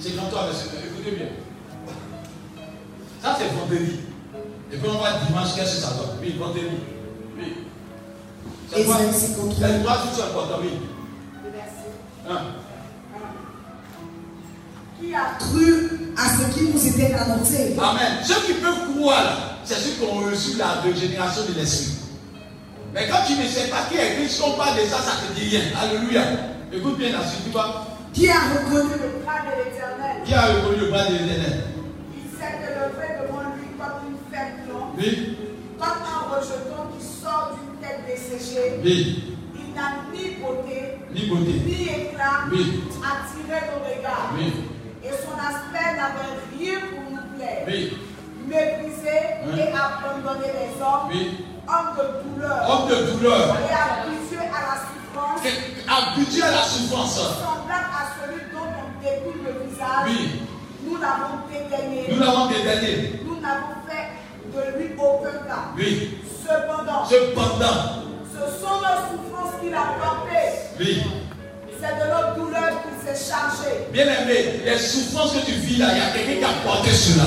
C'est 0.00 0.16
quand 0.16 0.30
toi, 0.30 0.48
monsieur. 0.48 0.70
Écoutez 0.86 1.16
bien. 1.16 1.26
Ça, 3.22 3.36
c'est 3.38 3.54
vendredi. 3.54 4.00
Et 4.72 4.76
puis 4.76 4.88
on 4.88 4.98
va 4.98 5.18
dimanche, 5.26 5.54
qu'est-ce 5.54 5.76
que 5.76 5.82
ça 5.82 5.94
donne? 5.94 6.16
Oui, 6.22 6.36
vendredi. 6.38 6.66
Oui. 7.36 7.66
C'est 8.72 8.84
quoi? 8.84 8.96
Ésaïe 9.00 9.12
53. 9.12 9.68
Les 9.68 9.82
trois 9.82 9.94
choses 9.98 10.16
sont 10.16 10.22
importantes, 10.22 10.60
oui. 10.62 10.70
Qui 15.00 15.14
a 15.14 15.36
cru 15.38 16.12
à 16.16 16.28
ce 16.28 16.54
qui 16.54 16.64
nous 16.68 16.86
était 16.86 17.14
annoncé? 17.14 17.76
Amen. 17.80 18.18
Ceux 18.22 18.40
qui 18.46 18.52
peuvent 18.54 18.94
croire, 18.96 19.24
là, 19.24 19.32
c'est 19.64 19.74
ceux 19.74 19.92
qui 19.92 20.04
ont 20.10 20.18
reçu 20.28 20.56
la 20.58 20.80
régénération 20.82 21.42
de 21.48 21.58
l'esprit. 21.58 21.94
Mais 22.92 23.08
quand 23.08 23.18
tu 23.26 23.34
ne 23.34 23.46
sais 23.46 23.68
pas 23.68 23.84
qui 23.90 23.96
est 23.96 24.16
Christ, 24.16 24.42
on 24.44 24.52
parle 24.58 24.76
de 24.76 24.82
ça, 24.82 24.98
ça 24.98 25.12
ne 25.22 25.34
te 25.34 25.40
dit 25.40 25.56
rien. 25.56 25.62
Alléluia. 25.80 26.22
Écoute 26.72 26.98
bien 26.98 27.12
la 27.12 27.26
suite, 27.26 27.44
tu 27.44 27.50
vois. 27.50 27.86
Qui 28.12 28.28
a 28.28 28.34
reconnu 28.34 28.90
Le 29.00 29.22
bras 29.24 29.40
de 29.46 29.64
l'éternel? 29.64 30.22
Qui 30.24 30.34
a 30.34 30.42
reconnu 30.46 30.80
le 30.80 30.86
bras 30.90 31.04
de 31.04 31.12
l'éternel? 31.12 31.64
Il 32.16 32.38
s'est 32.38 32.58
élevé 32.60 33.22
devant 33.22 33.42
lui 33.56 33.68
comme 33.78 34.10
une 34.10 34.18
fête 34.30 34.66
blanche, 34.66 34.94
Oui. 34.98 35.36
comme 35.78 35.88
un 35.88 36.34
rejeton 36.36 36.90
qui 36.98 37.06
sort 37.06 37.52
d'une 37.56 37.80
tête 37.80 38.00
desséchée. 38.06 38.80
Oui. 38.84 39.36
Il 39.54 39.74
n'a 39.74 40.02
ni 40.12 40.34
beauté, 40.42 40.98
ni 41.12 41.26
beauté, 41.28 41.52
ni 41.66 41.82
éclat 41.88 42.46
Oui. 42.52 42.82
attiré 43.02 43.60
nos 43.68 43.80
regards. 43.84 44.30
Oui. 44.36 44.52
Et 45.04 45.10
son 45.10 45.32
aspect 45.38 45.96
n'avait 45.96 46.36
rien 46.58 46.78
pour 46.90 47.10
nous 47.10 47.36
plaire. 47.36 47.64
oui, 47.66 47.96
Méprisé 48.46 49.18
Oui. 49.46 49.58
et 49.60 49.68
abandonné 49.72 50.46
des 50.46 50.82
hommes, 50.82 51.08
oui. 51.10 51.44
homme 51.68 51.94
de 51.96 52.04
douleur 52.22 52.70
Homme 52.70 52.88
de 52.88 53.12
douleur, 53.12 53.56
et 53.56 53.72
habitué 53.72 54.38
à 54.38 54.60
la 54.60 54.76
souffrance, 54.86 55.40
habitué 55.88 56.42
à 56.42 56.50
la 56.50 56.62
souffrance. 56.62 57.14
semblable 57.16 57.90
à 57.94 58.04
celui 58.20 58.40
dont 58.52 58.68
on 58.76 59.44
le 59.44 59.70
visage. 59.70 60.06
Oui, 60.06 60.40
Nous 60.84 60.96
l'avons 60.98 61.46
dédaigné. 61.50 62.06
nous 62.10 62.18
l'avons 62.20 62.46
dédaigné. 62.48 63.20
Nous 63.24 63.40
n'avons 63.40 63.76
fait 63.86 64.08
de 64.52 64.78
lui 64.78 64.90
aucun 64.98 65.38
cas. 65.46 65.64
Oui, 65.76 66.18
Cependant, 66.42 67.04
cependant, 67.04 68.09
ce 68.40 68.60
sont 68.60 68.76
nos 68.80 69.00
souffrances 69.10 69.60
qu'il 69.60 69.74
a 69.74 69.96
portées. 70.00 70.56
oui. 70.78 71.02
C'est 71.80 71.96
de 71.96 72.10
nos 72.10 72.44
douleurs 72.44 72.82
qu'il 72.82 72.98
s'est 73.00 73.30
chargé. 73.30 73.88
Bien 73.90 74.04
aimé, 74.04 74.60
les 74.66 74.78
souffrances 74.78 75.32
que 75.32 75.46
tu 75.46 75.52
vis 75.52 75.78
là, 75.78 75.86
il 75.92 75.98
y 75.98 76.00
a 76.02 76.10
quelqu'un 76.10 76.38
qui 76.38 76.44
a 76.44 76.62
porté 76.62 76.90
cela. 76.90 77.24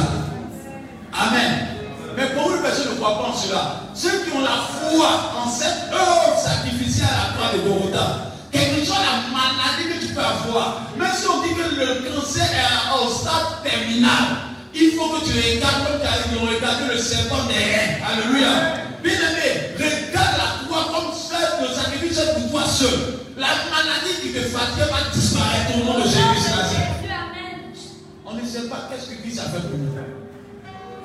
Amen. 1.12 1.68
Mais 2.16 2.28
pour 2.36 2.54
une 2.54 2.62
personne 2.62 2.92
ne 2.92 2.96
croit 3.00 3.18
pas 3.18 3.30
en 3.30 3.34
cela. 3.34 3.80
Ceux 3.96 4.24
qui 4.24 4.32
ont 4.38 4.42
la 4.42 4.62
foi 4.70 5.08
en 5.44 5.50
cette 5.50 5.92
œuvre 5.92 6.38
sacrificielle 6.38 7.08
à 7.10 7.30
la 7.30 7.34
croix 7.34 7.58
de 7.58 7.68
Gorota, 7.68 8.32
quelle 8.52 8.80
que 8.80 8.86
soit 8.86 8.98
la 8.98 9.32
maladie 9.34 9.90
que 10.00 10.06
tu 10.06 10.14
peux 10.14 10.22
avoir, 10.22 10.82
même 10.98 11.12
si 11.16 11.26
on 11.28 11.42
dit 11.42 11.56
que 11.56 11.76
le 11.76 12.12
cancer 12.14 12.44
est 12.44 13.04
au 13.04 13.10
stade 13.10 13.64
terminal, 13.64 14.53
il 14.76 14.92
faut 14.92 15.10
que 15.10 15.26
tu 15.26 15.32
regardes 15.34 15.88
comme 15.88 16.02
tu 16.02 16.08
as 16.08 16.56
regardé 16.56 16.94
le 16.94 16.98
serpent 17.00 17.46
des 17.48 17.54
reins. 17.54 17.94
Alléluia. 18.08 18.50
Bien 19.04 19.14
aimé, 19.14 19.76
regarde 19.78 20.38
la 20.38 20.66
croix 20.68 20.86
comme 20.94 21.12
celle 21.14 21.68
de 21.68 21.74
sacrifice 21.74 22.20
pour 22.36 22.52
toi 22.52 22.66
seul. 22.66 23.20
La 23.38 23.48
maladie 23.70 24.16
qui 24.22 24.30
te 24.34 24.40
fatigue 24.40 24.86
va 24.90 25.10
disparaître 25.14 25.72
au 25.76 25.84
nom 25.86 26.00
de 26.00 26.04
Jésus-Christ. 26.04 26.54
On 28.26 28.34
ne 28.36 28.46
sait 28.46 28.68
pas 28.70 28.90
qu'est-ce 28.90 29.10
que 29.16 29.22
Christ 29.22 29.40
a 29.40 29.50
fait 29.50 29.68
pour 29.68 29.78
nous. 29.78 29.94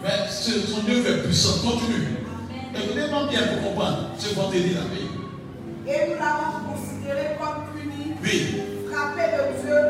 Mais 0.02 0.10
ce- 0.30 0.60
son 0.70 0.88
œuvre 0.88 1.08
est 1.08 1.22
puissante. 1.24 1.62
Continue. 1.62 2.18
Écoutez-moi 2.74 3.26
bien 3.28 3.40
pour 3.48 3.62
comprendre 3.70 4.10
ce 4.18 4.28
qu'on 4.34 4.48
te 4.50 4.56
dit 4.56 4.74
là. 4.74 4.80
Oui. 4.92 5.08
Et 5.90 6.10
nous 6.10 6.14
l'avons 6.18 6.72
considéré 6.72 7.36
comme 7.40 7.64
puni, 7.74 8.12
Oui. 8.22 8.56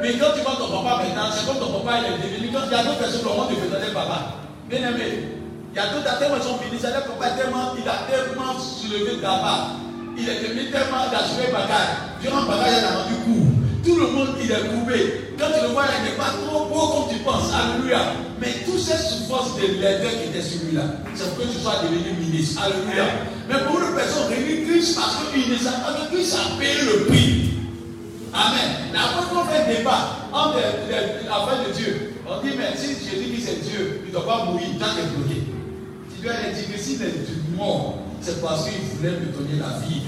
Mais 0.03 0.13
quand 0.19 0.33
tu 0.35 0.41
vois 0.43 0.57
ton 0.57 0.83
papa 0.83 1.03
maintenant, 1.03 1.31
c'est 1.33 1.47
comme 1.47 1.59
ton 1.59 1.81
papa 1.81 1.99
il 2.01 2.15
est 2.15 2.19
devenu. 2.19 2.53
Quand 2.53 2.67
il 2.67 2.73
y 2.73 2.75
a 2.75 2.85
d'autres 2.85 2.99
personnes 2.99 3.21
qui 3.21 3.27
ont 3.27 3.47
de 3.47 3.55
présenter 3.55 3.93
papa. 3.93 4.43
Bien 4.69 4.79
aimé. 4.79 5.39
Il 5.73 5.77
y 5.77 5.81
a 5.81 5.93
d'autres 5.93 6.19
tellement 6.19 6.37
ils 6.37 6.43
sont 6.43 6.59
finis. 6.59 6.79
C'est-à-dire 6.81 7.05
papa 7.05 7.31
tellement, 7.37 7.75
il 7.77 7.89
a 7.89 8.07
tellement 8.07 8.59
soulevé 8.59 9.21
là-bas. 9.21 9.79
Il 10.17 10.29
est 10.29 10.43
devenu 10.43 10.71
tellement 10.71 11.07
d'assurer 11.11 11.53
bagage. 11.53 12.19
Durant 12.23 12.43
le 12.43 12.49
bagage, 12.49 12.75
il 12.79 12.85
a 12.85 12.93
rendu 12.99 13.15
court. 13.23 13.49
Tout 13.85 13.97
le 13.97 14.07
monde, 14.11 14.35
il 14.43 14.51
est 14.51 14.67
coupé. 14.67 15.35
Quand 15.39 15.51
tu 15.55 15.63
le 15.63 15.71
vois, 15.71 15.87
il 15.99 16.11
n'est 16.11 16.19
pas 16.19 16.35
trop 16.35 16.67
beau 16.67 16.87
comme 16.89 17.09
tu 17.15 17.23
penses. 17.23 17.55
Alléluia. 17.55 18.15
Mais 18.41 18.67
toutes 18.67 18.81
ces 18.81 18.99
souffrances 18.99 19.57
de 19.57 19.79
l'aider 19.79 20.11
qui 20.15 20.29
étaient 20.31 20.43
sur 20.43 20.63
lui 20.67 20.75
là, 20.75 20.83
c'est 21.15 21.35
pour 21.35 21.47
que 21.47 21.51
tu 21.51 21.59
sois 21.59 21.83
devenu 21.83 22.19
ministre. 22.19 22.63
Alléluia. 22.63 23.07
Mais 23.49 23.59
pour 23.67 23.81
une 23.81 23.95
personne 23.95 24.29
réunie 24.29 24.67
Christ 24.67 24.99
parce 24.99 25.17
qu'il 25.33 25.53
ne 25.53 25.57
sait 25.57 25.65
pas 25.65 25.95
que 25.95 26.15
Christ 26.15 26.35
a 26.35 26.59
payé 26.59 26.83
le 26.83 27.07
prix. 27.07 27.48
Amen. 28.33 28.93
La 28.93 29.01
fois 29.01 29.24
qu'on 29.31 29.45
fait 29.49 29.76
débat 29.79 30.29
entre 30.33 30.59
la 30.59 31.68
de 31.68 31.72
Dieu, 31.72 32.14
on 32.26 32.43
dit, 32.43 32.53
mais 32.57 32.76
si 32.76 32.89
Jésus 32.89 33.31
dit 33.31 33.43
c'est 33.43 33.62
Dieu, 33.68 34.03
il 34.05 34.09
ne 34.09 34.12
doit 34.12 34.26
pas 34.26 34.45
mourir, 34.45 34.68
tant 34.79 34.87
est 34.87 35.16
bloqué. 35.16 35.43
Tu 36.14 36.22
dois 36.22 36.33
dire 36.35 36.72
que 36.72 36.79
s'il 36.79 37.03
est 37.03 37.57
mort, 37.57 37.99
c'est 38.20 38.43
parce 38.43 38.68
qu'il 38.68 38.81
voulait 38.81 39.12
me 39.12 39.26
donner 39.26 39.59
la 39.59 39.79
vie. 39.87 40.03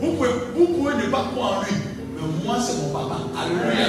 Vous 0.00 0.12
pouvez, 0.12 0.30
vous 0.56 0.66
pouvez 0.66 0.94
ne 0.94 1.10
pas 1.10 1.28
croire 1.32 1.58
en 1.58 1.62
lui, 1.62 1.76
mais 2.16 2.44
moi 2.44 2.56
c'est 2.60 2.76
mon 2.82 2.90
papa. 2.90 3.20
Alléluia. 3.38 3.86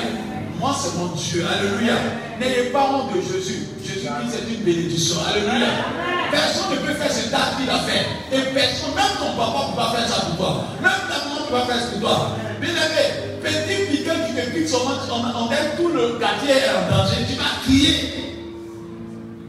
Moi 0.60 0.76
c'est 0.80 0.98
mon 0.98 1.08
Dieu. 1.08 1.44
Alléluia. 1.46 1.96
N'ayez 2.40 2.70
pas 2.70 2.92
honte 2.94 3.16
de 3.16 3.22
Jésus. 3.22 3.68
Jésus 3.84 4.08
Christ 4.08 4.30
c'est 4.32 4.54
une 4.54 4.64
bénédiction. 4.64 5.16
Alléluia. 5.28 6.13
Personne 6.34 6.72
ne 6.72 6.78
peut 6.78 6.94
faire 6.94 7.12
ce 7.12 7.30
tas 7.30 7.54
qu'il 7.58 7.70
a 7.70 7.78
fait. 7.86 8.10
Et 8.34 8.42
personne, 8.54 8.96
même 8.96 9.14
ton 9.20 9.38
papa 9.38 9.70
ne 9.70 9.70
peut 9.70 9.78
pas 9.78 9.92
faire 9.94 10.08
ça 10.10 10.26
pour 10.26 10.38
toi. 10.38 10.64
Même 10.82 11.06
ta 11.06 11.30
maman 11.30 11.42
ne 11.42 11.46
peut 11.46 11.54
pas 11.54 11.66
faire 11.70 11.80
ça 11.80 11.88
pour 11.92 12.00
toi. 12.02 12.32
Bien 12.60 12.72
aimé, 12.74 13.38
petit 13.44 13.86
piquet 13.86 14.18
qui 14.26 14.34
te 14.34 14.50
pique 14.50 14.70
ventre, 14.74 15.06
on, 15.14 15.52
aime 15.52 15.78
tout 15.78 15.90
le 15.90 16.18
quartier 16.18 16.58
en 16.74 16.90
danger. 16.90 17.22
Tu 17.30 17.36
vas 17.38 17.62
crier. 17.62 17.94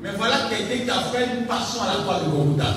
Mais 0.03 0.11
voilà 0.18 0.37
quelqu'un 0.51 0.85
qui 0.85 0.91
a 0.91 1.01
fait 1.09 1.24
une 1.35 1.47
passion 1.47 1.80
à 1.82 1.87
la 1.87 2.03
croix 2.05 2.20
de 2.20 2.28
Golgotha. 2.28 2.68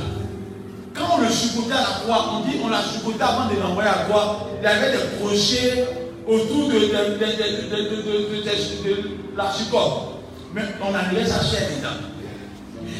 Quand 0.95 1.17
on 1.17 1.21
le 1.21 1.29
supportait 1.29 1.73
à 1.73 1.81
la 1.81 1.93
croix, 2.01 2.31
on 2.31 2.47
dit 2.47 2.55
on 2.63 2.69
l'a 2.69 2.81
supporté 2.81 3.21
avant 3.21 3.51
de 3.51 3.59
l'envoyer 3.59 3.89
à 3.89 3.95
la 3.97 4.03
croix. 4.05 4.47
Il 4.61 4.63
y 4.63 4.67
avait 4.67 4.91
des 4.91 5.03
crochets 5.19 5.85
autour 6.25 6.69
de, 6.69 6.79
la 9.35 9.51
chicote. 9.51 10.15
Mais 10.53 10.61
on 10.81 10.95
enlevait 10.95 11.27
sa 11.27 11.43
chair 11.43 11.67
dedans. 11.75 12.16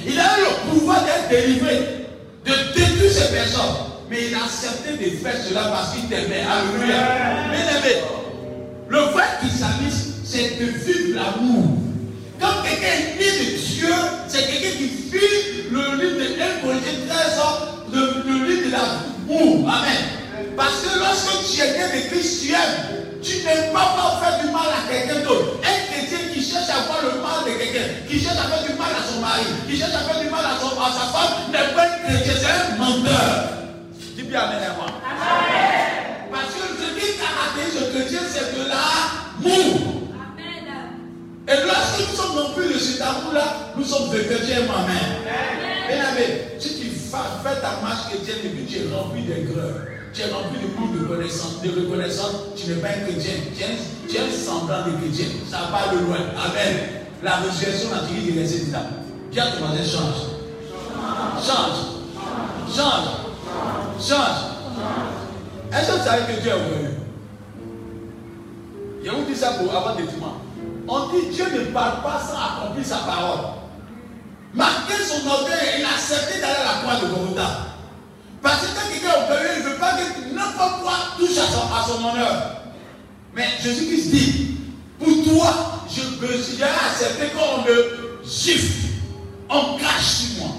Il 0.06 0.20
a 0.20 0.24
eu 0.24 0.42
le 0.42 0.72
pouvoir 0.72 1.04
d'être 1.04 1.30
délivré, 1.30 2.06
de 2.46 2.54
détruire 2.74 3.12
ces 3.12 3.34
personnes. 3.34 3.76
Mais 4.10 4.28
il 4.30 4.36
a 4.36 4.46
accepté 4.46 4.94
de 4.94 5.18
faire 5.18 5.36
cela 5.48 5.64
parce 5.66 5.94
qu'il 5.94 6.08
t'aimait. 6.08 6.44
Alléluia. 6.44 7.52
Bien 7.52 7.78
aimé, 7.78 8.02
le 8.88 9.00
vrai 9.00 9.24
christianisme, 9.42 10.14
c'est 10.24 10.58
de 10.60 10.66
vivre 10.66 11.20
l'amour. 11.20 11.66
Quand 12.40 12.64
quelqu'un 12.64 12.88
est 12.88 13.20
né 13.20 13.26
de 13.26 13.58
Dieu, 13.58 13.94
c'est 14.28 14.44
quelqu'un 14.48 14.78
qui 14.78 14.86
vit 14.86 15.70
le 15.72 15.80
livre 16.02 16.20
de 16.20 16.42
1 16.42 16.62
Corinthiens 16.62 16.92
13 17.10 17.40
ans, 17.40 17.58
le, 17.94 18.00
le 18.32 18.46
livre 18.48 18.68
de 18.68 18.72
l'amour. 18.72 19.70
Amen. 19.70 20.54
Parce 20.56 20.82
que 20.82 21.00
lorsque 21.00 21.54
tu 21.54 21.62
es 21.62 21.72
né 21.74 22.02
de 22.02 22.10
Christ, 22.10 22.44
tu 22.44 22.52
aimes. 22.52 23.07
Tu 23.28 23.44
n'aimes 23.44 23.74
pas 23.74 23.92
pas 23.98 24.24
faire 24.24 24.40
du 24.40 24.52
mal 24.54 24.72
à 24.72 24.90
quelqu'un 24.90 25.20
d'autre. 25.20 25.60
Un 25.60 25.92
chrétien 25.92 26.20
qui 26.34 26.42
cherche 26.42 26.70
à 26.70 26.88
voir 26.88 27.04
le 27.04 27.20
mal 27.20 27.44
de 27.44 27.60
quelqu'un, 27.60 28.08
qui 28.08 28.22
cherche 28.24 28.38
à 28.40 28.48
faire 28.48 28.64
du 28.64 28.74
mal 28.80 28.88
à 28.96 29.04
son 29.04 29.20
mari, 29.20 29.44
qui 29.68 29.76
cherche 29.78 29.94
à 29.94 30.00
faire 30.08 30.22
du 30.24 30.30
mal 30.30 30.46
à, 30.46 30.56
son, 30.56 30.72
à 30.80 30.88
sa 30.96 31.12
femme, 31.12 31.52
n'est 31.52 31.76
pas 31.76 31.84
un 31.84 31.98
chrétien, 32.08 32.34
c'est 32.40 32.48
un 32.48 32.78
menteur. 32.78 33.52
Dis 34.16 34.24
bien 34.24 34.40
Amen 34.40 34.64
à 34.64 34.74
moi. 34.80 34.86
Parce 36.32 36.54
que 36.56 36.62
ce 36.80 36.88
qui 36.96 37.18
caractérise 37.20 37.76
le 37.76 38.00
chrétien, 38.00 38.22
c'est 38.32 38.56
de 38.56 38.64
l'amour. 38.70 39.76
Et 41.50 41.68
lorsque 41.68 42.00
nous 42.00 42.16
sommes 42.16 42.36
non 42.36 42.54
plus 42.56 42.74
de 42.74 42.80
cet 42.80 43.02
amour-là, 43.02 43.74
nous 43.76 43.84
sommes 43.84 44.10
de 44.10 44.20
chrétiens, 44.20 44.62
ma 44.68 44.88
mère. 44.88 45.20
Bien 45.90 46.16
aimé, 46.16 46.44
si 46.60 46.80
tu 46.80 46.88
vas 47.12 47.42
faire 47.44 47.60
ta 47.62 47.82
marche 47.82 48.08
chrétienne 48.08 48.38
et 48.46 48.66
tu 48.66 48.78
es 48.78 48.96
rempli 48.96 49.24
d'aigreur, 49.24 49.97
tu 50.14 50.22
es 50.22 50.32
rempli 50.32 50.60
de 50.60 50.68
goût 50.76 50.94
de 50.94 51.06
reconnaissance, 51.06 51.62
de 51.62 51.70
reconnaissance, 51.70 52.36
tu 52.56 52.70
n'es 52.70 52.76
pas 52.76 52.90
un 52.90 53.06
chrétien, 53.06 53.34
tu 54.08 54.16
es 54.16 54.20
un, 54.20 54.32
semblant 54.32 54.86
de 54.86 54.98
chrétien. 54.98 55.28
Ça 55.50 55.70
va 55.72 55.94
de 55.94 56.04
loin. 56.06 56.18
Amen. 56.18 56.78
La 57.24 57.38
résurrection 57.38 57.90
naturelle 57.90 58.26
de 58.26 58.40
laisser. 58.40 58.66
Dis 59.32 59.40
à 59.40 59.48
ton 59.48 59.66
voisin, 59.66 59.84
change. 59.84 60.38
Change. 61.44 61.78
Change. 62.76 63.08
Change. 64.00 64.48
Est-ce 65.72 65.92
que 65.92 65.98
vous 65.98 66.04
savez 66.04 66.34
que 66.34 66.42
Dieu 66.42 66.50
est 66.50 66.54
revenu? 66.54 66.90
Je 69.04 69.12
vous 69.12 69.24
dis 69.26 69.36
ça 69.36 69.52
pour 69.52 69.76
avoir 69.76 69.96
des 69.96 70.06
témoins. 70.06 70.38
On 70.88 71.08
dit 71.10 71.28
Dieu 71.32 71.46
ne 71.54 71.66
parle 71.72 72.02
pas 72.02 72.20
sans 72.20 72.64
accomplir 72.64 72.86
sa 72.86 72.98
parole. 72.98 73.40
Marquer 74.54 75.04
son 75.04 75.28
orgueil, 75.28 75.80
il 75.80 75.86
a 75.86 75.90
accepté 75.90 76.40
d'aller 76.40 76.56
à 76.56 76.64
la 76.64 76.82
croix 76.82 76.96
de 76.96 77.14
Golgotha. 77.14 77.77
Parce 78.42 78.62
que 78.62 78.68
quand 78.68 78.90
quelqu'un 78.92 79.10
est 79.10 79.32
orgueilleux, 79.32 79.54
il 79.58 79.64
ne 79.64 79.70
veut 79.70 79.80
pas 79.80 79.94
que 79.94 80.36
n'importe 80.36 80.82
quoi 80.82 80.94
touche 81.18 81.38
à 81.38 81.84
son, 81.86 82.06
honneur. 82.06 82.62
Mais 83.34 83.48
Jésus-Christ 83.62 84.12
dit, 84.12 84.58
pour 85.00 85.34
toi, 85.34 85.54
je 85.90 86.02
j'ai 86.02 86.64
accepté 86.64 87.28
qu'on 87.36 87.64
me 87.64 88.20
gifle, 88.24 88.88
on 89.50 89.78
crache 89.78 90.04
sur 90.04 90.40
moi. 90.40 90.56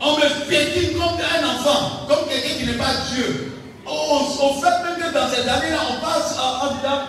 On 0.00 0.16
me 0.16 0.48
piétine 0.48 0.98
comme 0.98 1.14
un 1.14 1.48
enfant, 1.48 2.06
comme 2.08 2.28
quelqu'un 2.28 2.58
qui 2.58 2.66
n'est 2.66 2.78
pas 2.78 2.92
Dieu. 3.14 3.52
Au 3.86 4.60
fait 4.60 4.82
même 4.84 4.96
que 4.96 5.14
dans 5.14 5.28
ces 5.28 5.48
années-là, 5.48 5.78
on 5.90 6.04
passe 6.04 6.36
en, 6.38 6.74
disant, 6.74 7.02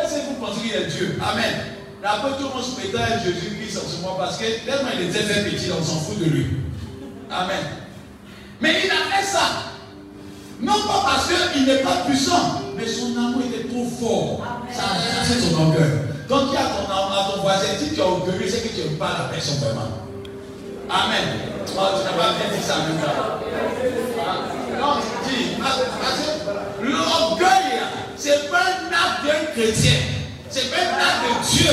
est-ce 0.00 0.14
que 0.14 0.26
vous 0.28 0.44
pensez 0.44 0.60
qu'il 0.60 0.72
est 0.72 0.86
Dieu? 0.86 1.18
Amen. 1.22 1.76
Après 2.04 2.30
tout 2.38 2.44
le 2.44 2.54
monde 2.54 2.62
se 2.62 2.80
Jésus-Christ 2.80 3.78
en 3.78 3.88
ce 3.88 3.96
moment 4.02 4.14
parce 4.16 4.38
que 4.38 4.44
tellement 4.64 4.90
il 4.94 5.08
était 5.08 5.24
fait 5.24 5.50
petit, 5.50 5.70
on 5.72 5.82
s'en 5.82 5.98
fout 5.98 6.18
de 6.20 6.26
lui. 6.26 6.46
Amen. 7.28 7.85
Mais 8.60 8.74
il 8.84 8.90
a 8.90 9.16
fait 9.16 9.24
ça. 9.26 9.72
Non 10.60 10.72
pas 10.72 11.02
parce 11.04 11.28
qu'il 11.52 11.66
n'est 11.66 11.82
pas 11.82 12.04
puissant, 12.06 12.62
mais 12.76 12.86
son 12.86 13.16
amour 13.16 13.42
était 13.42 13.68
trop 13.68 13.86
fort. 14.00 14.46
Ça 14.72 14.82
a 14.82 15.24
chassé 15.24 15.40
son 15.40 15.60
orgueil. 15.60 16.06
Quand 16.28 16.48
tu 16.50 16.56
as 16.56 16.64
ton 16.64 16.90
amour 16.90 17.12
à 17.12 17.32
ton 17.32 17.42
voisin, 17.42 17.66
si 17.78 17.94
tu 17.94 18.00
es 18.00 18.02
orgueilleux, 18.02 18.48
c'est 18.48 18.62
que 18.62 18.74
tu 18.74 18.80
n'aimes 18.80 18.98
pas 18.98 19.10
la 19.18 19.34
personne 19.34 19.58
vraiment. 19.58 20.06
Amen. 20.88 21.40
Oh, 21.78 21.82
tu 21.98 22.04
n'as 22.04 22.22
pas 22.22 22.32
bien 22.38 22.56
dit 22.56 22.64
ça, 22.64 22.76
même 22.78 22.96
Non, 24.80 24.94
tu 25.24 25.34
dis, 25.34 25.56
parce 25.60 25.76
que 25.76 26.86
l'orgueil, 26.86 27.80
c'est 28.16 28.50
pas 28.50 28.58
un 28.58 28.88
acte 28.88 29.26
d'un 29.26 29.52
chrétien. 29.52 29.92
C'est 30.48 30.70
pas 30.70 30.76
un 30.76 30.96
acte 30.96 31.22
de 31.28 31.56
Dieu. 31.56 31.72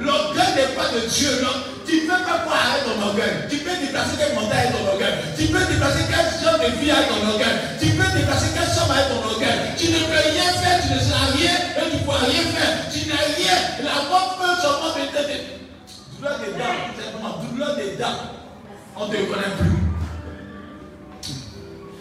L'orgueil 0.00 0.54
n'est 0.56 0.74
pas 0.74 0.88
de 0.94 1.06
Dieu. 1.06 1.42
Non. 1.42 1.73
Tu 1.94 2.00
peux 2.00 2.08
pas 2.26 2.42
quoi 2.42 2.58
avec 2.58 2.82
ton 2.90 3.06
orgueil. 3.06 3.46
Tu 3.48 3.58
peux 3.58 3.70
déplacer 3.70 4.18
quel 4.18 4.34
montagne 4.34 4.66
avec 4.66 4.72
ton 4.74 4.82
orgueil. 4.90 5.14
Tu 5.38 5.46
peux 5.46 5.62
déplacer 5.62 6.02
quel 6.10 6.26
genre 6.42 6.58
de 6.58 6.66
vie 6.82 6.90
avec 6.90 7.06
ton 7.06 7.22
orgueil. 7.22 7.54
Tu 7.78 7.86
peux 7.94 8.10
déplacer 8.18 8.50
quelle 8.50 8.66
chambre 8.66 8.98
avec 8.98 9.14
ton 9.14 9.22
orgueil. 9.22 9.58
Tu 9.78 9.86
ne 9.94 9.98
peux 10.02 10.18
rien 10.26 10.50
faire, 10.58 10.82
tu 10.82 10.90
ne 10.90 10.98
sais 10.98 11.14
rien 11.38 11.54
et 11.54 11.86
tu 11.86 11.94
ne 11.94 12.02
peux 12.02 12.18
rien 12.18 12.44
faire. 12.50 12.74
Tu 12.90 13.06
n'as 13.06 13.30
rien. 13.38 13.54
La 13.86 14.10
mort 14.10 14.34
peut 14.42 14.58
seulement 14.58 14.90
te 14.90 15.22
Douleur 16.18 16.38
des 16.42 16.58
dents, 16.58 16.82
simplement, 16.98 17.38
douleur 17.46 17.76
des 17.76 17.94
dents. 17.94 18.18
On 18.96 19.06
ne 19.06 19.14
te 19.14 19.22
connaît 19.30 19.54
plus. 19.54 19.78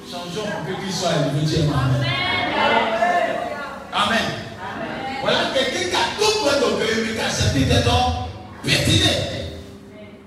Changeons 0.10 0.50
pour 0.50 0.66
que 0.66 0.82
qu'il 0.82 0.92
soit 0.92 1.14
élevé, 1.22 1.46
Dieu. 1.46 1.70
Amen. 3.94 4.26
Voilà 5.22 5.40
quelqu'un 5.54 5.86
qui 5.88 5.96
a 5.96 6.06
tout 6.18 6.34
pour 6.40 6.50
être 6.50 6.80
mais 6.82 7.14
qui 7.14 7.20
a 7.20 7.26
accepté 7.26 7.66
d'être 7.66 8.28
pétiné. 8.64 9.43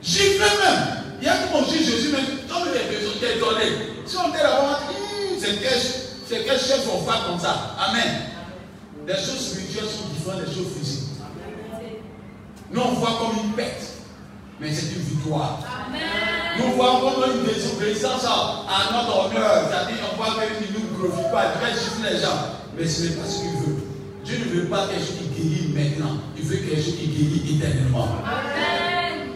Gifle 0.07 0.39
même. 0.39 1.05
Il 1.21 1.27
y 1.27 1.29
a 1.29 1.35
tout 1.35 1.53
mon 1.53 1.65
juge 1.65 1.85
Jésus, 1.85 2.11
mais 2.13 2.23
comme 2.49 2.69
il 2.71 2.77
est 2.81 2.97
besoin 2.97 3.15
étonné. 3.15 3.97
Si 4.07 4.17
on 4.17 4.29
était 4.29 4.43
là-bas, 4.43 4.81
hum, 4.89 5.37
c'est 5.41 5.61
quel, 5.61 5.81
c'est 6.29 6.45
quel 6.45 6.59
chef 6.59 6.87
on 6.93 7.05
comme 7.05 7.41
ça. 7.41 7.75
Amen. 7.77 8.31
Les 9.07 9.15
choses 9.15 9.51
spirituelles 9.51 9.89
sont 9.91 10.09
différentes 10.15 10.47
des 10.47 10.55
choses 10.55 10.73
physiques. 10.79 11.09
Nous, 12.71 12.81
on 12.81 12.93
voit 12.95 13.19
comme 13.19 13.45
une 13.45 13.53
perte, 13.53 13.83
mais 14.61 14.73
c'est 14.73 14.95
une 14.95 15.03
victoire. 15.03 15.61
Nous 16.59 16.73
voyons 16.73 17.01
comme 17.01 17.39
une 17.39 17.53
désobéissance 17.53 18.25
à 18.25 18.93
notre 18.93 19.27
honneur. 19.27 19.69
C'est-à-dire, 19.69 20.05
on 20.13 20.17
voit 20.17 20.35
qu'il 20.35 20.73
ne 20.73 20.79
nous 20.79 20.97
glorifie 20.97 21.31
pas, 21.33 21.53
il 21.61 21.77
chiffrer 21.77 22.15
les 22.15 22.21
gens. 22.21 22.57
Mais 22.77 22.87
ce 22.87 23.03
n'est 23.03 23.17
pas 23.17 23.27
ce 23.27 23.41
qu'il 23.41 23.51
veut. 23.51 23.83
Dieu 24.25 24.39
ne 24.39 24.61
veut 24.61 24.67
pas 24.67 24.87
quelque 24.89 25.01
chose 25.01 25.19
qui 25.19 25.43
guérit 25.43 25.73
maintenant. 25.75 26.19
Il 26.37 26.45
veut 26.45 26.57
quelque 26.57 26.83
chose 26.83 26.97
qui 26.97 27.07
guérit 27.07 27.57
éternellement. 27.57 28.09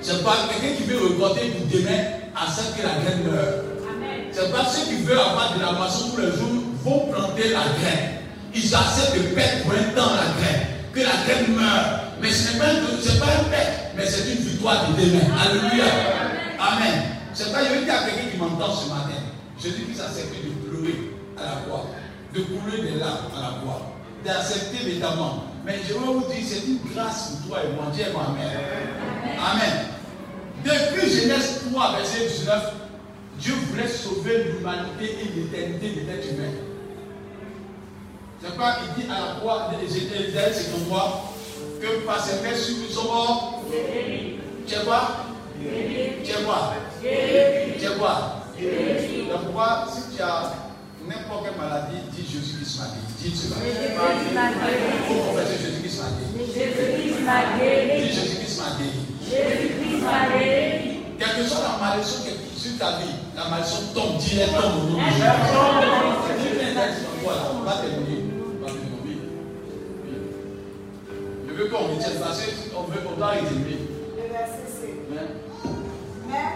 C'est 0.03 0.25
pas 0.25 0.49
quelqu'un 0.49 0.77
qui 0.77 0.85
veut 0.85 0.99
recorder 0.99 1.51
pour 1.51 1.67
demain 1.67 2.03
à 2.35 2.51
ce 2.51 2.75
que 2.75 2.83
la 2.83 3.01
graine 3.03 3.25
meure. 3.25 3.65
C'est 4.33 4.51
pas 4.51 4.65
ceux 4.65 4.89
qui 4.89 5.03
veulent 5.03 5.19
avoir 5.19 5.55
de 5.57 5.61
la 5.61 5.73
moisson 5.73 6.11
tous 6.15 6.21
les 6.21 6.33
jours 6.33 6.63
vont 6.83 7.13
planter 7.13 7.51
la 7.51 7.69
graine. 7.79 8.21
Ils 8.55 8.75
acceptent 8.75 9.17
de 9.17 9.35
perdre 9.35 9.65
pour 9.65 9.73
un 9.73 9.95
temps 9.95 10.15
la 10.15 10.33
graine. 10.41 10.67
Que 10.95 11.01
la 11.01 11.17
graine 11.27 11.55
meure. 11.55 12.01
Mais 12.21 12.31
ce 12.31 12.53
n'est 12.53 12.59
pas, 12.59 12.67
pas 12.67 13.33
un 13.33 13.45
perte, 13.51 13.93
mais 13.97 14.07
c'est 14.07 14.33
une 14.33 14.43
victoire 14.43 14.89
de 14.89 15.03
demain. 15.03 15.25
Alléluia. 15.41 15.85
Amen. 16.59 17.03
C'est 17.35 17.53
pas, 17.53 17.61
il 17.63 17.87
y 17.87 17.91
a 17.91 18.03
quelqu'un 18.05 18.31
qui 18.31 18.37
m'entend 18.39 18.75
ce 18.75 18.89
matin. 18.89 19.21
Je 19.63 19.69
dis 19.69 19.85
que 19.85 19.97
ça 19.97 20.09
servi 20.09 20.49
de 20.49 20.69
pleurer 20.69 21.13
à 21.39 21.43
la 21.43 21.61
croix, 21.63 21.87
de 22.35 22.41
couler 22.41 22.83
des 22.83 22.99
larmes 22.99 23.29
à 23.37 23.41
la 23.41 23.49
croix, 23.61 23.93
d'accepter 24.25 24.85
l'étamment. 24.85 25.50
Mais 25.65 25.77
je 25.87 25.93
vais 25.93 25.99
vous 25.99 26.21
dire, 26.21 26.45
c'est 26.45 26.67
une 26.67 26.79
grâce 26.93 27.31
pour 27.31 27.51
toi 27.51 27.59
et 27.65 27.75
moi. 27.75 27.87
Dieu 27.93 28.05
mère. 28.05 28.61
Amen. 29.53 29.77
Depuis 30.65 31.11
Genèse 31.11 31.63
3, 31.71 31.97
verset 31.97 32.27
19, 32.27 32.73
Dieu 33.39 33.55
voulait 33.71 33.89
sauver 33.89 34.45
l'humanité 34.45 35.17
et 35.21 35.39
l'éternité 35.39 36.01
de 36.01 36.07
l'être 36.07 36.29
humain. 36.33 36.53
C'est 38.43 38.57
pas 38.57 38.77
qu'il 38.77 39.05
dit 39.05 39.11
à 39.11 39.13
la 39.13 39.41
croix, 39.41 39.71
Ézéchiel 39.83 40.33
53, 40.33 41.35
que 41.81 42.07
par 42.07 42.25
ses 42.25 42.39
blessures 42.41 42.77
nous 42.83 42.95
sommes 42.95 43.07
morts. 43.07 43.63
Tu 44.67 44.75
es 44.75 44.85
quoi? 44.85 45.03
Tu 45.61 46.31
es 46.31 46.43
quoi? 46.45 46.75
Tu 47.03 47.07
es 47.07 47.99
quoi? 47.99 48.37
Donc 49.31 49.43
pourquoi 49.45 49.87
si 49.91 50.17
tu 50.17 50.23
as 50.23 50.53
n'importe 51.11 51.43
quelle 51.45 51.59
maladie, 51.59 51.99
dis 52.15 52.23
Jésus-Christ 52.23 52.79
m'a 52.79 52.87
guéri. 52.95 53.11
Dis 53.19 53.35
cela. 53.35 53.57
Jésus-Christ 53.59 54.31
m'a 54.31 54.47
guéri. 54.55 54.95
Jésus-Christ 56.55 57.27
m'a 57.27 57.59
guéri. 57.59 57.99
Dis 57.99 58.15
Jésus-Christ 58.15 58.59
m'a 58.63 58.71
guéri. 58.79 59.03
Jésus-Christ 59.27 60.03
m'a 60.07 60.23
guéri. 60.31 61.03
Quelle 61.19 61.35
que 61.37 61.43
soit 61.45 61.67
la 61.67 61.75
malédiction 61.83 62.23
qui 62.23 62.31
est 62.31 62.41
sur 62.57 62.79
ta 62.79 62.91
vie, 62.99 63.15
la 63.37 63.45
malédiction 63.51 63.83
tombe, 63.93 64.17
dis-elle 64.19 64.51
tombe 64.51 64.77
au 64.79 64.95
nom 64.95 64.99
de 64.99 65.11
Jésus. 65.11 65.27
Voilà, 67.23 67.43
on 67.53 67.63
va 67.65 67.75
terminer. 67.83 68.25
On. 68.65 68.69
Je 71.47 71.53
veux 71.53 71.69
qu'on 71.69 71.85
retienne 71.89 72.19
parce 72.21 72.41
qu'on 72.73 72.85
veut 72.85 73.01
qu'on 73.01 73.17
doit 73.17 73.37
résumer. 73.37 73.79
Le 74.17 74.23
verset 74.33 74.65
C. 74.65 74.97
Mais, 75.11 75.27
Mais 76.29 76.51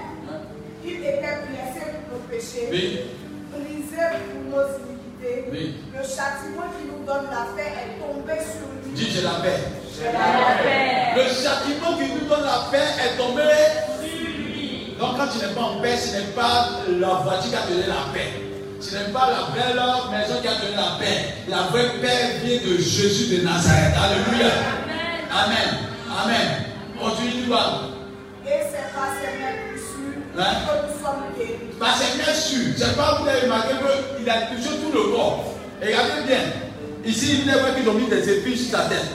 il 0.86 0.96
était 1.00 1.18
blessé 1.20 1.80
pour 2.08 2.16
nos 2.16 2.24
péchés, 2.30 2.68
oui, 2.70 3.00
brisé 3.94 4.06
pour 4.30 4.58
nos 4.58 4.66
iniquités. 4.78 5.44
Oui. 5.50 5.74
Le 5.92 6.02
châtiment 6.02 6.68
qui 6.78 6.86
nous 6.86 7.06
donne 7.06 7.26
la 7.30 7.46
paix 7.56 7.72
est 7.78 8.00
tombé 8.00 8.32
sur 8.40 8.68
lui. 8.82 8.92
dis 8.94 9.10
j'ai 9.10 9.22
la 9.22 9.40
paix. 9.42 9.60
Je 9.96 10.04
la 10.04 10.62
paix. 10.62 11.14
Le 11.16 11.22
châtiment 11.22 11.96
qui 11.96 12.12
nous 12.12 12.28
donne 12.28 12.44
la 12.44 12.68
paix 12.70 12.86
est 13.02 13.16
tombé. 13.16 13.42
Donc 14.98 15.16
quand 15.16 15.26
tu 15.28 15.38
n'es 15.44 15.52
pas 15.52 15.60
en 15.60 15.80
paix, 15.80 15.96
ce 15.96 16.16
n'est 16.16 16.32
pas 16.34 16.68
la 16.88 17.08
voiture 17.08 17.50
qui 17.50 17.56
a 17.56 17.66
donné 17.66 17.86
la 17.86 18.12
paix. 18.12 18.30
Ce 18.80 18.96
n'est 18.96 19.12
pas 19.12 19.30
la 19.30 19.54
belle 19.54 19.80
maison 20.10 20.40
qui 20.40 20.48
a 20.48 20.54
donné 20.54 20.76
la 20.76 20.98
paix. 20.98 21.34
La 21.48 21.62
vraie 21.70 21.98
paix 22.00 22.38
vient 22.42 22.58
de 22.58 22.76
Jésus 22.78 23.36
de 23.36 23.44
Nazareth. 23.44 23.94
Alléluia. 23.96 24.52
Amen. 25.32 25.90
Amen. 26.22 26.48
Continue, 27.00 27.42
tu 27.44 27.50
vas. 27.50 27.80
Et 28.46 28.60
c'est 28.70 28.92
par 28.94 29.08
Hein? 30.36 30.54
Parce 31.78 32.00
que 32.00 32.16
bien 32.16 32.34
sûr, 32.34 32.74
c'est 32.76 32.96
pas 32.96 33.18
vous 33.20 33.28
avez 33.28 33.40
remarqué 33.40 33.74
qu'il 34.16 34.28
a 34.28 34.42
touché 34.42 34.70
tout 34.80 34.92
le 34.92 35.12
corps. 35.12 35.44
Regardez 35.80 36.26
bien, 36.26 36.40
ici 37.04 37.42
il 37.42 37.48
est 37.48 37.58
vrai 37.58 37.74
qu'ils 37.74 37.88
ont 37.88 37.94
mis 37.94 38.06
des 38.06 38.28
épines 38.28 38.56
sur 38.56 38.76
sa 38.76 38.84
tête. 38.86 39.06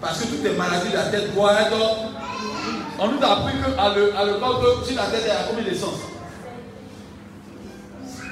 Parce 0.00 0.20
que 0.20 0.28
toutes 0.28 0.44
les 0.44 0.52
maladies 0.52 0.90
de 0.90 0.96
la 0.96 1.04
tête 1.04 1.34
doivent 1.34 1.60
être. 1.60 1.76
On 2.98 3.08
nous 3.08 3.22
a 3.22 3.32
appris 3.32 3.54
qu'à 3.54 3.94
le, 3.94 4.16
à 4.16 4.24
le 4.24 4.34
corps 4.34 4.60
que 4.60 4.86
sur 4.86 4.96
la 4.96 5.06
tête, 5.06 5.22
il 5.24 5.28
y 5.28 5.30
a 5.30 5.44
combien 5.48 5.64
de 5.64 5.74
sens? 5.74 5.94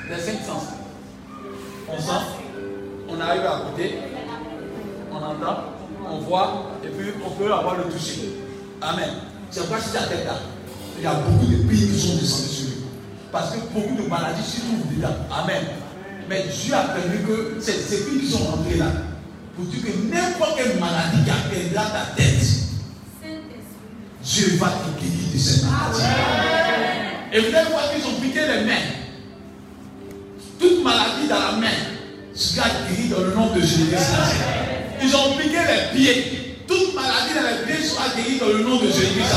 Les 0.09 0.17
cinq 0.17 0.45
sens. 0.47 0.63
On 1.91 1.99
sent, 1.99 2.25
on 3.09 3.21
arrive 3.21 3.47
à 3.47 3.63
côté, 3.71 3.99
on 5.11 5.17
entend, 5.17 5.65
on 6.07 6.19
voit, 6.19 6.65
et 6.85 6.89
puis 6.89 7.13
on 7.25 7.31
peut 7.31 7.51
avoir 7.51 7.77
le 7.79 7.85
toucher. 7.85 8.35
Amen. 8.83 9.09
C'est 9.51 9.61
pourquoi 9.61 9.81
sur 9.81 9.93
ta 9.93 10.07
tête 10.07 10.27
là, 10.27 10.35
il 10.99 11.05
y 11.05 11.07
a 11.07 11.15
beaucoup 11.15 11.47
de 11.47 11.57
pays 11.69 11.89
qui 11.89 11.99
sont 11.99 12.17
descendus 12.17 12.49
sur 12.49 12.65
lui. 12.67 12.75
Parce 13.31 13.53
que 13.53 13.59
beaucoup 13.73 14.03
de 14.03 14.09
maladies 14.09 14.43
se 14.43 14.61
trouvent 14.61 14.95
dedans. 14.95 15.15
Amen. 15.31 15.63
Mais 16.29 16.45
Dieu 16.45 16.75
a 16.75 16.83
permis 16.83 17.25
que 17.27 17.61
ces 17.61 17.73
filles 17.73 18.21
qui 18.21 18.31
sont 18.31 18.45
rentrées 18.45 18.77
là, 18.77 18.87
pour 19.57 19.65
dire 19.67 19.81
que 19.83 20.15
n'importe 20.15 20.57
quelle 20.57 20.79
maladie 20.79 21.25
qui 21.25 21.31
atteindra 21.31 21.91
ta 21.91 22.15
tête, 22.17 22.47
Dieu 24.25 24.57
va 24.59 24.67
te 24.69 25.01
guérir 25.01 25.33
de 25.33 25.39
cette 25.39 25.65
maladie. 25.65 26.03
Et 27.33 27.41
vous 27.41 27.57
allez 27.57 27.71
voir 27.71 27.91
qu'ils 27.93 28.05
ont 28.05 28.21
piqué 28.21 28.41
les 28.41 28.65
mains. 28.65 28.87
Toute 30.59 30.83
maladie 30.83 31.29
dans 31.29 31.39
la 31.39 31.53
main 31.53 31.77
sera 32.35 32.69
guérie 32.89 33.09
dans 33.09 33.21
le 33.21 33.35
nom 33.35 33.55
de 33.55 33.61
Jésus-Christ. 33.61 34.13
Ils 35.03 35.15
ont 35.15 35.37
piqué 35.37 35.57
les 35.57 35.97
pieds. 35.97 36.48
Toute 36.69 36.95
maladie 36.95 37.33
dans 37.35 37.49
les 37.49 37.65
pieds 37.65 37.83
sera 37.83 38.15
guérie 38.15 38.39
dans 38.39 38.49
le 38.49 38.63
nom 38.63 38.77
de 38.77 38.89
Jésus-Christ. 38.89 39.33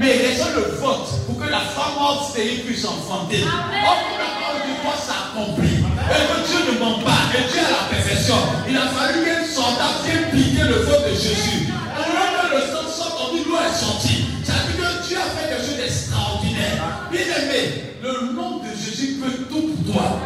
Mais 0.00 0.16
laissons 0.16 0.48
le 0.56 0.80
vote 0.80 1.06
pour 1.26 1.38
que 1.38 1.50
la 1.50 1.60
femme 1.60 2.00
morte 2.00 2.30
stérile 2.30 2.64
puisse 2.64 2.86
enfanter. 2.86 3.44
Or, 3.44 4.00
la 4.16 4.40
parole 4.40 4.62
de 4.64 4.72
Dieu 4.72 4.90
s'accomplit. 4.96 5.84
Et 5.84 6.24
que 6.32 6.38
Dieu 6.48 6.72
ne 6.72 6.78
ment 6.80 6.98
pas. 7.04 7.28
Et 7.36 7.44
Dieu 7.52 7.60
a 7.60 7.70
la 7.70 7.84
perfection. 7.94 8.36
Il 8.66 8.76
a 8.76 8.88
fallu 8.88 9.22
qu'elle 9.22 9.44
sorte 9.44 9.78
à 9.78 10.02
bien 10.02 10.22
piquer 10.32 10.64
le 10.64 10.76
vote 10.88 11.04
de 11.04 11.14
Jésus. 11.14 11.68
Moment 11.68 12.40
que 12.40 12.56
le 12.56 12.60
sang 12.62 12.88
sort, 12.88 13.28
on 13.28 13.36
dit 13.36 13.44
l'eau 13.44 13.58
est 13.60 13.78
sortie. 13.78 14.24
Ça 14.42 14.54
veut 14.64 14.80
dire 14.80 15.02
que 15.02 15.08
Dieu 15.08 15.18
a 15.18 15.28
fait 15.28 15.48
quelque 15.50 15.66
chose 15.66 15.76
d'extraordinaire. 15.76 17.08
Bien 17.12 17.20
aimé, 17.20 17.94
le 18.02 18.32
nom 18.32 18.64
de 18.64 18.70
Jésus 18.74 19.20
peut 19.20 19.44
tout 19.44 19.60
pour 19.60 19.92
toi. 19.92 20.20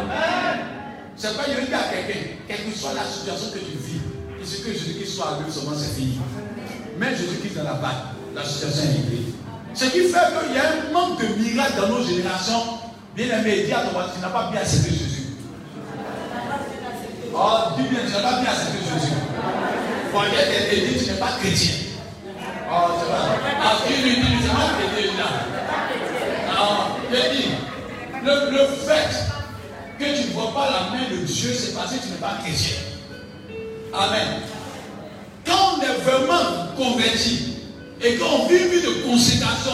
C'est 1.17 1.35
pas 1.35 1.43
y 1.49 1.51
a 1.51 1.55
quelqu'un, 1.55 1.79
quelle 2.47 2.71
que 2.71 2.77
soit 2.77 2.93
la 2.93 3.03
situation 3.03 3.49
que 3.51 3.59
tu 3.59 3.77
vis, 3.83 3.99
suffit 4.47 4.63
que 4.63 4.73
Jésus-Christ 4.73 5.15
soit 5.15 5.37
avec 5.37 5.51
seulement 5.51 5.77
c'est 5.77 5.95
fini. 5.95 6.19
Mais 6.99 7.15
Jésus-Christ 7.15 7.55
dans 7.55 7.63
la 7.63 7.73
bague, 7.73 8.15
la 8.33 8.43
situation 8.43 8.83
est 8.83 8.93
réglée. 8.93 9.33
Ce 9.73 9.85
qui 9.85 9.99
fait 10.09 10.25
qu'il 10.33 10.55
y 10.55 10.59
a 10.59 10.87
un 10.87 10.91
manque 10.91 11.19
de 11.21 11.27
miracles 11.41 11.81
dans 11.81 11.89
nos 11.89 12.03
générations. 12.03 12.79
Bien 13.15 13.39
aimé, 13.39 13.63
dis 13.65 13.73
à 13.73 13.81
ton 13.81 13.91
voisin, 13.91 14.11
tu 14.15 14.21
n'as 14.21 14.29
pas 14.29 14.49
bien 14.51 14.61
accepté 14.61 14.89
Jésus. 14.89 15.23
Oh, 17.33 17.57
dis 17.77 17.83
bien, 17.89 17.99
tu 18.05 18.11
n'as 18.11 18.21
pas 18.21 18.41
bien 18.41 18.51
accepté 18.51 18.77
Jésus. 18.77 19.13
Pour 20.11 20.21
aller 20.21 20.31
t'aider, 20.31 20.97
tu 20.97 21.05
n'es 21.05 21.17
pas 21.17 21.31
chrétien. 21.39 21.73
Oh, 22.71 22.91
c'est 22.99 23.07
vrai. 23.07 23.53
Parce 23.61 23.83
qu'il 23.83 24.03
lui 24.03 24.15
dit, 24.15 24.21
tu 24.21 24.43
n'es 24.43 24.49
pas 24.49 24.69
chrétien. 24.77 25.23
Alors, 26.51 26.99
je 27.11 27.35
dis, 27.35 27.49
le 28.23 28.67
fait 28.85 29.13
que 29.99 30.21
tu 30.21 30.27
ne 30.27 30.33
vois 30.33 30.53
pas 30.53 30.69
la 30.69 30.97
main 30.97 31.09
de 31.09 31.25
Dieu, 31.25 31.53
c'est 31.53 31.73
parce 31.75 31.91
que 31.91 32.01
tu 32.01 32.09
n'es 32.09 32.15
pas 32.15 32.37
chrétien. 32.43 32.96
Amen. 33.97 34.41
Quand 35.43 35.77
on 35.77 35.81
est 35.81 36.01
vraiment 36.03 36.67
converti 36.77 37.55
et 37.99 38.15
qu'on 38.17 38.45
vit 38.47 38.57
une 38.57 38.67
vie 38.69 38.81
de 38.81 39.09
consécration, 39.09 39.73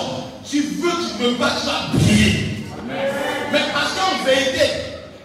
tu 0.50 0.62
veux, 0.62 0.92
tu 0.92 1.24
ne 1.24 1.30
veux 1.30 1.36
pas, 1.36 1.52
tu 1.60 1.66
vas 1.66 2.00
prier. 2.00 2.66
Mais 3.52 3.60
parce 3.74 3.94
qu'en 3.94 4.24
vérité, 4.24 4.62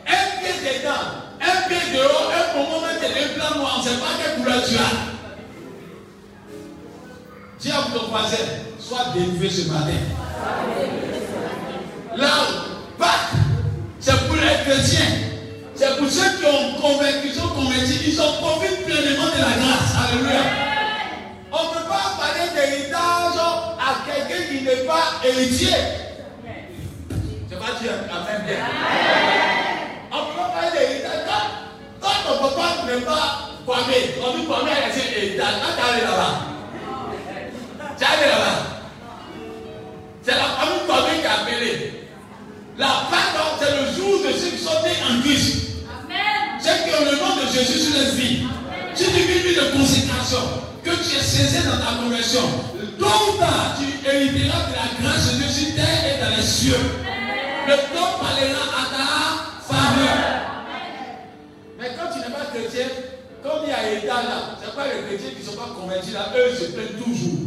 un 0.07 0.41
pied 0.41 0.81
dedans, 0.81 1.05
un 1.41 1.69
pied 1.69 1.79
dehors, 1.95 2.33
un 2.35 2.59
moment 2.59 2.81
même 2.81 2.99
de 2.99 3.15
l'implant 3.15 3.61
noir, 3.61 3.77
on 3.77 3.83
ne 3.85 3.89
sait 3.89 3.97
pas 4.01 4.13
quelle 4.21 4.43
couleur 4.43 4.65
tu 4.67 4.75
as. 4.75 5.09
Dis 7.61 7.71
à 7.71 7.83
ton 7.93 8.09
voisin, 8.09 8.37
sois 8.81 9.13
délivré 9.15 9.49
ce 9.49 9.69
matin. 9.69 9.93
Là, 12.17 12.31
Pâques, 12.99 13.39
c'est 14.01 14.27
pour 14.27 14.37
les 14.37 14.65
chrétiens. 14.65 15.28
C'est 15.79 15.97
pour 15.97 16.11
ceux 16.11 16.39
qui 16.39 16.45
ont 16.45 16.81
convaincu, 16.81 17.29
qui 17.29 17.35
sont 17.35 17.47
convertis, 17.51 18.01
ils 18.09 18.21
ont 18.21 18.33
profité 18.41 18.83
pleinement 18.83 19.27
de 19.27 19.39
la 19.39 19.55
grâce. 19.63 19.95
Alléluia. 20.11 20.41
On 21.53 21.63
ne 21.63 21.69
peut 21.69 21.89
pas 21.89 22.19
parler 22.19 22.51
d'héritage 22.53 23.39
à 23.79 24.05
quelqu'un 24.05 24.43
qui 24.51 24.65
n'est 24.65 24.85
pas 24.85 25.21
héritier. 25.25 25.77
Je 27.49 27.55
vais 27.55 27.81
dire 27.81 27.93
Amen 28.11 28.43
bien. 28.45 28.57
On 30.11 30.17
ne 30.17 30.23
peut 30.25 30.37
pas 30.37 30.49
parler 30.49 30.79
d'héritage. 30.79 31.23
Quand, 32.01 32.09
quand 32.09 32.27
ton 32.27 32.49
papa 32.49 32.83
n'est 32.87 33.01
pas 33.03 33.51
Kwame, 33.65 33.95
on 34.27 34.37
dit 34.37 34.47
Kwame 34.47 34.67
a 34.67 34.89
laissé 34.89 35.17
héritage. 35.17 35.55
Quand 35.63 35.81
tu 35.81 35.93
allé 35.93 36.03
là-bas, 36.03 36.33
tu 37.97 38.03
es 38.03 38.07
allé 38.09 38.31
là-bas. 38.33 38.59
C'est 40.23 40.33
la 40.33 40.43
famille 40.43 40.87
Kwame 40.89 41.21
qui 41.21 41.27
a 41.27 41.35
appelé. 41.35 41.98
La 42.79 43.09
Pâque, 43.11 43.59
c'est 43.59 43.75
le 43.75 43.93
jour 43.93 44.21
de 44.23 44.33
ceux 44.39 44.51
qui 44.57 44.63
sont 44.63 44.81
nés 44.85 45.03
en 45.11 45.21
Christ. 45.21 45.57
Ceux 46.63 46.85
qui 46.85 46.95
ont 46.95 47.05
le 47.11 47.19
nom 47.19 47.43
de 47.43 47.53
Jésus 47.53 47.81
sur 47.81 47.99
les 47.99 48.11
vies. 48.13 48.47
Si 48.95 49.05
tu 49.05 49.11
vis 49.11 49.23
une 49.23 49.43
vie 49.43 49.55
de 49.57 49.77
consécration, 49.77 50.39
que 50.85 50.91
tu 50.91 51.17
es 51.17 51.23
saisi 51.23 51.67
dans 51.67 51.79
ta 51.79 52.01
conversion, 52.01 52.43
tôt 52.97 53.07
ou 53.07 53.39
tard, 53.39 53.77
tu 53.79 54.09
hériteras 54.09 54.67
de 54.69 54.75
la 54.75 55.03
grâce 55.11 55.33
de 55.33 55.39
Dieu 55.39 55.49
sur 55.49 55.75
terre 55.75 56.05
et 56.07 56.23
dans 56.23 56.37
les 56.37 56.43
cieux. 56.43 56.79
Le 57.67 57.75
temps 57.75 58.19
parlera 58.21 58.65
à 58.71 58.85
ta 58.95 59.75
faveur. 59.75 60.19
Mais 61.81 61.89
quand 61.99 62.13
tu 62.13 62.21
n'es 62.21 62.35
pas 62.35 62.47
chrétien, 62.47 62.87
comme 63.43 63.65
il 63.65 63.71
y 63.71 63.73
a 63.73 63.99
État 63.99 64.23
là, 64.23 64.57
c'est 64.63 64.75
pas 64.77 64.85
les 64.87 65.03
chrétiens 65.03 65.31
qui 65.37 65.45
ne 65.45 65.51
sont 65.51 65.59
pas 65.59 65.75
convertis 65.77 66.13
là, 66.13 66.33
eux 66.37 66.55
se 66.55 66.71
plaignent 66.71 67.03
toujours. 67.03 67.41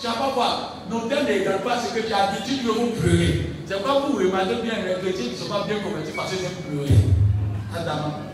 Tu 0.00 0.06
vas 0.06 0.12
pas 0.14 0.30
voir, 0.34 0.76
nos 0.88 1.00
thèmes 1.00 1.26
n'égale 1.26 1.60
pas 1.60 1.76
ce 1.82 1.94
que 1.94 2.06
tu 2.06 2.12
as 2.14 2.32
dit, 2.32 2.58
tu 2.58 2.64
dois 2.64 2.76
vous 2.76 2.92
pleurer. 2.92 3.57
C'est 3.68 3.82
quoi 3.82 4.00
vous 4.00 4.16
remarquez 4.16 4.62
bien 4.62 4.72
les 4.82 4.94
chrétiens 4.94 5.24
qui 5.24 5.30
ne 5.32 5.36
sont 5.36 5.52
pas 5.52 5.64
bien 5.66 5.78
convertis 5.80 6.12
parce 6.16 6.30
qu'ils 6.30 6.42
aiment 6.42 6.64
pleurer. 6.70 6.88
Adam. 7.76 8.24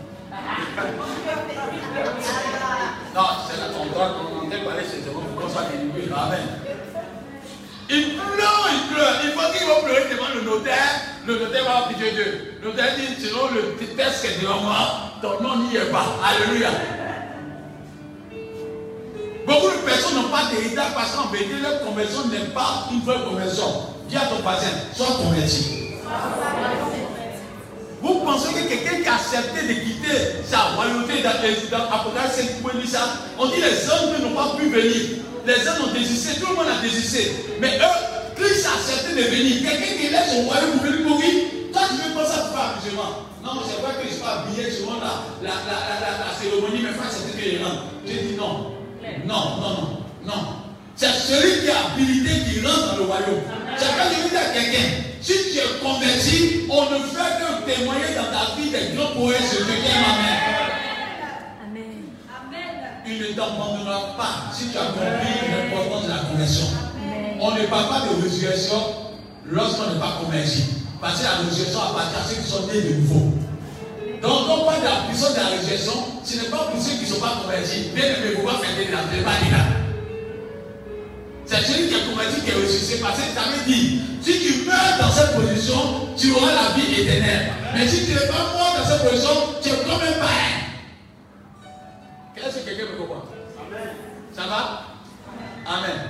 Non, 3.13 3.27
c'est 3.45 3.59
la 3.59 3.67
ton 3.67 3.85
droit, 3.87 4.15
on 4.15 4.45
entend 4.45 4.63
parler 4.63 4.83
eux, 4.83 5.11
pour 5.11 5.41
qu'on 5.41 5.49
soit 5.49 5.63
délivré. 5.63 6.03
Amen. 6.15 6.39
Il 7.89 8.15
pleure, 8.15 8.69
il 8.71 8.93
pleure. 8.93 9.15
Il 9.25 9.31
faut 9.31 9.51
qu'il 9.51 9.67
va 9.67 9.75
pleurer 9.83 10.09
devant 10.09 10.31
le 10.35 10.41
notaire. 10.41 11.01
Le 11.27 11.37
notaire 11.37 11.65
va 11.65 11.87
pitié 11.89 12.11
Dieu. 12.13 12.57
Le 12.61 12.69
notaire 12.69 12.95
dit, 12.95 13.21
selon 13.21 13.49
le 13.53 13.75
texte 13.75 14.21
qui 14.21 14.27
est 14.27 14.41
devant 14.41 14.61
moi, 14.61 15.11
ton 15.21 15.43
nom 15.43 15.67
n'y 15.67 15.75
est 15.75 15.91
pas. 15.91 16.15
Alléluia. 16.23 16.69
Beaucoup 19.45 19.69
de 19.69 19.85
personnes 19.85 20.15
n'ont 20.15 20.29
pas 20.29 20.49
d'héritage 20.49 20.93
parce 20.95 21.11
qu'en 21.11 21.27
vérité, 21.29 21.53
leur 21.61 21.81
conversion 21.85 22.27
n'est 22.27 22.49
pas 22.53 22.87
une 22.91 23.01
vraie 23.01 23.23
conversion. 23.23 23.65
Dis 24.09 24.17
à 24.17 24.21
ton 24.21 24.41
voisin, 24.41 24.67
sois 24.95 25.17
converti. 25.21 25.93
Vous 28.01 28.19
pensez 28.25 28.53
que 28.53 28.69
quelqu'un 28.69 29.01
qui 29.01 29.07
a 29.07 29.15
accepté 29.15 29.67
de 29.67 29.73
quitter 29.81 30.45
sa 30.47 30.75
royauté 30.75 31.23
dans, 31.23 31.85
Apocalypse 31.89 32.35
5, 32.35 32.45
vous 32.61 32.79
dit 32.79 32.87
ça 32.87 33.17
On 33.37 33.47
dit 33.47 33.61
les 33.61 33.89
hommes 33.89 34.21
n'ont 34.21 34.35
pas 34.35 34.55
pu 34.57 34.69
venir. 34.69 35.23
Les 35.45 35.67
hommes 35.67 35.89
ont 35.89 35.93
désisté, 35.93 36.39
tout 36.39 36.47
le 36.49 36.55
monde 36.55 36.67
a 36.67 36.81
désisté. 36.81 37.31
Mais 37.59 37.77
eux, 37.77 38.35
Christ 38.35 38.65
a 38.65 38.77
accepté 38.77 39.15
de 39.15 39.27
venir. 39.27 39.69
Quelqu'un 39.69 39.93
qui 39.97 40.09
laisse 40.09 40.29
son 40.33 40.41
royaume 40.43 40.71
pour 40.77 40.85
venir 40.85 41.07
mourir, 41.07 41.33
toi 41.71 41.81
tu 41.89 42.07
veux 42.07 42.15
pas 42.15 42.25
ça 42.25 42.41
pour 42.41 42.57
faire 42.57 42.73
musulman. 42.77 43.25
Non, 43.43 43.61
c'est 43.65 43.81
vrai 43.81 43.93
que 44.01 44.07
je 44.07 44.13
suis 44.13 44.21
pas 44.23 44.41
habillé 44.41 44.71
selon 44.71 44.99
la, 44.99 45.21
la, 45.41 45.53
la, 45.65 46.25
la, 46.25 46.33
cérémonie, 46.33 46.81
mais 46.81 46.93
frère, 46.93 47.09
c'est 47.09 47.29
que 47.29 47.41
je 47.41 47.63
rentre. 47.63 47.83
J'ai 48.05 48.21
dit 48.21 48.35
non. 48.35 48.84
Non, 49.25 49.57
non, 49.59 49.69
non, 49.69 49.87
non. 50.25 50.41
C'est 50.95 51.11
celui 51.11 51.65
qui 51.65 51.69
a 51.71 51.91
habilité 51.93 52.31
qui 52.45 52.65
rentre 52.65 52.91
dans 52.91 52.97
le 52.97 53.03
royaume. 53.03 53.41
C'est 53.77 53.85
quand 53.85 54.09
je 54.09 54.29
dis 54.29 54.37
à 54.37 54.53
quelqu'un, 54.53 54.87
si 55.21 55.33
tu 55.51 55.57
es 55.57 55.79
converti, 55.83 56.61
on 56.69 56.83
ne 56.85 56.99
fait 56.99 57.33
que 57.39 57.73
témoigner 57.73 58.15
dans 58.15 58.31
ta 58.31 58.55
vie 58.55 58.69
des 58.69 58.95
grands 58.95 59.11
poètes 59.13 59.41
de 59.41 59.63
Dieu 59.65 59.73
qui 59.83 59.91
aime 59.91 60.05
Amen. 61.67 62.65
Il 63.07 63.19
ne 63.19 63.27
t'abandonnera 63.35 64.15
pas 64.17 64.51
si 64.53 64.69
tu 64.69 64.77
as 64.77 64.85
compris 64.85 65.35
l'importance 65.51 66.05
de 66.05 66.09
la 66.09 66.19
conversion. 66.29 66.67
On 67.41 67.51
ne 67.51 67.65
parle 67.67 67.89
pas 67.89 68.01
de 68.07 68.23
résurrection 68.23 68.77
lorsqu'on 69.47 69.93
n'est 69.93 69.99
pas 69.99 70.19
converti. 70.23 70.63
Parce 71.01 71.19
que 71.19 71.23
la 71.25 71.31
résurrection 71.47 71.79
appartient 71.81 72.15
à 72.15 72.23
ceux 72.27 72.41
qui 72.41 72.49
sont 72.49 72.67
nés 72.67 72.81
de 72.81 72.95
nouveau. 73.01 73.33
Donc, 74.21 74.49
on 74.49 74.65
parle 74.65 74.79
de 74.79 74.85
la 74.85 75.07
puissance 75.07 75.33
de 75.33 75.39
la 75.39 75.47
résurrection, 75.47 75.93
ce 76.23 76.37
n'est 76.37 76.49
pas 76.49 76.69
pour 76.71 76.81
ceux 76.81 76.97
qui 76.97 77.09
ne 77.09 77.15
sont 77.15 77.21
pas 77.21 77.37
convertis. 77.41 77.91
Bien 77.93 78.05
aimé, 78.05 78.35
vous 78.35 78.47
faire 78.47 78.75
des 78.77 79.23
pas 79.23 79.31
là. 79.31 79.65
C'est 81.45 81.61
celui 81.61 81.87
qui 81.89 81.95
est 81.95 82.09
converti 82.09 82.41
qui 82.41 82.49
est 82.49 82.55
ressuscité. 82.55 83.01
Parce 83.01 83.17
que 83.17 83.23
ça 83.33 83.41
veut 83.51 83.71
dire, 83.71 84.01
si 84.21 84.39
tu 84.39 84.65
meurs 84.65 84.97
dans 84.99 85.11
cette 85.11 85.35
position, 85.35 86.09
tu 86.17 86.31
auras 86.31 86.51
la 86.53 86.75
vie 86.75 87.01
éternelle. 87.01 87.51
Mais 87.75 87.87
si 87.87 88.05
tu 88.05 88.13
n'es 88.13 88.27
pas 88.27 88.57
mort 88.57 88.75
dans 88.79 88.85
cette 88.85 89.09
position, 89.09 89.29
tu 89.61 89.69
es 89.69 89.73
comme 89.83 90.01
un 90.01 90.19
païen. 90.19 90.55
Est-ce 92.35 92.57
que 92.57 92.65
quelqu'un 92.65 92.93
me 92.93 92.97
comprend? 92.97 93.25
Amen. 93.59 93.89
Ça 94.33 94.43
va? 94.43 94.81
Amen. 95.67 96.09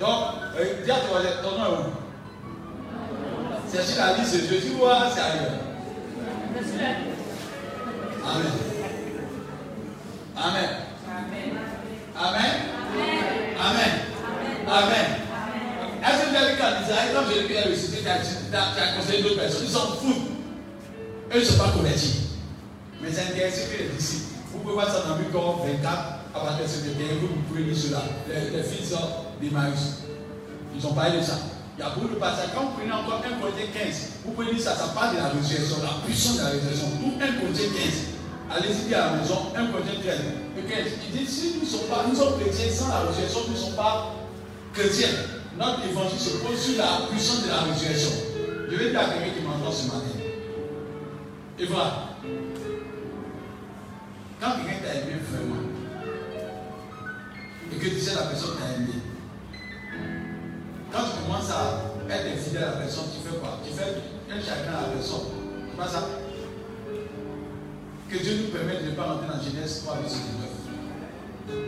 Donc, 0.00 0.18
euh, 0.58 0.84
dis 0.84 0.90
à 0.90 0.96
ton 0.96 1.08
voisin, 1.08 1.28
ton 1.42 1.58
nom 1.58 1.64
est 1.64 1.78
où? 1.78 1.92
C'est 3.68 3.82
sur 3.82 4.04
la 4.04 4.14
liste 4.14 4.34
de 4.34 4.40
Dieu. 4.46 4.60
Tu 4.60 4.68
vois, 4.70 5.10
c'est 5.12 5.20
ailleurs. 5.20 5.65
Amen. 6.56 6.96
Amen. 10.36 10.70
Amen. 12.16 12.52
Amen. 13.58 13.92
Amen. 14.66 15.06
Est-ce 16.02 16.22
que 16.24 16.58
qu'en 16.58 16.82
Israël, 16.82 17.08
quand 17.14 17.28
Jésus 17.28 17.56
a 17.56 17.68
ressuscité, 17.68 17.98
tu 18.02 18.56
as 18.56 18.96
conseillé 18.96 19.22
d'autres 19.22 19.40
personnes, 19.40 19.64
ils 19.64 19.70
s'en 19.70 19.86
foutent. 19.96 20.30
Eux 21.34 21.38
ne 21.38 21.44
sont 21.44 21.58
pas 21.58 21.70
convertis. 21.70 22.20
Mais 23.02 23.08
c'est 23.12 23.32
intéressant 23.32 23.68
que 23.72 23.82
les 23.82 23.88
disciples. 23.90 24.34
Vous 24.52 24.58
pouvez 24.60 24.74
voir 24.74 24.88
ça 24.88 25.02
dans 25.08 25.16
Luc 25.16 25.28
24, 25.32 25.86
à 26.34 26.40
partir 26.40 26.64
de 26.64 26.70
ce 26.70 26.76
vous, 27.20 27.28
pouvez 27.48 27.64
lire 27.64 27.76
cela. 27.76 28.02
Les, 28.28 28.56
les 28.56 28.62
fils 28.62 28.94
d'Emmaüs. 29.42 30.04
Ils 30.74 30.86
ont 30.86 30.94
parlé 30.94 31.18
de 31.18 31.22
ça. 31.22 31.34
Il 31.76 31.80
y 31.80 31.84
a 31.84 31.90
beaucoup 31.90 32.08
de 32.08 32.18
passages. 32.18 32.48
Quand 32.54 32.72
vous 32.72 32.80
prenez 32.80 32.92
encore 32.92 33.20
1 33.20 33.36
Corinthiens 33.36 33.68
15, 33.68 34.24
vous 34.24 34.32
pouvez 34.32 34.52
lire 34.52 34.62
ça, 34.62 34.74
ça 34.74 34.96
parle 34.96 35.12
de 35.12 35.20
la 35.20 35.28
résurrection, 35.28 35.76
la 35.84 36.00
puissance 36.06 36.38
de 36.38 36.42
la 36.42 36.50
résurrection. 36.56 36.88
Tout 36.96 37.12
1 37.20 37.32
Corinthiens 37.36 37.68
15. 37.76 38.16
Allez-y 38.48 38.94
à 38.94 38.98
la 38.98 39.10
maison, 39.20 39.52
1 39.52 39.66
Corinthiens 39.68 40.00
13. 40.00 40.20
Le 40.56 40.62
15. 40.62 40.78
Il 41.04 41.18
dit 41.18 41.26
si 41.28 41.60
nous, 41.60 41.66
sommes 41.68 41.88
pas, 41.92 42.08
nous 42.08 42.16
sommes 42.16 42.40
chrétiens 42.40 42.72
sans 42.72 42.88
la 42.88 43.04
résurrection, 43.04 43.40
nous 43.48 43.52
ne 43.52 43.58
sommes 43.58 43.76
pas 43.76 44.16
chrétiens. 44.72 45.36
Notre 45.58 45.84
évangile 45.84 46.18
se 46.18 46.36
pose 46.40 46.56
sur 46.56 46.78
la 46.80 47.12
puissance 47.12 47.44
de 47.44 47.48
la 47.52 47.60
résurrection. 47.68 48.12
Je 48.70 48.76
vais 48.76 48.90
dire 48.90 49.00
à 49.00 49.04
quelqu'un 49.12 49.36
qui 49.36 49.44
m'entend 49.44 49.70
ce 49.70 49.86
matin. 49.92 50.16
Et 51.58 51.66
voilà. 51.66 52.16
Quand 54.40 54.52
quelqu'un 54.56 54.80
t'a 54.80 54.94
aimé 54.96 55.20
vraiment, 55.28 55.60
et 57.72 57.76
que 57.76 57.88
tu 57.88 58.00
sais 58.00 58.14
la 58.14 58.32
personne 58.32 58.56
t'a 58.56 58.80
aimé, 58.80 58.96
commences 61.26 61.50
à 61.50 61.82
être 62.08 62.38
fidèle 62.38 62.64
à 62.64 62.66
la 62.66 62.76
personne, 62.76 63.04
tu 63.12 63.28
fais 63.28 63.36
quoi? 63.38 63.58
Tu 63.64 63.72
fais 63.72 64.02
un 64.30 64.40
chagrin 64.40 64.78
à 64.78 64.82
la 64.82 64.88
personne. 64.88 65.26
C'est 65.70 65.76
pas 65.76 65.88
ça? 65.88 66.08
Que 68.08 68.16
Dieu 68.18 68.44
nous 68.44 68.52
permette 68.56 68.84
de 68.84 68.90
ne 68.90 68.94
pas 68.94 69.02
rentrer 69.02 69.26
dans 69.26 69.42
Genèse 69.42 69.82
3, 69.84 69.98
verset 69.98 70.18
19. 71.48 71.58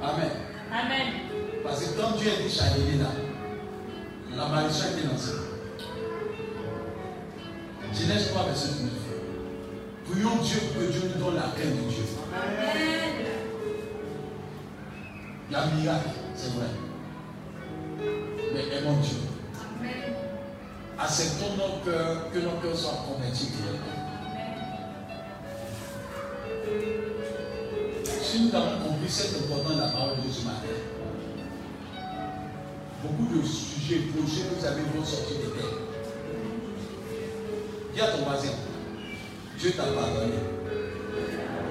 Amen. 0.00 0.30
Amen. 0.72 1.06
Parce 1.62 1.80
que 1.84 2.00
quand 2.00 2.16
Dieu 2.16 2.30
a 2.30 2.42
dit 2.42 2.54
chagrin 2.54 2.98
là, 3.02 3.10
la 4.36 4.46
malédiction 4.48 4.86
a 4.86 4.90
été 4.98 5.06
lancée. 5.06 5.38
Genèse 7.92 8.28
3, 8.32 8.44
verset 8.46 8.68
19. 8.68 8.92
Prions 10.10 10.36
Dieu 10.42 10.58
pour 10.72 10.82
que 10.82 10.90
Dieu 10.90 11.02
nous 11.14 11.24
donne 11.24 11.34
la 11.34 11.42
crainte 11.42 11.76
de 11.76 11.90
Dieu. 11.90 12.04
Amen. 12.32 13.26
Il 15.50 15.52
y 15.52 15.54
a 15.54 15.62
un 15.62 15.70
miracle, 15.74 16.08
c'est 16.34 16.52
vrai. 16.54 16.87
Mais 18.58 18.76
aimons 18.76 18.96
Dieu. 19.00 19.18
Amen. 19.54 20.14
Acceptons 20.98 21.54
nos 21.56 21.84
cœurs, 21.84 22.28
que 22.32 22.38
nos 22.40 22.60
cœurs 22.60 22.76
soient 22.76 23.04
convertis. 23.06 23.52
Si 28.02 28.42
nous 28.42 28.54
avons 28.56 28.84
compris 28.84 29.08
cette 29.08 29.44
importance 29.44 29.76
de 29.76 29.80
la 29.80 29.88
parole 29.88 30.16
de 30.16 30.22
Dieu 30.22 30.32
ce 30.32 30.44
matin, 30.44 30.74
beaucoup 33.00 33.32
de 33.32 33.46
sujets, 33.46 34.08
projets, 34.10 34.48
vous 34.52 34.66
avez 34.66 34.82
vont 34.82 35.04
sortir 35.04 35.36
de 35.36 35.50
terre. 35.54 35.78
Dis 37.94 38.00
à 38.00 38.06
ton 38.08 38.24
voisin, 38.24 38.48
Dieu 39.56 39.70
t'a 39.70 39.84
pardonné. 39.84 40.34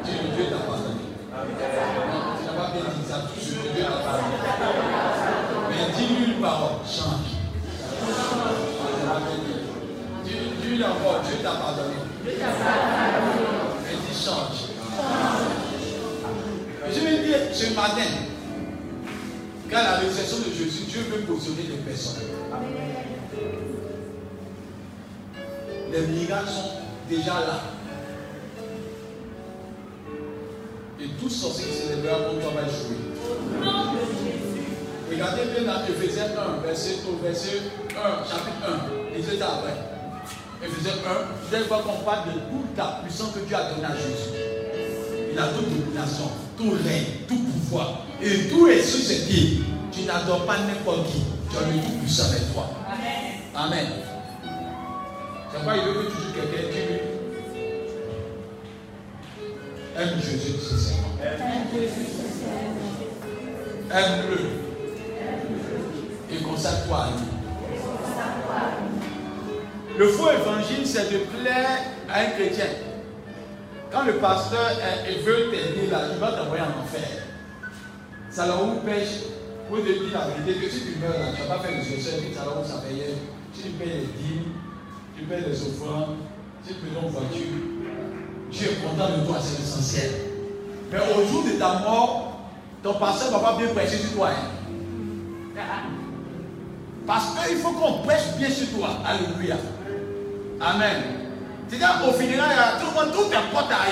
Dis 0.06 0.12
Dieu 0.12 0.46
t'a 0.50 0.60
pardonné. 0.60 1.04
Non, 1.34 2.38
tu 2.40 2.46
n'as 2.46 2.54
pas 2.54 2.72
bien 2.72 2.82
dit 2.82 3.10
ça, 3.10 3.28
tout 3.28 3.42
ce 3.42 3.56
que 3.56 3.76
Dieu 3.76 3.84
t'a 3.84 4.10
pardonné. 4.10 4.97
Mais 5.78 5.94
dis-lui 5.98 6.34
une 6.34 6.42
parole, 6.42 6.78
change. 6.86 7.38
Dis- 10.24 10.32
Dis-lui 10.62 10.84
encore, 10.84 11.22
Dieu 11.28 11.38
t'a 11.44 11.52
pardonné. 11.52 11.96
Mais 12.26 12.32
dis 12.34 14.26
change. 14.26 14.58
Je 16.90 17.00
vais 17.00 17.26
dire 17.26 17.38
ce 17.54 17.74
matin, 17.74 18.10
Quand 19.70 19.84
la 19.84 19.98
résurrection 19.98 20.38
de 20.40 20.54
Jésus, 20.54 20.86
Dieu 20.88 21.02
veut 21.12 21.22
positionner 21.24 21.64
des 21.64 21.78
personnes. 21.84 22.24
Les 25.92 26.02
miracles 26.08 26.48
sont 26.48 26.72
déjà 27.10 27.34
là. 27.34 27.60
Et 31.02 31.08
tout 31.20 31.30
sorcier 31.30 31.66
qui 31.66 31.74
se 31.78 31.90
lèvera 31.90 32.30
contre 32.30 32.42
toi 32.42 32.52
va 32.56 32.62
jouer. 32.68 33.07
Regardez 35.18 35.46
bien 35.50 35.74
dans 35.74 35.82
Ephésiens 35.82 36.30
1, 36.62 36.62
verset, 36.62 36.98
au 37.10 37.18
verset 37.24 37.58
1, 37.90 38.24
chapitre 38.24 38.70
1. 38.70 39.18
Et 39.18 39.24
c'est 39.24 39.40
ça 39.40 39.48
après. 39.58 39.74
Ephésiens 40.64 40.94
1, 40.94 40.96
vous 41.42 41.56
allez 41.56 41.66
voir 41.66 41.82
qu'on 41.82 42.06
parle 42.06 42.28
de 42.28 42.34
toute 42.34 42.78
la 42.78 43.02
puissance 43.04 43.32
que 43.34 43.40
Dieu 43.40 43.56
a 43.56 43.74
donnée 43.74 43.86
à 43.86 43.96
Jésus. 43.96 44.38
Il 45.34 45.40
a 45.40 45.48
toute 45.48 45.70
domination, 45.74 46.30
tout 46.56 46.70
règne, 46.70 47.26
tout 47.28 47.40
pouvoir. 47.40 48.06
Et 48.22 48.48
tout 48.48 48.68
est 48.68 48.84
susceptible. 48.84 49.66
Tu 49.92 50.04
n'adores 50.04 50.46
pas 50.46 50.60
n'importe 50.60 51.08
qui. 51.08 51.24
Tu 51.50 51.58
as 51.58 51.62
le 51.62 51.82
tout 51.82 51.98
puissant 51.98 52.30
avec 52.30 52.54
toi. 52.54 52.70
Amen. 53.56 53.88
C'est 55.52 55.66
pas 55.66 55.78
il 55.78 55.84
veut 55.84 55.94
que 55.94 56.12
toujours 56.12 56.34
quelqu'un 56.36 56.70
qui 56.70 56.94
lui 56.94 57.00
aime 59.98 60.22
Jésus 60.22 60.60
sincèrement. 60.62 61.18
Aime-le. 63.90 64.67
Et 66.32 66.38
consacre-toi 66.44 66.98
à 66.98 67.08
lui. 67.12 67.26
Le 69.98 70.08
faux 70.10 70.30
évangile, 70.30 70.86
c'est 70.86 71.12
de 71.12 71.18
plaire 71.20 71.80
à 72.10 72.20
un 72.20 72.26
chrétien. 72.32 72.66
Quand 73.92 74.04
le 74.04 74.14
pasteur 74.14 74.72
veut 75.26 75.50
t'aider 75.50 75.88
là, 75.90 76.02
il 76.12 76.20
va 76.20 76.32
t'envoyer 76.34 76.64
en 76.64 76.84
enfer. 76.84 77.24
Où 78.62 78.86
pêche, 78.86 79.24
pour 79.68 79.80
te 79.80 79.84
dire 79.84 80.14
la 80.14 80.28
vérité, 80.28 80.66
que 80.66 80.72
si 80.72 80.82
tu 80.82 81.00
meurs 81.00 81.18
là, 81.18 81.34
tu 81.36 81.48
vas 81.48 81.56
pas 81.56 81.68
choses, 81.68 82.06
ça 82.06 82.46
là 82.46 82.52
où 82.62 82.68
ça 82.68 82.84
paye. 82.88 83.16
Si 83.54 83.64
tu 83.64 83.70
payes 83.70 83.88
les 83.90 84.06
dîmes, 84.22 84.54
tu 85.18 85.24
payes 85.24 85.44
les 85.48 85.62
offrandes, 85.62 86.18
tu 86.66 86.74
payes 86.76 86.92
une 87.02 87.10
voiture, 87.10 87.58
Dieu 88.52 88.68
est 88.68 88.88
content 88.88 89.18
de 89.18 89.26
toi, 89.26 89.38
c'est 89.42 89.60
l'essentiel. 89.60 90.12
Mais 90.92 91.00
au 91.00 91.26
jour 91.28 91.44
de 91.44 91.58
ta 91.58 91.80
mort, 91.80 92.40
ton 92.84 92.94
pasteur 92.94 93.30
ne 93.32 93.34
va 93.34 93.52
pas 93.52 93.58
bien 93.58 93.74
prêcher 93.74 93.98
sur 93.98 94.14
toi. 94.14 94.30
hein. 94.30 95.97
Parce 97.08 97.28
qu'il 97.48 97.58
faut 97.58 97.72
qu'on 97.72 98.00
prêche 98.00 98.36
bien 98.38 98.50
sur 98.50 98.70
toi. 98.78 98.90
Alléluia. 99.08 99.56
Amen. 100.60 101.04
C'est-à-dire 101.70 102.02
au 102.08 102.12
funérailles, 102.12 102.52
il 102.52 102.58
y 102.58 102.60
a 102.60 102.80
tout 102.80 102.88
le 102.88 103.06
monde, 103.06 103.14
tout 103.14 103.34
est 103.34 103.52
porte 103.52 103.72
à. 103.72 103.88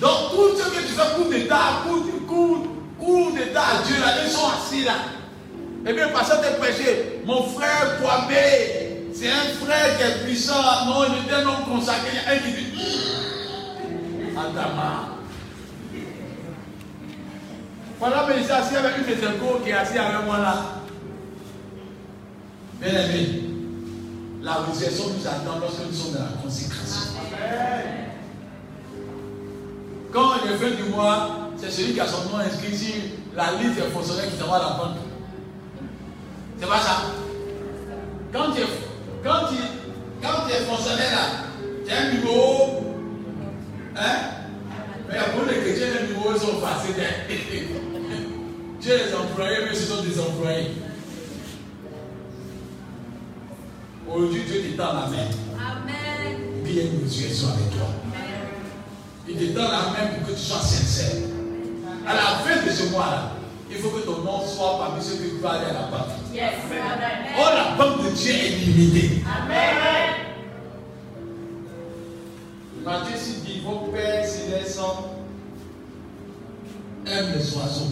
Donc 0.00 0.30
tout 0.30 0.58
ce 0.58 0.64
que 0.68 0.80
tu 0.86 0.92
fais 0.92 1.14
coup 1.14 1.30
d'état, 1.30 1.84
coup, 1.86 2.00
coup, 2.26 2.66
coup 2.98 3.30
d'état 3.30 3.82
Dieu, 3.86 3.94
là, 4.00 4.12
ils 4.24 4.30
sont 4.30 4.48
assis 4.48 4.84
là. 4.84 4.92
Et 5.86 5.92
bien, 5.92 6.08
le 6.08 6.12
pasteur 6.12 6.40
t'a 6.40 6.50
prêché, 6.50 7.22
mon 7.24 7.44
frère 7.44 7.98
Kwame, 8.00 8.34
c'est 9.14 9.28
un 9.28 9.64
frère 9.64 9.96
qui 9.96 10.02
est 10.02 10.24
puissant. 10.24 10.60
Non, 10.86 11.04
il 11.04 11.32
un 11.32 11.46
homme 11.46 11.64
consacré. 11.64 12.08
Il 12.12 12.16
y 12.16 12.18
a 12.18 12.34
un 12.34 12.38
qui 12.38 12.50
dit, 12.50 12.66
Adama. 14.36 15.10
Pendant 18.00 18.26
que 18.26 18.32
je 18.36 18.42
suis 18.42 18.52
assis 18.52 18.76
avec 18.76 18.98
une 18.98 19.04
de 19.04 19.20
ses 19.20 19.64
qui 19.64 19.70
est 19.70 19.72
assis 19.72 19.96
avec 19.98 20.26
moi 20.26 20.38
là. 20.38 20.56
Bien 22.80 22.92
aimé, 22.92 23.42
la 24.42 24.54
résurrection 24.54 25.04
nous 25.16 25.26
attend 25.26 25.58
lorsque 25.60 25.80
nous 25.86 25.92
sommes 25.92 26.12
dans 26.12 26.20
la 26.20 26.42
consécration. 26.42 27.12
Quand 30.12 30.28
on 30.30 30.48
est 30.48 30.56
fin 30.56 30.76
du 30.76 30.90
mois, 30.90 31.50
c'est 31.56 31.70
celui 31.70 31.94
qui 31.94 32.00
a 32.00 32.06
son 32.06 32.28
nom 32.30 32.38
inscrit 32.38 32.76
sur 32.76 32.94
la 33.34 33.52
liste 33.52 33.76
des 33.76 33.90
fonctionnaires 33.90 34.30
qui 34.30 34.36
t'envoie 34.36 34.58
la 34.58 34.76
banque. 34.76 34.98
C'est 36.58 36.68
pas 36.68 36.78
ça? 36.78 37.02
Quand 38.32 38.52
tu 38.52 38.60
es, 38.60 38.66
quand 39.24 39.48
tu, 39.48 39.56
quand 40.22 40.46
tu 40.46 40.54
es 40.54 40.64
fonctionnaire 40.66 41.12
là, 41.12 41.26
tu 41.86 41.92
as 41.92 41.98
un 41.98 42.12
numéro. 42.12 42.84
Hein? 43.96 44.16
Mais 45.08 45.18
pour 45.34 45.46
les 45.48 45.60
chrétiens, 45.60 45.86
les 46.00 46.08
numéros 46.08 46.38
sont. 46.38 46.56
Tu 48.78 48.92
es 48.92 49.06
les 49.06 49.14
employés, 49.14 49.56
mais 49.64 49.74
ce 49.74 49.86
sont 49.86 50.02
des 50.02 50.20
employés. 50.20 50.70
Aujourd'hui, 54.08 54.42
Dieu 54.46 54.62
t'étend 54.62 54.92
la 54.92 55.06
main. 55.06 55.28
Amen. 55.58 56.64
Y 56.64 56.80
a 56.80 56.82
une 56.82 57.02
résurrection 57.02 57.48
avec 57.48 57.70
toi. 57.70 57.88
Il 59.28 59.36
t'étend 59.36 59.62
la 59.62 59.68
main 59.68 60.14
pour 60.14 60.28
que 60.28 60.32
tu 60.32 60.40
sois 60.40 60.60
sincère. 60.60 61.22
À 62.06 62.14
la 62.14 62.20
fin 62.20 62.64
de 62.64 62.70
ce 62.70 62.90
mois-là, 62.90 63.32
il 63.70 63.76
faut 63.78 63.88
que 63.88 64.02
ton 64.06 64.22
nom 64.22 64.46
soit 64.46 64.78
parmi 64.78 65.02
ceux 65.02 65.16
qui 65.16 65.38
vont 65.40 65.48
aller 65.48 65.66
à 65.66 65.72
la 65.72 65.86
banque. 65.90 66.08
Yes. 66.32 66.52
Amen. 66.70 67.34
Oh, 67.36 67.44
la 67.54 67.76
banque 67.76 68.04
de 68.04 68.10
Dieu 68.10 68.32
est 68.32 68.48
limitée. 68.64 69.24
Amen. 69.26 69.76
Matthieu 72.84 73.16
6 73.16 73.42
dit 73.44 73.60
Vos 73.64 73.90
pères 73.92 74.24
célestes 74.24 74.80
aiment 77.06 77.32
les 77.36 77.56
oiseaux. 77.56 77.90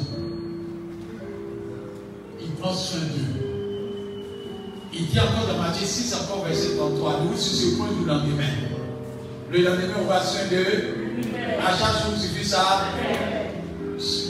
Il 2.40 2.50
prend 2.52 2.72
soin 2.72 3.00
d'eux. 3.00 3.53
Il 4.96 5.06
dit 5.06 5.18
encore 5.18 5.52
dans 5.52 5.60
Matthieu 5.60 5.86
6, 5.86 6.14
encore 6.14 6.44
verset 6.44 6.76
33, 6.76 7.20
nous 7.24 7.36
sur 7.36 7.52
ce 7.52 7.76
point 7.76 7.88
du 7.98 8.06
lendemain. 8.06 8.44
Le 9.50 9.58
lendemain, 9.58 9.94
on 10.00 10.04
va 10.04 10.22
soin 10.22 10.42
d'eux. 10.48 10.94
À 11.60 11.70
chaque 11.70 12.04
jour, 12.04 12.16
suffit 12.16 12.44
ça. 12.44 12.84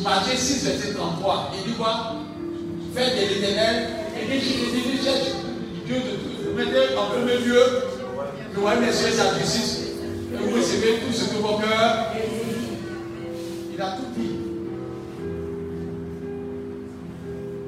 Matthieu 0.02 0.36
6, 0.36 0.64
verset 0.64 0.94
33. 0.94 1.52
Il 1.58 1.70
dit 1.70 1.76
quoi? 1.76 2.14
Faites 2.94 3.14
de 3.14 3.34
l'éternel 3.34 3.88
et 4.18 4.38
dit 4.38 5.04
cherche 5.04 5.34
Dieu 5.84 5.96
de 5.96 6.00
tout. 6.00 6.48
Vous 6.48 6.56
mettez 6.56 6.96
en 6.96 7.06
premier 7.10 7.38
lieu 7.44 7.60
le 8.54 8.60
royaume 8.60 8.86
des 8.86 8.92
cieux 8.92 9.08
et 9.08 9.12
sa 9.12 9.38
justice. 9.38 9.80
Et 10.32 10.36
vous 10.36 10.56
recevez 10.56 11.00
tout 11.00 11.12
ce 11.12 11.24
que 11.24 11.42
vos 11.42 11.58
cœurs. 11.58 12.12
Il 13.74 13.82
a 13.82 13.96
tout 13.96 14.18
dit. 14.18 14.30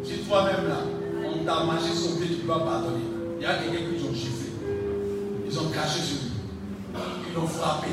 Si 0.02 0.18
toi-même 0.20 0.68
là, 0.68 0.78
t'a 1.46 1.94
sur 1.94 2.10
le 2.10 2.26
pied, 2.26 2.36
tu 2.36 2.46
dois 2.46 2.64
pardonner. 2.64 3.06
Il 3.38 3.42
y 3.42 3.46
a 3.46 3.54
quelqu'un 3.54 3.96
qui 3.96 4.04
ont 4.04 4.14
chiffré. 4.14 4.50
Ils 5.48 5.58
ont 5.58 5.70
craché 5.70 6.00
sur 6.00 6.16
lui. 6.16 7.00
Ils 7.28 7.34
l'ont 7.34 7.46
frappé. 7.46 7.88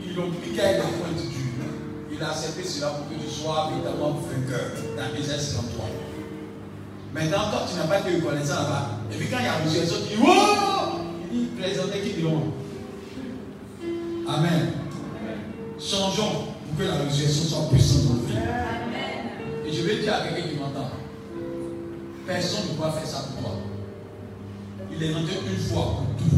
Ils 0.00 0.14
l'ont 0.14 0.30
piqué 0.30 0.60
avec 0.60 0.78
la 0.78 0.84
pointe 0.84 1.16
du. 1.16 1.36
Il 2.12 2.22
a 2.22 2.30
accepté 2.30 2.62
cela 2.62 2.88
pour 2.90 3.08
que 3.08 3.22
tu 3.22 3.28
sois 3.28 3.70
véritablement 3.70 4.12
vainqueur 4.12 4.70
dans 4.96 5.18
Ésaïe 5.18 5.40
53. 5.40 5.84
Maintenant, 7.12 7.50
toi, 7.50 7.66
tu 7.68 7.76
n'as 7.76 7.84
pas 7.84 8.00
été 8.00 8.16
reconnaissant 8.16 8.54
là-bas. 8.54 8.90
Et 9.12 9.16
puis 9.16 9.28
quand 9.28 9.38
il 9.40 9.44
y 9.44 9.48
a 9.48 9.56
résurrection, 9.56 9.96
tu 10.08 10.16
dis 10.16 10.22
Wow 10.22 11.00
Il 11.32 11.38
dit 11.38 11.46
Plaisanter 11.58 12.00
qui 12.00 12.12
diront 12.14 12.52
Amen. 14.28 14.72
Changeons 15.78 16.54
pour 16.68 16.78
que 16.78 16.84
la 16.84 16.96
résurrection 17.04 17.42
soit 17.44 17.68
puissante 17.70 18.04
dans. 18.06 19.68
Et 19.68 19.72
je 19.72 19.82
vais 19.82 19.96
dire 19.96 20.14
à 20.14 20.20
quelqu'un 20.20 20.48
qui 20.48 20.56
m'entend 20.56 20.65
Personne 22.26 22.70
ne 22.70 22.74
pourra 22.74 22.92
faire 22.92 23.06
ça 23.06 23.24
pour 23.28 23.42
toi. 23.42 23.52
Il 24.92 25.02
est 25.02 25.14
rentré 25.14 25.34
une 25.48 25.58
fois 25.58 25.84
pour 25.84 26.06
tout. 26.18 26.36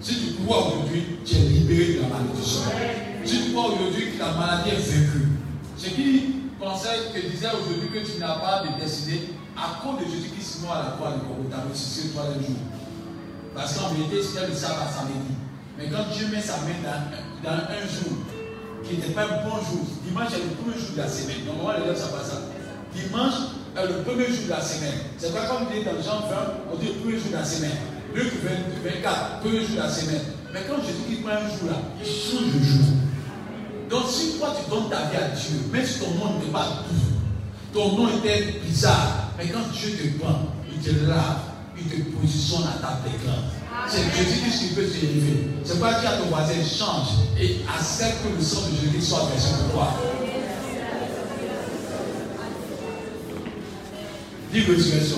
Si 0.00 0.14
tu 0.14 0.42
crois 0.42 0.68
aujourd'hui, 0.68 1.18
tu 1.24 1.34
es 1.34 1.38
libéré 1.38 1.94
de 1.94 2.00
la 2.00 2.08
malédiction. 2.08 2.62
Si 3.24 3.44
tu 3.44 3.52
crois 3.52 3.66
aujourd'hui 3.72 4.12
que 4.12 4.18
la 4.18 4.32
maladie 4.32 4.70
est 4.70 4.90
vaincue, 4.90 5.28
ce 5.76 5.88
qui 5.90 6.34
pensait, 6.58 7.12
que 7.14 7.30
disait 7.30 7.48
aujourd'hui 7.48 7.88
que 7.92 8.06
tu 8.06 8.18
n'as 8.18 8.38
pas 8.38 8.64
de 8.64 8.80
destinée, 8.80 9.34
à 9.56 9.82
cause 9.82 10.00
de 10.00 10.10
Jésus-Christ 10.10 10.62
mort 10.62 10.72
à 10.72 10.82
la 10.82 10.90
croix 10.96 11.12
de 11.12 11.20
Golgotha, 11.20 11.62
ressuscité 11.70 12.08
le 12.08 12.14
troisième 12.14 12.40
jour. 12.40 12.56
Parce 13.54 13.76
qu'en 13.76 13.88
vérité, 13.90 14.22
c'était 14.22 14.48
le 14.48 14.54
sabbat 14.54 14.88
samedi. 14.88 15.36
Mais 15.76 15.88
quand 15.90 16.08
Dieu 16.16 16.28
met 16.32 16.40
sa 16.40 16.56
main 16.64 16.80
dans, 16.82 17.50
dans 17.50 17.56
un 17.68 17.84
jour 17.84 18.16
qui 18.82 18.94
n'était 18.96 19.12
pas 19.12 19.24
un 19.24 19.44
bon 19.44 19.56
jour, 19.60 19.84
dimanche 20.06 20.32
est 20.32 20.42
le 20.42 20.56
premier 20.56 20.78
jour 20.78 20.96
de 20.96 20.98
la 20.98 21.08
semaine. 21.08 21.44
Normalement, 21.46 21.84
les 21.84 21.92
gens 21.92 22.00
savent 22.00 22.18
pas 22.18 22.24
ça. 22.24 22.40
Dimanche 22.94 23.52
le 23.76 24.02
premier 24.02 24.26
jour 24.26 24.44
de 24.46 24.50
la 24.50 24.60
semaine. 24.60 24.98
C'est 25.18 25.32
pas 25.32 25.46
comme 25.46 25.66
dit 25.72 25.84
dans 25.84 25.96
Jean 26.02 26.28
20, 26.28 26.36
on 26.72 26.76
dit 26.76 26.88
le 26.88 26.92
premier 27.00 27.18
jour 27.18 27.30
de 27.30 27.36
la 27.36 27.44
semaine. 27.44 27.78
Luc 28.14 28.32
20, 28.44 28.50
24, 28.84 29.40
premier 29.40 29.60
jour 29.60 29.76
de 29.76 29.80
la 29.80 29.88
semaine. 29.88 30.22
Mais 30.52 30.60
quand 30.68 30.76
Jésus 30.82 31.08
qui 31.08 31.22
prend 31.22 31.32
un 31.32 31.48
jour 31.48 31.70
là, 31.70 31.78
il 32.00 32.06
change 32.06 32.52
de 32.52 32.64
jour. 32.64 32.92
Donc 33.88 34.04
si 34.08 34.38
toi 34.38 34.54
tu 34.56 34.70
donnes 34.70 34.90
ta 34.90 35.08
vie 35.08 35.16
à 35.16 35.28
Dieu, 35.34 35.56
même 35.72 35.86
si 35.86 36.00
ton 36.00 36.10
nom 36.12 36.38
n'est 36.38 36.52
pas 36.52 36.84
doux, 36.88 37.72
ton 37.72 37.96
nom 37.96 38.08
était 38.18 38.60
bizarre, 38.64 39.32
mais 39.38 39.48
quand 39.48 39.64
Dieu 39.72 39.90
te 39.90 40.22
prend, 40.22 40.40
il 40.70 40.78
te 40.78 40.90
lave, 41.06 41.40
il 41.78 41.84
te 41.84 42.10
positionne 42.16 42.64
à 42.64 42.80
ta 42.80 43.00
grande. 43.24 43.44
C'est 43.88 44.04
Jésus 44.14 44.68
qui 44.68 44.74
peut 44.74 44.84
te 44.84 45.04
élever. 45.04 45.48
C'est 45.64 45.80
pas 45.80 46.00
dire 46.00 46.10
à 46.10 46.12
ton 46.14 46.26
voisin, 46.26 46.54
change 46.62 47.08
et 47.40 47.60
accepte 47.68 48.22
que 48.22 48.36
le 48.36 48.42
sang 48.42 48.68
de 48.68 48.92
Jésus 48.92 49.06
soit 49.06 49.28
versé 49.32 49.54
pour 49.64 49.74
toi. 49.74 49.88
Dis 54.52 54.60
résurrection. 54.60 55.16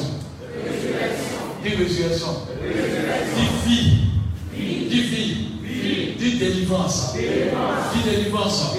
Dis 1.65 1.75
résurrection. 1.75 2.47
Dis 3.35 3.69
vie. 3.69 3.99
Dis 4.89 5.01
vie. 5.01 6.15
Dis 6.17 6.39
délivrance. 6.39 7.15
Dis 7.15 8.11
délivrance. 8.11 8.77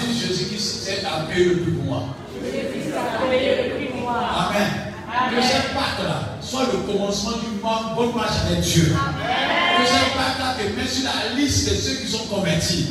Dis 0.00 0.18
Jésus 0.18 0.46
qui 0.46 0.58
s'est 0.58 1.02
payer 1.32 1.44
le 1.44 1.56
prix 1.58 1.70
pour 1.70 1.84
moi. 1.84 2.02
Jésus 2.44 2.92
a 2.92 3.30
payé 3.30 3.68
le 3.68 3.76
prix 3.76 3.86
pour 3.86 4.00
moi. 4.00 4.20
soit 6.40 6.66
le 6.72 6.92
commencement 6.92 7.38
d'une 7.38 7.60
bonne 7.60 8.16
marche 8.16 8.46
avec 8.50 8.60
Dieu. 8.60 8.82
Que 8.84 9.86
cette 9.86 10.12
Pâque 10.16 10.56
te 10.58 10.88
sur 10.88 11.04
la 11.04 11.36
liste 11.36 11.70
de 11.70 11.76
ceux 11.76 12.04
qui 12.04 12.10
sont 12.10 12.26
convertis. 12.26 12.86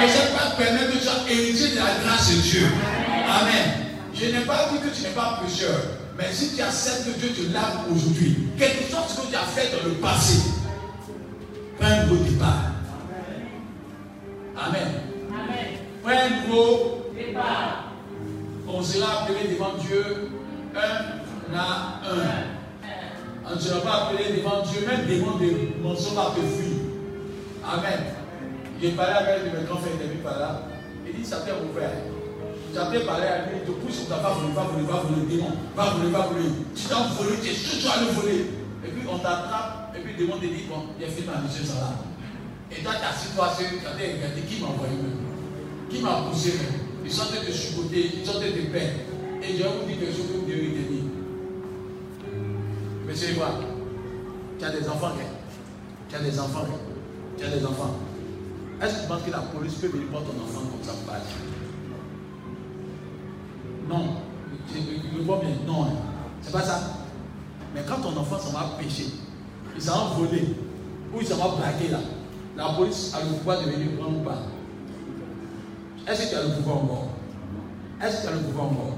Que 0.00 0.08
cette 0.08 0.34
Pâque 0.34 0.56
permette 0.56 0.90
que 0.90 0.98
tu 0.98 1.04
sois 1.04 1.30
héritier 1.30 1.68
de 1.68 1.76
la 1.76 2.02
grâce 2.04 2.30
de 2.30 2.40
Dieu. 2.40 2.66
Amen. 3.28 3.84
Je 4.12 4.24
n'ai 4.26 4.44
pas 4.44 4.68
dit 4.72 4.78
que 4.78 4.92
tu 4.92 5.02
n'es 5.02 5.10
pas 5.10 5.40
pécheur. 5.44 6.03
Mais 6.16 6.32
si 6.32 6.54
tu 6.54 6.62
acceptes 6.62 7.06
que 7.06 7.18
Dieu 7.18 7.30
te 7.30 7.52
lave 7.52 7.90
aujourd'hui, 7.90 8.36
quelque 8.56 8.84
chose 8.84 9.20
que 9.20 9.30
tu 9.30 9.36
as 9.36 9.46
fait 9.46 9.76
dans 9.76 9.88
le 9.88 9.94
passé, 9.94 10.50
prends 11.78 11.88
un 11.88 12.06
nouveau 12.06 12.24
départ. 12.24 12.72
Amen. 14.56 14.88
Prends 16.02 16.10
un 16.12 16.46
nouveau 16.46 17.10
départ. 17.16 17.92
On 18.68 18.82
sera 18.82 19.22
appelé 19.22 19.54
devant 19.54 19.74
Dieu 19.80 20.30
un 20.76 21.56
à 21.56 22.00
un. 22.10 22.54
On 23.50 23.56
ne 23.56 23.60
sera 23.60 23.80
pas 23.80 24.04
appelé 24.04 24.36
devant 24.36 24.62
Dieu, 24.62 24.86
même 24.86 25.06
devant 25.06 25.36
des 25.38 25.74
mensonges 25.82 26.18
à 26.18 26.30
te 26.30 26.40
fuir. 26.40 26.78
Amen. 27.64 28.00
J'ai 28.80 28.90
parlé 28.92 29.12
avec 29.12 29.44
mes 29.44 29.64
grands 29.66 29.78
frères 29.78 29.92
qui 29.92 30.16
par 30.18 30.38
là. 30.38 30.62
Il 31.06 31.14
dit, 31.14 31.24
ça 31.24 31.38
t'est 31.38 31.52
frère. 31.74 32.13
J'avais 32.74 33.06
parlé 33.06 33.26
à 33.26 33.46
lui, 33.46 33.62
sur 33.94 34.08
ta 34.08 34.16
va 34.16 34.30
voler, 34.30 34.52
va 34.52 34.62
voler, 34.64 34.84
va 34.84 35.06
voler, 35.06 35.26
démon, 35.30 35.52
va 35.76 35.94
voler, 35.94 36.10
va 36.10 36.26
voler. 36.26 36.50
Tu 36.74 36.82
t'as 36.88 37.06
volé, 37.14 37.38
tu 37.40 37.50
es 37.50 37.54
sûr 37.54 37.78
tu 37.78 37.86
vas 37.86 38.02
le 38.02 38.10
voler. 38.10 38.50
Et 38.84 38.90
puis 38.90 39.06
on 39.06 39.18
t'attrape, 39.18 39.94
et 39.94 40.00
puis 40.00 40.12
le 40.12 40.18
démon 40.18 40.38
te 40.40 40.46
dit, 40.46 40.66
bon, 40.68 40.90
il 40.98 41.04
a 41.04 41.08
fait 41.08 41.22
ma 41.22 41.38
mission, 41.38 41.62
ça 41.62 41.78
va. 41.78 41.90
Et 42.74 42.82
toi, 42.82 42.98
ta 42.98 43.14
situation, 43.14 43.78
tu 43.78 43.86
as 43.86 43.94
regardé 43.94 44.42
qui 44.42 44.60
m'a 44.60 44.74
envoyé 44.74 44.98
même 44.98 45.22
Qui 45.88 46.02
m'a 46.02 46.26
poussé 46.26 46.58
même 46.58 46.82
Ils 47.04 47.12
sont 47.12 47.22
en 47.22 47.26
train 47.26 47.46
de 47.46 47.52
chupoter, 47.54 48.10
ils 48.18 48.26
sont 48.26 48.34
en 48.34 48.40
train 48.42 48.50
de 48.50 48.66
peine. 48.74 49.06
Et 49.38 49.54
je 49.54 49.62
vous 49.62 49.86
dire 49.86 50.00
quelque 50.00 50.16
chose 50.16 50.34
que 50.34 50.44
Dieu 50.50 50.74
dit. 50.90 51.04
Monsieur 53.06 53.30
Ivoire, 53.30 53.60
tu 54.58 54.64
as 54.64 54.70
des 54.70 54.88
enfants, 54.88 55.14
hein? 55.14 55.30
tu 56.08 56.16
as 56.16 56.18
des 56.18 56.38
enfants, 56.40 56.66
hein? 56.66 56.80
tu 57.38 57.44
as 57.44 57.50
des 57.54 57.64
enfants. 57.64 58.00
Est-ce 58.82 58.94
que 58.94 59.00
tu 59.02 59.06
penses 59.06 59.22
que 59.22 59.30
la 59.30 59.46
police 59.54 59.74
peut 59.74 59.86
venir 59.86 60.08
prendre 60.08 60.26
ton 60.26 60.42
enfant 60.42 60.66
comme 60.66 60.82
ça 60.82 60.92
pas 61.06 61.22
Non. 63.88 64.04
Je, 64.72 64.78
je 65.18 65.22
vois 65.22 65.38
bien. 65.38 65.50
Non. 65.66 65.84
hein. 65.84 65.88
C'est 66.42 66.52
pas 66.52 66.62
ça. 66.62 66.80
Mais 67.74 67.80
quand 67.88 68.00
ton 68.00 68.16
enfant 68.18 68.38
s'en 68.38 68.52
va 68.52 68.70
pécher, 68.78 69.06
il 69.74 69.82
s'en 69.82 70.08
va 70.08 70.14
voler, 70.14 70.54
ou 71.12 71.20
il 71.20 71.26
s'en 71.26 71.36
va 71.36 71.56
braquer 71.56 71.88
là, 71.88 71.98
la 72.56 72.68
police 72.74 73.12
a 73.14 73.20
le 73.24 73.36
pouvoir 73.36 73.60
de 73.60 73.64
venir 73.70 73.98
prendre 73.98 74.18
ou 74.18 74.22
pas? 74.22 74.38
Est-ce 76.06 76.22
que 76.24 76.28
tu 76.30 76.34
as 76.36 76.42
le 76.42 76.48
pouvoir 76.54 76.76
encore 76.76 77.06
Est-ce 78.00 78.18
que 78.18 78.22
tu 78.22 78.28
as 78.28 78.36
le 78.36 78.40
pouvoir 78.42 78.66
encore 78.66 78.94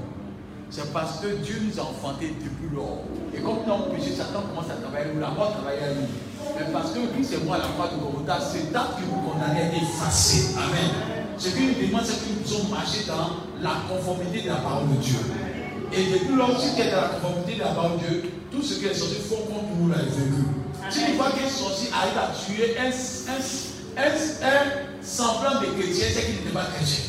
C'est 0.69 0.93
parce 0.93 1.19
que 1.21 1.27
Dieu 1.37 1.55
nous 1.65 1.79
a 1.79 1.83
enfantés 1.83 2.35
depuis 2.43 2.75
lors. 2.75 2.99
Et 3.33 3.39
comme 3.39 3.65
nous 3.65 3.73
avons 3.73 3.89
péché, 3.95 4.11
Satan 4.11 4.41
commence 4.41 4.69
à 4.69 4.75
travailler, 4.75 5.13
nous 5.15 5.21
la 5.21 5.29
mort 5.29 5.53
travaille 5.53 5.79
à 5.79 5.93
nous. 5.95 6.07
Mais 6.59 6.71
parce 6.71 6.91
que 6.91 6.99
lui, 6.99 7.23
c'est 7.23 7.43
moi 7.45 7.57
la 7.57 7.65
croix 7.65 7.87
de 7.87 7.99
Golgotha, 7.99 8.39
c'est 8.41 8.71
date 8.71 8.97
que 8.97 9.05
vous 9.05 9.21
condamnez 9.21 9.61
est 9.73 9.77
effacé. 9.81 10.55
Amen. 10.55 11.16
Ce 11.37 11.49
qui 11.49 11.61
nous 11.61 11.87
demande, 11.87 12.01
c'est 12.03 12.15
que 12.15 12.39
nous 12.39 12.47
sommes 12.47 12.69
marchés 12.71 13.05
dans 13.07 13.37
la 13.61 13.75
conformité 13.87 14.41
de 14.41 14.47
la 14.47 14.55
parole 14.55 14.89
de 14.89 14.95
Dieu. 14.95 15.19
Et 15.93 16.11
depuis 16.11 16.35
lors, 16.35 16.59
si 16.59 16.75
tu 16.75 16.81
es 16.81 16.91
dans 16.91 17.01
la 17.01 17.07
conformité 17.09 17.53
de 17.55 17.59
la 17.59 17.67
parole 17.67 17.99
de 17.99 18.07
Dieu, 18.07 18.31
tout 18.51 18.61
ce 18.63 18.79
que 18.79 18.87
les 18.87 18.93
sorciers 18.93 19.21
font 19.29 19.45
contre 19.45 19.75
nous 19.79 19.89
là 19.89 19.97
est. 19.97 20.91
Si 20.91 21.05
tu 21.05 21.11
vois 21.13 21.29
qu'un 21.31 21.49
sorcier 21.49 21.89
arrive 21.93 22.17
à 22.17 22.31
tuer 22.33 22.75
un, 22.79 22.87
un, 22.87 24.07
un, 24.07 25.03
semblant 25.03 25.61
de 25.61 25.67
chrétien, 25.79 26.07
c'est 26.13 26.25
qu'il 26.25 26.35
n'était 26.35 26.49
pas 26.51 26.65
chrétien. 26.75 27.03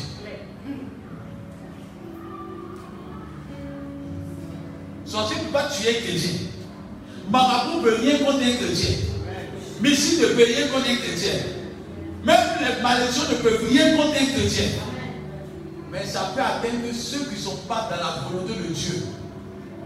Sorcier 5.05 5.37
ne 5.37 5.41
peut 5.45 5.53
pas 5.53 5.69
tuer 5.69 5.89
un 5.89 6.01
chrétien. 6.01 6.31
Marabout 7.31 7.77
ne 7.77 7.83
peut 7.83 7.95
rien 7.99 8.19
contre 8.19 8.43
un 8.43 8.55
chrétien. 8.55 8.95
Messie 9.81 10.21
ne 10.21 10.27
peut 10.27 10.43
rien 10.45 10.67
contre 10.67 10.89
un 10.89 10.95
chrétien. 10.95 11.33
Même 12.23 12.37
les 12.59 12.81
malédictions 12.81 13.29
ne 13.29 13.35
peuvent 13.35 13.65
rien 13.69 13.95
contre 13.95 14.15
un 14.21 14.25
chrétien. 14.25 14.65
Mais 15.91 16.05
ça 16.05 16.31
peut 16.35 16.41
atteindre 16.41 16.93
ceux 16.93 17.25
qui 17.25 17.35
ne 17.35 17.39
sont 17.39 17.57
pas 17.67 17.89
dans 17.89 17.97
la 17.97 18.29
volonté 18.29 18.53
de 18.53 18.73
Dieu. 18.73 19.05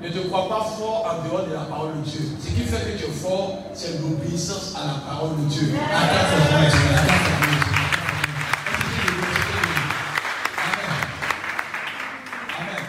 Ne 0.02 0.10
te 0.10 0.20
crois 0.28 0.50
pas 0.50 0.66
fort 0.78 1.06
en 1.06 1.26
dehors 1.28 1.48
de 1.48 1.54
la 1.54 1.62
parole 1.62 1.94
de 2.04 2.10
Dieu. 2.10 2.20
Ce 2.42 2.48
qui 2.48 2.62
fait 2.62 2.92
que 2.92 2.98
tu 2.98 3.06
es 3.06 3.14
fort, 3.14 3.60
c'est 3.74 4.02
l'obéissance 4.02 4.74
à 4.76 4.86
la 4.86 4.94
parole 5.08 5.38
de 5.38 5.46
Dieu. 5.50 5.74
Amen. 5.80 6.72
Amen. 12.60 12.84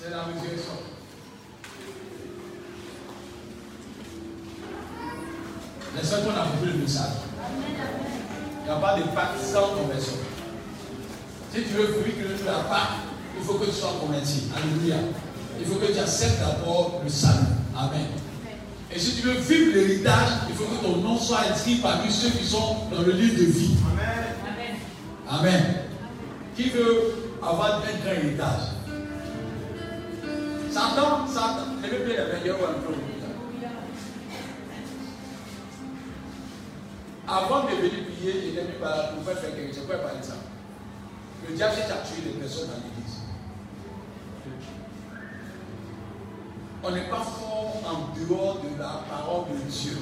C'est 0.00 0.10
la 0.10 0.22
résurrection. 0.22 0.74
J'espère 5.96 6.20
qu'on 6.22 6.30
a 6.30 6.44
compris 6.44 6.66
le 6.66 6.78
message. 6.78 7.16
Il 8.62 8.64
n'y 8.64 8.70
a 8.70 8.76
pas 8.76 8.96
de 8.96 9.02
pacte 9.12 9.40
sans 9.42 9.74
conversion. 9.74 10.18
Si 11.52 11.62
tu 11.62 11.68
veux 11.70 11.86
vivre 12.04 12.16
que 12.16 12.38
tu 12.38 12.44
n'as 12.44 12.59
pas, 12.70 12.88
il 13.36 13.44
faut 13.44 13.54
que 13.54 13.66
tu 13.66 13.72
sois 13.72 13.96
converti. 14.00 14.44
Alléluia. 14.56 14.96
Il 15.58 15.66
faut 15.66 15.74
que 15.74 15.92
tu 15.92 15.98
acceptes 15.98 16.40
d'abord 16.40 17.00
le 17.04 17.10
salut. 17.10 17.46
Amen. 17.76 18.06
Et 18.92 18.98
si 18.98 19.16
tu 19.16 19.22
veux 19.22 19.38
vivre 19.38 19.74
l'héritage, 19.74 20.28
il 20.48 20.54
faut 20.54 20.64
que 20.64 20.82
ton 20.82 20.96
nom 20.96 21.18
soit 21.18 21.40
écrit 21.50 21.76
parmi 21.76 22.10
ceux 22.10 22.30
qui 22.30 22.44
sont 22.44 22.88
dans 22.90 23.02
le 23.02 23.12
livre 23.12 23.38
de 23.38 23.44
vie. 23.44 23.76
Amen. 23.92 24.76
Amen. 25.28 25.74
Qui 26.56 26.70
veut 26.70 27.36
avoir 27.42 27.76
un 27.76 27.80
grand 27.80 28.12
héritage? 28.12 28.60
Satan, 30.70 31.26
Satan, 31.26 31.76
levez 31.82 32.04
bien 32.04 32.24
va 32.24 32.68
nous 32.78 33.10
Avant 37.28 37.64
de 37.64 37.76
venir 37.76 38.04
prier, 38.06 38.34
il 38.44 38.58
est 38.58 38.62
venu 38.62 38.72
par 38.80 39.10
pour 39.10 39.24
faire 39.24 39.54
quelque 39.54 39.74
chose. 39.74 39.86
Parler 39.86 40.18
de 40.20 40.24
ça? 40.24 40.39
Le 41.50 41.56
diable 41.56 41.74
cherche 41.74 41.90
à 41.90 42.06
tuer 42.06 42.22
les 42.26 42.38
personnes 42.38 42.68
dans 42.68 42.76
l'église. 42.76 43.16
On 46.82 46.90
n'est 46.92 47.10
pas 47.10 47.24
fort 47.24 47.82
en 47.84 48.16
dehors 48.16 48.60
de 48.60 48.78
la 48.78 49.02
parole 49.10 49.46
de 49.48 49.70
Dieu. 49.70 49.98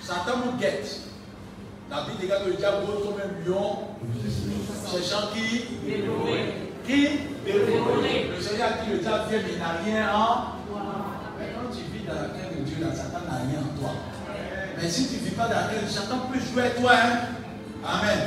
Satan 0.00 0.32
nous 0.46 0.58
guette. 0.58 1.00
La 1.90 2.04
Bible 2.04 2.20
dit 2.20 2.26
que 2.26 2.48
le 2.50 2.56
diable 2.56 2.86
rôde 2.86 3.04
comme 3.04 3.20
un 3.20 3.48
lion, 3.48 3.78
cherchant 4.90 5.28
qui? 5.34 5.64
Qui? 6.86 7.08
Le 7.46 8.40
Seigneur 8.40 8.70
dit 8.82 8.92
le 8.92 8.98
diable 8.98 9.24
vient, 9.28 9.40
mais 9.42 9.52
il 9.52 9.58
n'a 9.58 9.72
rien 9.84 10.14
en 10.14 10.44
Mais 11.38 11.52
quand 11.54 11.70
tu 11.70 11.82
vis 11.92 12.06
dans 12.06 12.14
la 12.14 12.28
crainte 12.28 12.58
de 12.58 12.62
Dieu, 12.64 12.76
là, 12.80 12.94
Satan 12.94 13.13
Mais 14.80 14.88
si 14.88 15.08
tu 15.08 15.14
ne 15.16 15.20
vis 15.20 15.30
pas 15.30 15.44
dans 15.44 15.50
la 15.50 15.62
crainte, 15.62 15.88
Satan 15.88 16.28
peut 16.32 16.38
jouer 16.40 16.64
à 16.64 16.70
toi. 16.70 16.92
Hein? 16.92 17.18
Amen. 17.84 18.18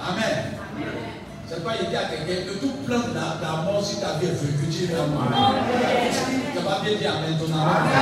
Amen. 0.00 0.54
C'est 1.48 1.62
pas 1.62 1.72
il 1.80 1.88
dit 1.88 1.96
à 1.96 2.04
quelqu'un 2.04 2.50
que 2.50 2.58
tout 2.58 2.72
plan 2.86 2.98
mort, 3.64 3.84
si 3.84 4.00
ta 4.00 4.14
vie 4.18 4.26
est 4.26 4.30
vécue, 4.30 4.68
tu 4.70 4.84
es 4.84 4.96
mort. 4.96 5.54
Tu 6.52 6.58
vas 6.62 6.80
bien 6.82 6.98
dire 6.98 7.12
Amen 7.16 7.38
ton 7.38 7.52
amen. 7.52 7.92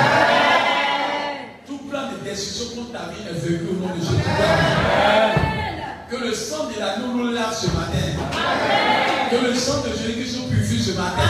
Tout 1.66 1.78
plan 1.88 2.02
de 2.12 2.24
destruction 2.28 2.76
contre 2.76 2.92
ta 2.92 3.10
vie 3.10 3.28
est 3.28 3.46
vécu 3.46 3.64
au 3.70 3.86
nom 3.86 3.94
de 3.94 4.00
Jésus. 4.00 4.22
Que 6.10 6.16
le 6.16 6.34
sang 6.34 6.68
de 6.68 6.78
l'agneau 6.78 7.14
nous 7.14 7.32
lave 7.32 7.54
ce 7.54 7.66
matin. 7.66 8.06
Que 9.30 9.46
le 9.46 9.54
sang 9.54 9.82
de 9.82 9.90
Jésus 9.90 10.38
nous 10.38 10.48
purifie 10.48 10.82
ce 10.82 10.92
matin. 10.92 11.22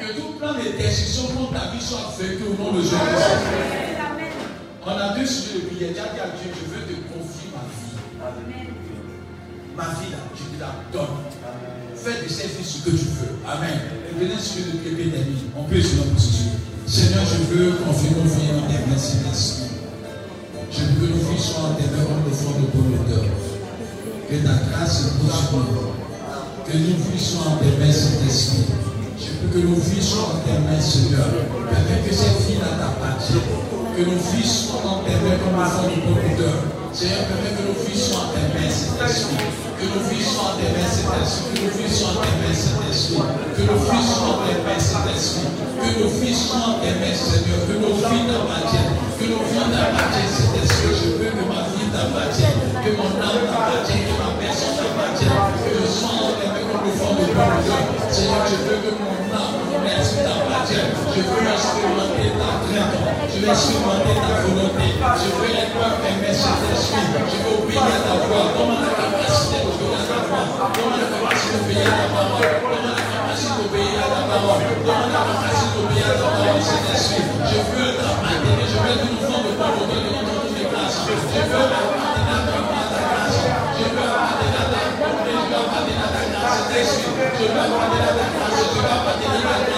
Que 0.00 0.12
tout 0.18 0.38
plan 0.38 0.54
de 0.54 0.76
destruction 0.76 1.34
contre 1.34 1.52
ta 1.52 1.70
vie 1.70 1.84
soit 1.84 2.14
vécu 2.18 2.44
au 2.44 2.62
nom 2.62 2.72
de 2.72 2.82
Jésus. 2.82 3.83
On 4.86 4.90
a 4.90 5.16
deux 5.16 5.24
sujets 5.24 5.64
de 5.64 5.66
prière. 5.72 5.92
Tu 5.94 6.00
as 6.00 6.12
dit 6.12 6.20
à 6.20 6.28
Dieu, 6.36 6.52
je 6.52 6.64
veux 6.68 6.84
te 6.84 6.92
confier 7.08 7.48
ma 7.56 7.64
vie. 7.72 8.68
Ma 9.74 9.88
vie 9.96 10.12
là, 10.12 10.20
je 10.36 10.44
te 10.44 10.60
la 10.60 10.76
donne. 10.92 11.24
Fais 11.96 12.22
de 12.22 12.28
cette 12.28 12.52
vie 12.58 12.64
ce 12.64 12.84
que 12.84 12.90
tu 12.90 13.08
veux. 13.16 13.32
Amen. 13.48 13.80
Et 14.04 14.12
venez 14.20 14.36
sur 14.36 14.60
le 14.60 14.84
prier 14.84 15.08
d'amis. 15.08 15.48
On 15.56 15.64
peut 15.64 15.80
se 15.80 15.96
position. 15.96 16.52
Seigneur, 16.86 17.24
je 17.24 17.56
veux 17.56 17.72
confier 17.80 18.10
nos 18.10 18.28
vies 18.28 18.52
en 18.52 18.68
tes 18.68 18.84
mains, 18.84 18.98
Saint-Esprit. 18.98 19.80
Je 20.70 20.80
veux 20.84 21.00
que 21.00 21.12
nos 21.16 21.32
vies 21.32 21.40
soient 21.40 21.72
enterrées 21.72 22.04
comme 22.04 22.28
le 22.28 22.36
fond 22.36 22.60
de 22.60 22.68
bonheur. 22.76 23.24
Que 24.28 24.36
ta 24.36 24.68
grâce 24.68 25.00
sur 25.00 25.16
nous. 25.16 25.96
Que 26.68 26.76
nos 26.76 26.96
vies 27.08 27.24
soient 27.24 27.52
en 27.52 27.56
tes 27.56 27.72
mains, 27.80 27.90
Saint-Esprit. 27.90 28.68
Je 29.16 29.32
veux 29.40 29.48
que 29.48 29.66
nos 29.66 29.80
vies 29.80 30.04
soient 30.04 30.28
en 30.28 30.44
tes 30.44 30.60
mains, 30.60 30.78
Seigneur. 30.78 31.24
Permets 31.72 32.06
que 32.06 32.14
cette 32.14 32.36
vie-là 32.44 32.68
t'appartienne 32.76 33.63
que 33.94 34.02
nos 34.02 34.18
fils 34.18 34.66
soient 34.66 34.82
enterrés 34.82 35.38
comme 35.38 35.54
la 35.54 35.70
sang 35.70 35.86
du. 35.86 36.02
Seigneur, 36.90 37.26
que 37.30 37.62
nos 37.62 37.78
fils 37.78 38.10
soient 38.10 38.34
cet 38.34 38.98
esprit. 38.98 39.38
Que 39.78 39.86
nos 39.86 40.02
fils 40.10 40.26
soient 40.34 40.54
enterrés, 40.54 40.86
cet. 40.90 41.06
Que 41.06 41.62
nos 41.62 41.70
fils 41.70 41.94
soient 41.94 42.18
enterrés, 42.18 42.54
cet 42.54 42.82
esprit. 42.90 43.22
Que 43.54 43.62
nos 43.62 43.78
fils 43.78 44.06
soient 44.10 44.34
enterrés, 44.34 44.82
cet 44.82 45.06
esprit. 45.14 45.46
Que 45.78 45.90
nos 45.94 46.10
fils 46.10 46.38
soient 46.42 46.74
enterrés, 46.74 47.14
Seigneur. 47.14 47.62
Que 47.70 47.74
nos 47.78 47.94
vies 47.94 48.26
t'appartiennent. 48.26 48.98
Que 49.14 49.26
nos 49.30 49.46
vies 49.46 49.70
t'appartiennent, 49.70 50.34
cet 50.34 50.54
esprit. 50.58 50.94
Je 50.98 51.14
veux 51.14 51.30
que 51.30 51.44
ma 51.46 51.62
vie 51.70 51.86
t'appartienne. 51.94 52.58
Que 52.82 52.90
mon 52.98 53.14
âme 53.14 53.46
t'appartienne. 53.46 54.10
Que 54.10 54.14
ma 54.18 54.30
personne 54.42 54.74
t'appartienne. 54.74 55.38
Que 55.62 55.70
je 55.70 55.86
sois 55.86 56.34
le 56.34 56.90
fond 56.98 57.14
de. 57.14 57.30
Seigneur, 58.10 58.42
je 58.50 58.58
veux 58.58 58.78
que 58.82 58.90
mon 58.98 59.22
âme, 59.34 59.54
mon 59.70 59.82
esprit. 59.86 60.26
Je 61.14 61.22
veux 61.22 62.03
expérimenter 63.50 64.16
ta 64.16 64.40
volonté. 64.40 64.96
Je 64.96 65.28
veux 65.36 65.52
être 65.52 65.84
aimé 66.08 66.30
Saint-Esprit. 66.32 67.12
Je 67.12 67.36
veux 67.44 67.60
à 67.76 68.00
ta 68.00 68.14
voix. 68.24 68.56
Donne-moi 68.56 68.80
la 68.80 68.94
capacité 68.96 69.60
d'obéir 69.64 70.00
à 70.00 70.08
ta 70.08 70.16
voix. 70.24 70.48
Donne-moi 70.72 70.96
la 70.96 71.08
capacité 71.12 71.60
d'obéir 71.60 71.84
à 71.84 72.00
ta 72.00 72.08
parole. 72.08 72.40
Donne-moi 72.40 72.96
la 72.96 73.04
capacité 73.04 73.52
d'obéir 73.60 74.00
à 74.00 74.08
ta 74.08 74.22
parole. 74.24 74.64
Donne-moi 74.64 75.12
la 75.12 75.28
capacité 75.28 75.76
d'obéir 75.76 76.08
à 76.08 76.16
ta 76.16 76.28
parole. 76.32 76.56
Je 76.64 77.60
veux 77.68 77.92
t'appartenir. 78.00 78.64
Je 78.64 78.78
veux 78.80 78.96
une 79.04 79.20
de 79.20 79.44
de 79.44 79.52
ton 79.60 79.76
les 79.84 80.64
grâces. 80.64 81.04
Je 81.04 81.12
veux 81.12 81.28
ta 81.28 81.68
grâce. 81.68 83.44
Je 83.44 83.84
veux 83.84 84.08
appartenir 84.08 84.40
à 84.40 84.58
ta. 84.64 84.64
Je 84.64 85.02
veux 85.04 85.18
ta 86.14 86.24
grâce. 86.32 86.88
Je 87.04 87.44
veux 87.44 87.60
appartenir 87.60 88.08
à 88.08 88.16
ta. 88.16 88.46
Je 88.54 88.72
veux 88.72 88.88
appartenir 88.88 89.44
à 89.44 89.68
ta. 89.68 89.73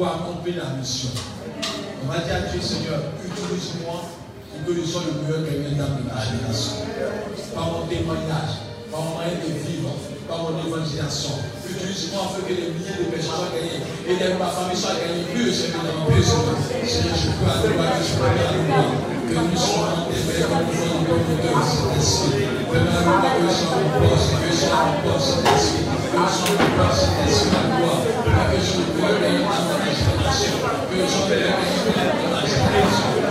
Pour 0.00 0.08
accomplir 0.08 0.64
la 0.64 0.70
mission. 0.78 1.10
On 2.02 2.10
va 2.10 2.20
dire 2.20 2.36
à 2.36 2.40
Dieu, 2.40 2.60
Seigneur, 2.60 3.00
utilise-moi 3.22 4.19
que 4.66 4.74
je 4.74 4.82
sois 4.86 5.02
le 5.06 5.12
meilleur 5.22 5.42
dans 5.78 6.02
ma 6.06 6.20
génération. 6.22 6.86
Par 7.54 7.66
mon 7.72 7.86
témoignage, 7.86 8.66
par 8.90 9.00
mon 9.00 9.14
moyen 9.14 9.38
de 9.38 9.50
vivre, 9.66 9.94
par 10.28 10.38
mon 10.46 10.58
évangélisation. 10.58 11.38
Utilise-moi 11.66 12.22
afin 12.26 12.42
que 12.42 12.54
les 12.54 12.70
milliers 12.74 12.98
de 12.98 13.06
personnes 13.10 13.46
soient 13.46 13.54
gagnées 13.54 13.82
et 14.06 14.14
que 14.18 14.38
ma 14.38 14.50
famille 14.50 14.76
soit 14.76 14.98
gagnée 14.98 15.26
plus, 15.30 15.50
Seigneur, 15.50 15.86
plus, 16.06 16.22
Seigneur. 16.22 17.14
Je 17.14 17.30
peux 17.34 17.46
aller 17.46 17.78
aller 17.78 18.50
à 18.50 18.66
moi. 18.66 19.10
Que 19.30 19.38
nous 19.38 19.54
soyons 19.54 20.10
des 20.10 20.18
nous 20.18 20.74
sommes 20.82 21.06
Saint-Esprit. 21.62 22.50
Fais-moi 22.66 22.90
la 22.90 23.06
gloire 23.06 23.30
que 23.38 23.46
je 23.46 23.54
sois 23.54 23.78
mon 23.78 24.02
poste, 24.02 24.34
que 24.42 24.50
poste, 25.06 25.30
Saint-Esprit. 25.30 25.86
Que 25.86 26.18
la. 26.18 26.90
Que 28.50 28.58
je 28.58 28.66
sois 28.66 28.90
le 28.90 29.22
dans 29.22 29.46
ma. 29.46 29.70
Que 30.90 30.98
le 30.98 31.06
dans 31.30 32.30
ma 32.30 32.42
génération. 32.42 33.19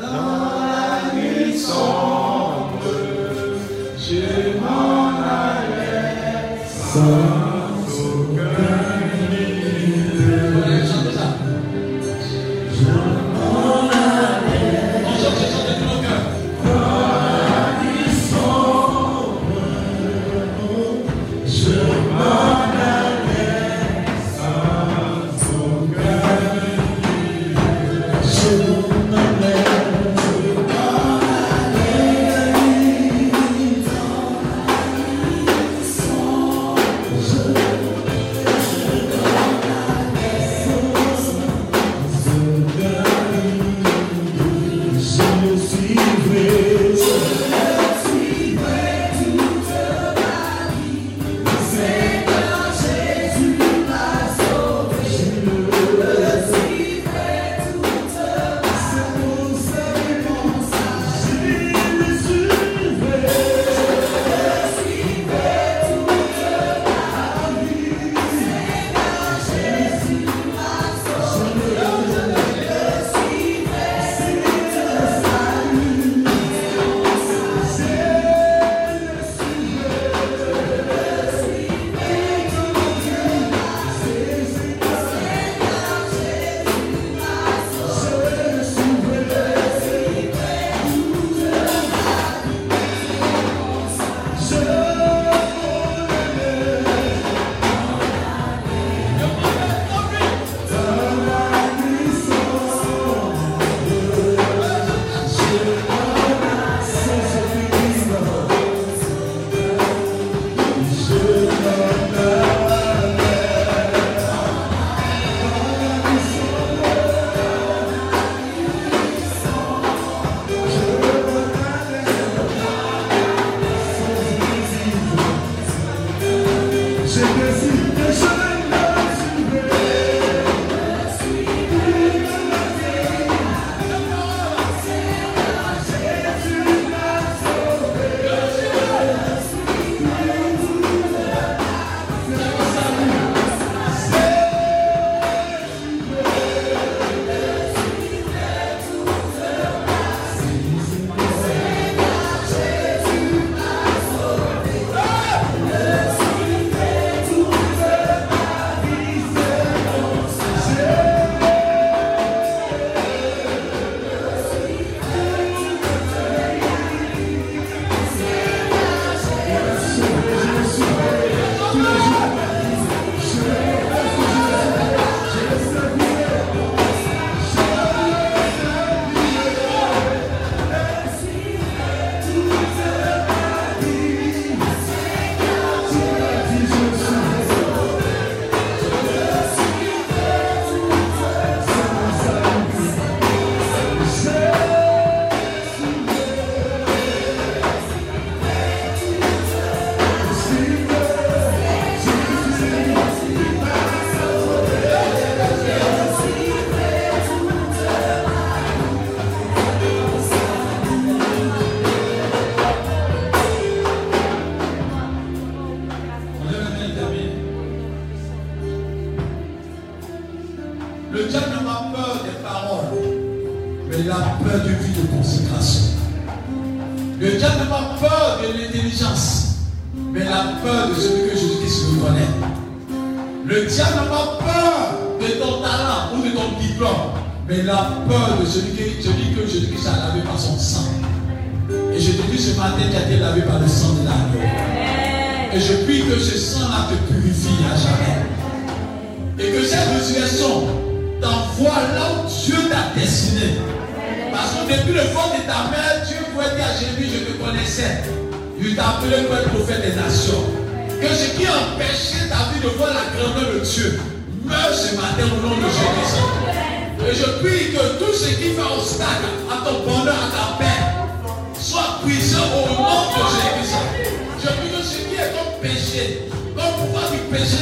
dans 0.00 0.28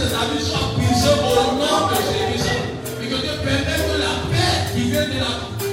du 0.06 0.14
péché 0.14 0.14
de 0.14 0.14
ta 0.14 0.22
vie 0.30 0.44
soit 0.44 0.66
brisé 0.76 1.10
au 1.10 1.54
nom 1.56 1.88
de 1.88 1.96
Jésus. 1.96 2.58
Et 3.02 3.06
que 3.06 3.16
Dieu 3.16 3.34
permette 3.42 3.82
que 3.86 3.96
la 3.98 4.14
paix 4.30 4.54
qui 4.74 4.82
vient 4.90 5.02
de 5.02 5.18
la 5.18 5.32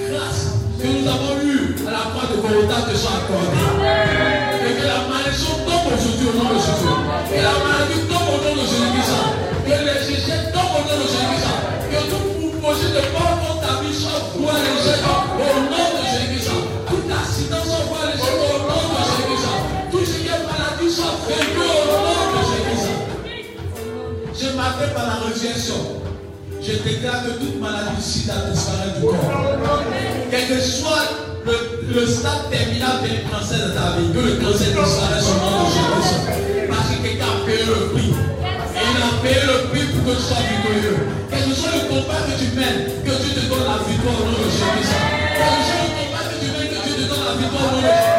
grâce 0.10 0.42
que 0.80 0.88
nous 0.88 1.08
avons 1.08 1.36
eue 1.44 1.76
à 1.88 1.92
la 1.92 2.04
croix 2.12 2.28
de 2.30 2.42
Golgotha 2.42 2.82
te 2.90 2.96
soit 2.98 3.18
accordée. 3.24 3.64
Et 4.64 4.74
que 4.74 4.86
la 4.86 5.00
malédiction 5.10 5.54
tombe 5.66 5.88
aujourd'hui 5.94 6.28
au 6.28 6.36
nom 6.38 6.50
de 6.50 6.60
Jésus. 6.60 6.94
Que 7.30 7.40
la 7.42 7.56
maladie 7.62 8.02
tombe 8.10 8.30
au 8.34 8.40
nom 8.42 8.54
de 8.58 8.66
Jésus-Christ. 8.66 9.14
Que 9.66 9.76
les 9.86 10.02
échecs 10.14 10.52
tombent 10.54 10.78
au 10.78 10.84
nom 10.84 10.98
de 10.98 11.08
Jésus-Christ. 11.08 11.48
Que 11.90 12.00
tout 12.10 12.58
projet 12.62 12.90
de 12.90 13.04
mort 13.14 13.38
contre 13.42 13.62
ta 13.62 13.74
vie 13.82 13.96
soit 13.96 14.22
voué 14.36 14.50
à 14.50 14.60
l'échec 14.60 15.02
au 15.04 15.56
nom 15.72 15.88
de 15.94 16.04
Jésus-Christ. 16.04 16.52
Tout 16.90 17.06
accident 17.10 17.64
soit 17.64 17.84
voué 17.88 18.00
à 18.02 18.06
l'échec 18.12 18.34
au 18.34 18.60
nom 18.66 18.84
de 18.92 19.00
Jésus-Christ. 19.08 19.48
Tout 19.92 20.04
ce 20.04 20.16
qui 20.20 20.28
est 20.28 20.44
maladie 20.44 20.90
soit 20.92 21.16
vaincu 21.28 21.63
M'appelle 24.64 24.94
par 24.96 25.08
la 25.08 25.28
résurrection. 25.28 25.76
Je 26.62 26.72
déclare 26.88 27.26
que 27.26 27.32
toute 27.32 27.60
maladie 27.60 28.00
ici 28.00 28.32
a 28.32 28.50
disparu 28.50 28.96
du 28.96 29.04
corps. 29.04 29.84
Quel 30.32 30.48
que 30.48 30.62
soit 30.62 31.04
le, 31.44 31.92
le 31.92 32.08
stade 32.08 32.48
terminal 32.50 33.04
du 33.04 33.28
cancer 33.28 33.60
de 33.60 33.72
ta 33.76 34.00
vie, 34.00 34.08
que 34.16 34.24
le 34.24 34.40
cancer 34.40 34.72
disparaisse 34.72 35.28
au 35.28 35.44
nom 35.44 35.68
de 35.68 35.68
Jésus. 35.68 36.72
Parce 36.72 36.88
que 36.96 37.04
quelqu'un 37.04 37.28
a 37.28 37.46
payé 37.46 37.66
le 37.68 37.92
prix. 37.92 38.16
Et 38.16 38.88
il 38.88 39.04
a 39.04 39.12
payé 39.20 39.44
le 39.44 39.68
prix 39.68 39.84
pour 39.92 40.02
que 40.08 40.16
tu 40.16 40.24
sois 40.32 40.40
victorieux. 40.48 41.12
Quel 41.28 41.44
que 41.44 41.56
soit 41.60 41.76
le 41.76 41.84
combat 41.92 42.24
que 42.24 42.40
tu 42.40 42.48
mènes, 42.56 42.88
que 43.04 43.12
Dieu 43.20 43.36
te 43.36 43.44
donne 43.52 43.68
la 43.68 43.84
victoire 43.84 44.16
au 44.16 44.32
nom 44.32 44.40
de 44.40 44.48
Jésus. 44.48 44.64
Quel 44.64 45.52
que 45.60 45.64
soit 45.68 45.84
le 45.84 45.92
combat 45.92 46.24
que 46.24 46.40
tu 46.40 46.48
mènes, 46.56 46.72
que 46.72 46.80
Dieu 46.88 47.04
te 47.04 47.06
donne 47.12 47.26
la 47.28 47.36
victoire 47.36 47.68
au 47.68 47.76
nom 47.76 47.84
de 47.84 47.92
Jésus. 47.92 48.13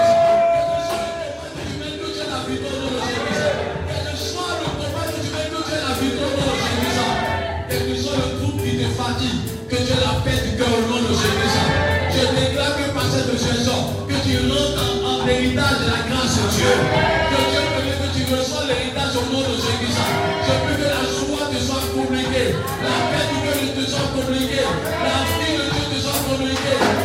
Que 10.25 10.31
Dieu 10.31 10.37
la 10.37 10.41
paix 10.41 10.49
du 10.49 10.57
cœur 10.57 10.69
au 10.69 10.83
nom 10.91 11.03
de 11.03 11.15
Jésus. 11.15 11.65
Je 12.11 12.25
déclare 12.41 12.77
que 12.77 12.91
par 12.95 13.05
cette 13.05 13.31
résurrection, 13.31 13.79
que 14.09 14.17
tu 14.25 14.39
rentres 14.49 14.81
en, 14.81 15.25
en 15.25 15.29
héritage 15.29 15.79
de 15.81 15.87
la 15.91 16.01
grâce 16.09 16.37
de 16.37 16.45
Dieu. 16.57 16.75
Que 17.31 17.41
Dieu 17.51 17.63
permet 17.75 17.97
que 18.01 18.09
tu 18.15 18.23
reçois 18.33 18.65
l'héritage 18.67 19.17
au 19.17 19.27
nom 19.33 19.43
de 19.43 19.57
Jésus. 19.57 19.95
Je 20.45 20.53
prie 20.65 20.77
que 20.81 20.89
la 20.89 21.05
joie 21.05 21.47
te 21.53 21.59
soit 21.61 21.85
communiquée, 21.93 22.57
la 22.85 22.95
paix 23.11 23.27
du 23.29 23.39
cœur 23.45 23.59
te 23.75 23.85
soit 23.91 24.09
communiquée, 24.15 24.65
la 24.65 25.17
vie 25.25 25.57
de 25.57 25.65
Dieu 25.73 25.85
te 25.93 25.99
soit 26.01 26.21
communiquée, 26.29 27.04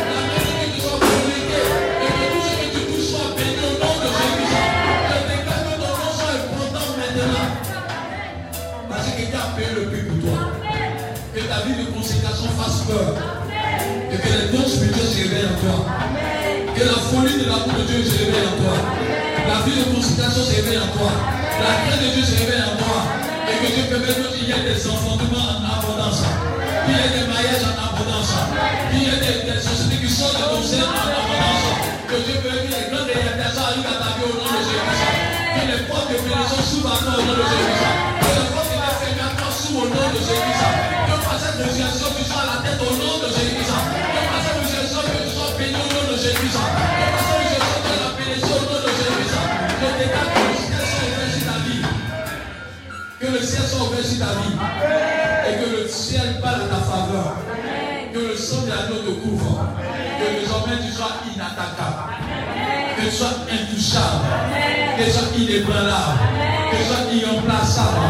fasse 12.48 12.82
peur. 12.88 13.14
Et 14.12 14.16
que 14.16 14.28
les 14.28 14.48
dons 14.52 14.68
spirituels 14.68 15.06
se 15.06 15.16
réveillent 15.22 15.50
en 15.50 15.58
toi. 15.60 15.86
Que 16.74 16.84
la 16.84 16.98
folie 17.10 17.36
de 17.38 17.46
l'amour 17.48 17.74
de 17.78 17.84
Dieu 17.84 18.04
se 18.04 18.18
réveille 18.18 18.48
en 18.48 18.56
toi. 18.62 18.76
La 19.48 19.58
vie 19.66 19.76
de 19.78 19.84
consécration 19.94 20.42
se 20.44 20.54
réveille 20.56 20.78
en 20.78 20.90
toi. 20.96 21.10
La 21.60 21.72
crainte 21.84 22.02
de 22.02 22.10
Dieu 22.14 22.24
se 22.24 22.36
réveille 22.40 22.64
en 22.64 22.76
toi. 22.80 22.98
Et 23.50 23.56
que 23.60 23.68
Dieu 23.74 23.84
permette 23.90 24.32
qu'il 24.32 24.48
y 24.48 24.52
ait 24.52 24.64
des 24.64 24.80
enfantements 24.86 25.46
en 25.46 25.64
abondance. 25.66 26.22
Qu'il 26.86 26.96
y 26.96 27.00
ait 27.00 27.12
des 27.20 27.26
mariages 27.28 27.66
en 27.66 27.76
abondance. 27.76 28.32
Qu'il 28.90 29.02
y 29.02 29.08
ait 29.10 29.20
des, 29.20 29.60
sociétés 29.60 30.00
qui 30.00 30.10
sortent 30.10 30.38
de 30.38 30.46
ton 30.48 30.62
en 30.62 31.06
abondance. 31.06 31.66
Que 32.08 32.16
Dieu 32.24 32.36
permette 32.42 32.89
Que 41.60 41.66
résurrection, 41.68 42.08
tu 42.16 42.24
sois 42.24 42.40
à 42.40 42.56
la 42.56 42.58
tête 42.64 42.80
au 42.80 42.88
nom 42.96 43.20
de 43.20 43.28
Jésus. 43.36 43.60
Que 43.60 43.68
par 43.68 44.40
cette 44.40 44.64
résurrection, 44.64 45.04
que 45.04 45.20
tu 45.20 45.28
sois 45.28 45.52
béni 45.60 45.76
au 45.76 45.92
nom 45.92 46.04
de 46.08 46.16
Jésus. 46.16 46.48
Que 46.48 46.56
par 46.56 47.20
cette 47.20 47.36
résurrection, 47.36 47.76
tu 47.84 47.92
aies 47.92 48.00
la 48.00 48.10
bénédiction 48.16 48.56
au 48.56 48.64
nom 48.64 48.80
de 48.80 48.88
Jésus. 48.96 49.28
Je 49.28 49.88
déclare 50.00 50.28
que 50.32 50.40
le 50.40 50.56
ciel 50.56 50.80
soit 50.88 51.04
ouvert 51.04 51.28
sur 51.36 51.44
ta 51.44 51.60
vie. 51.60 51.84
Que 53.20 53.28
le 53.28 53.40
ciel 53.44 53.64
soit 53.68 53.84
ouvert 53.92 54.08
sur 54.08 54.18
ta 54.24 54.32
vie. 54.40 54.56
Et 54.56 55.54
que 55.60 55.68
le 55.68 55.84
ciel 55.84 56.40
parle 56.40 56.64
à 56.64 56.68
ta 56.72 56.80
faveur. 56.80 57.28
Que 58.08 58.20
le 58.24 58.36
sang 58.40 58.64
de 58.64 58.72
l'agneau 58.72 59.04
te 59.04 59.12
couvre. 59.20 59.68
Que 59.84 60.40
désormais 60.40 60.80
tu 60.80 60.90
sois 60.96 61.12
inattaquable. 61.28 62.24
Que 62.96 63.04
tu 63.04 63.12
sois 63.12 63.36
intouchable. 63.52 64.24
Que 64.96 65.04
tu 65.04 65.12
sois 65.12 65.28
inébranlable. 65.36 66.24
Que 66.72 66.76
tu 66.80 66.84
sois 66.88 67.04
irremplaçable. 67.12 68.00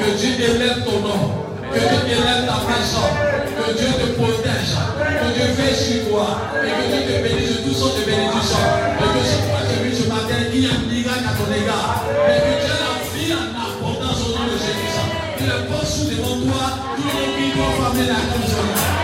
Que 0.00 0.16
Dieu 0.16 0.32
élève 0.32 0.80
ton 0.80 1.04
nom. 1.04 1.45
Que 1.76 2.06
Dieu 2.06 2.16
élève 2.16 2.46
ta. 2.48 2.56
Que 2.64 3.72
Dieu 3.76 3.88
te 4.00 4.06
protège. 4.16 4.72
Que 4.96 5.28
Dieu 5.36 5.46
veille 5.60 5.76
sur 5.76 6.08
toi. 6.08 6.40
Et 6.64 6.72
que 6.72 6.84
Dieu 6.88 7.02
te 7.04 7.22
bénisse 7.22 7.56
de 7.58 7.68
toutes 7.68 7.76
sortes 7.76 8.00
de 8.00 8.04
bénédictions. 8.08 8.64
Et 8.96 9.08
que 9.12 9.22
ce 9.28 9.36
soit 9.44 9.64
celui 9.68 9.92
ce 9.94 10.08
matin, 10.08 10.40
y 10.54 10.66
a 10.66 10.70
un 10.72 10.88
miracle 10.88 11.28
à 11.28 11.36
ton 11.36 11.52
égard. 11.52 12.00
Et 12.08 12.40
que 12.40 12.64
aies 12.64 12.80
la 12.80 12.96
vie 13.12 13.32
en 13.36 13.52
abondance 13.60 14.24
au 14.24 14.30
nom 14.32 14.46
de 14.48 14.56
Jésus. 14.56 15.04
Que 15.36 15.44
les 15.44 15.68
portes 15.68 15.86
s'ouvrent 15.86 16.16
devant 16.16 16.40
toi. 16.48 16.64
Tout 16.96 17.02
le 17.04 17.12
monde 17.12 17.36
qui 17.36 17.46
doit 17.52 17.76
fermer 17.76 18.08
la 18.08 18.20
comme 18.32 18.95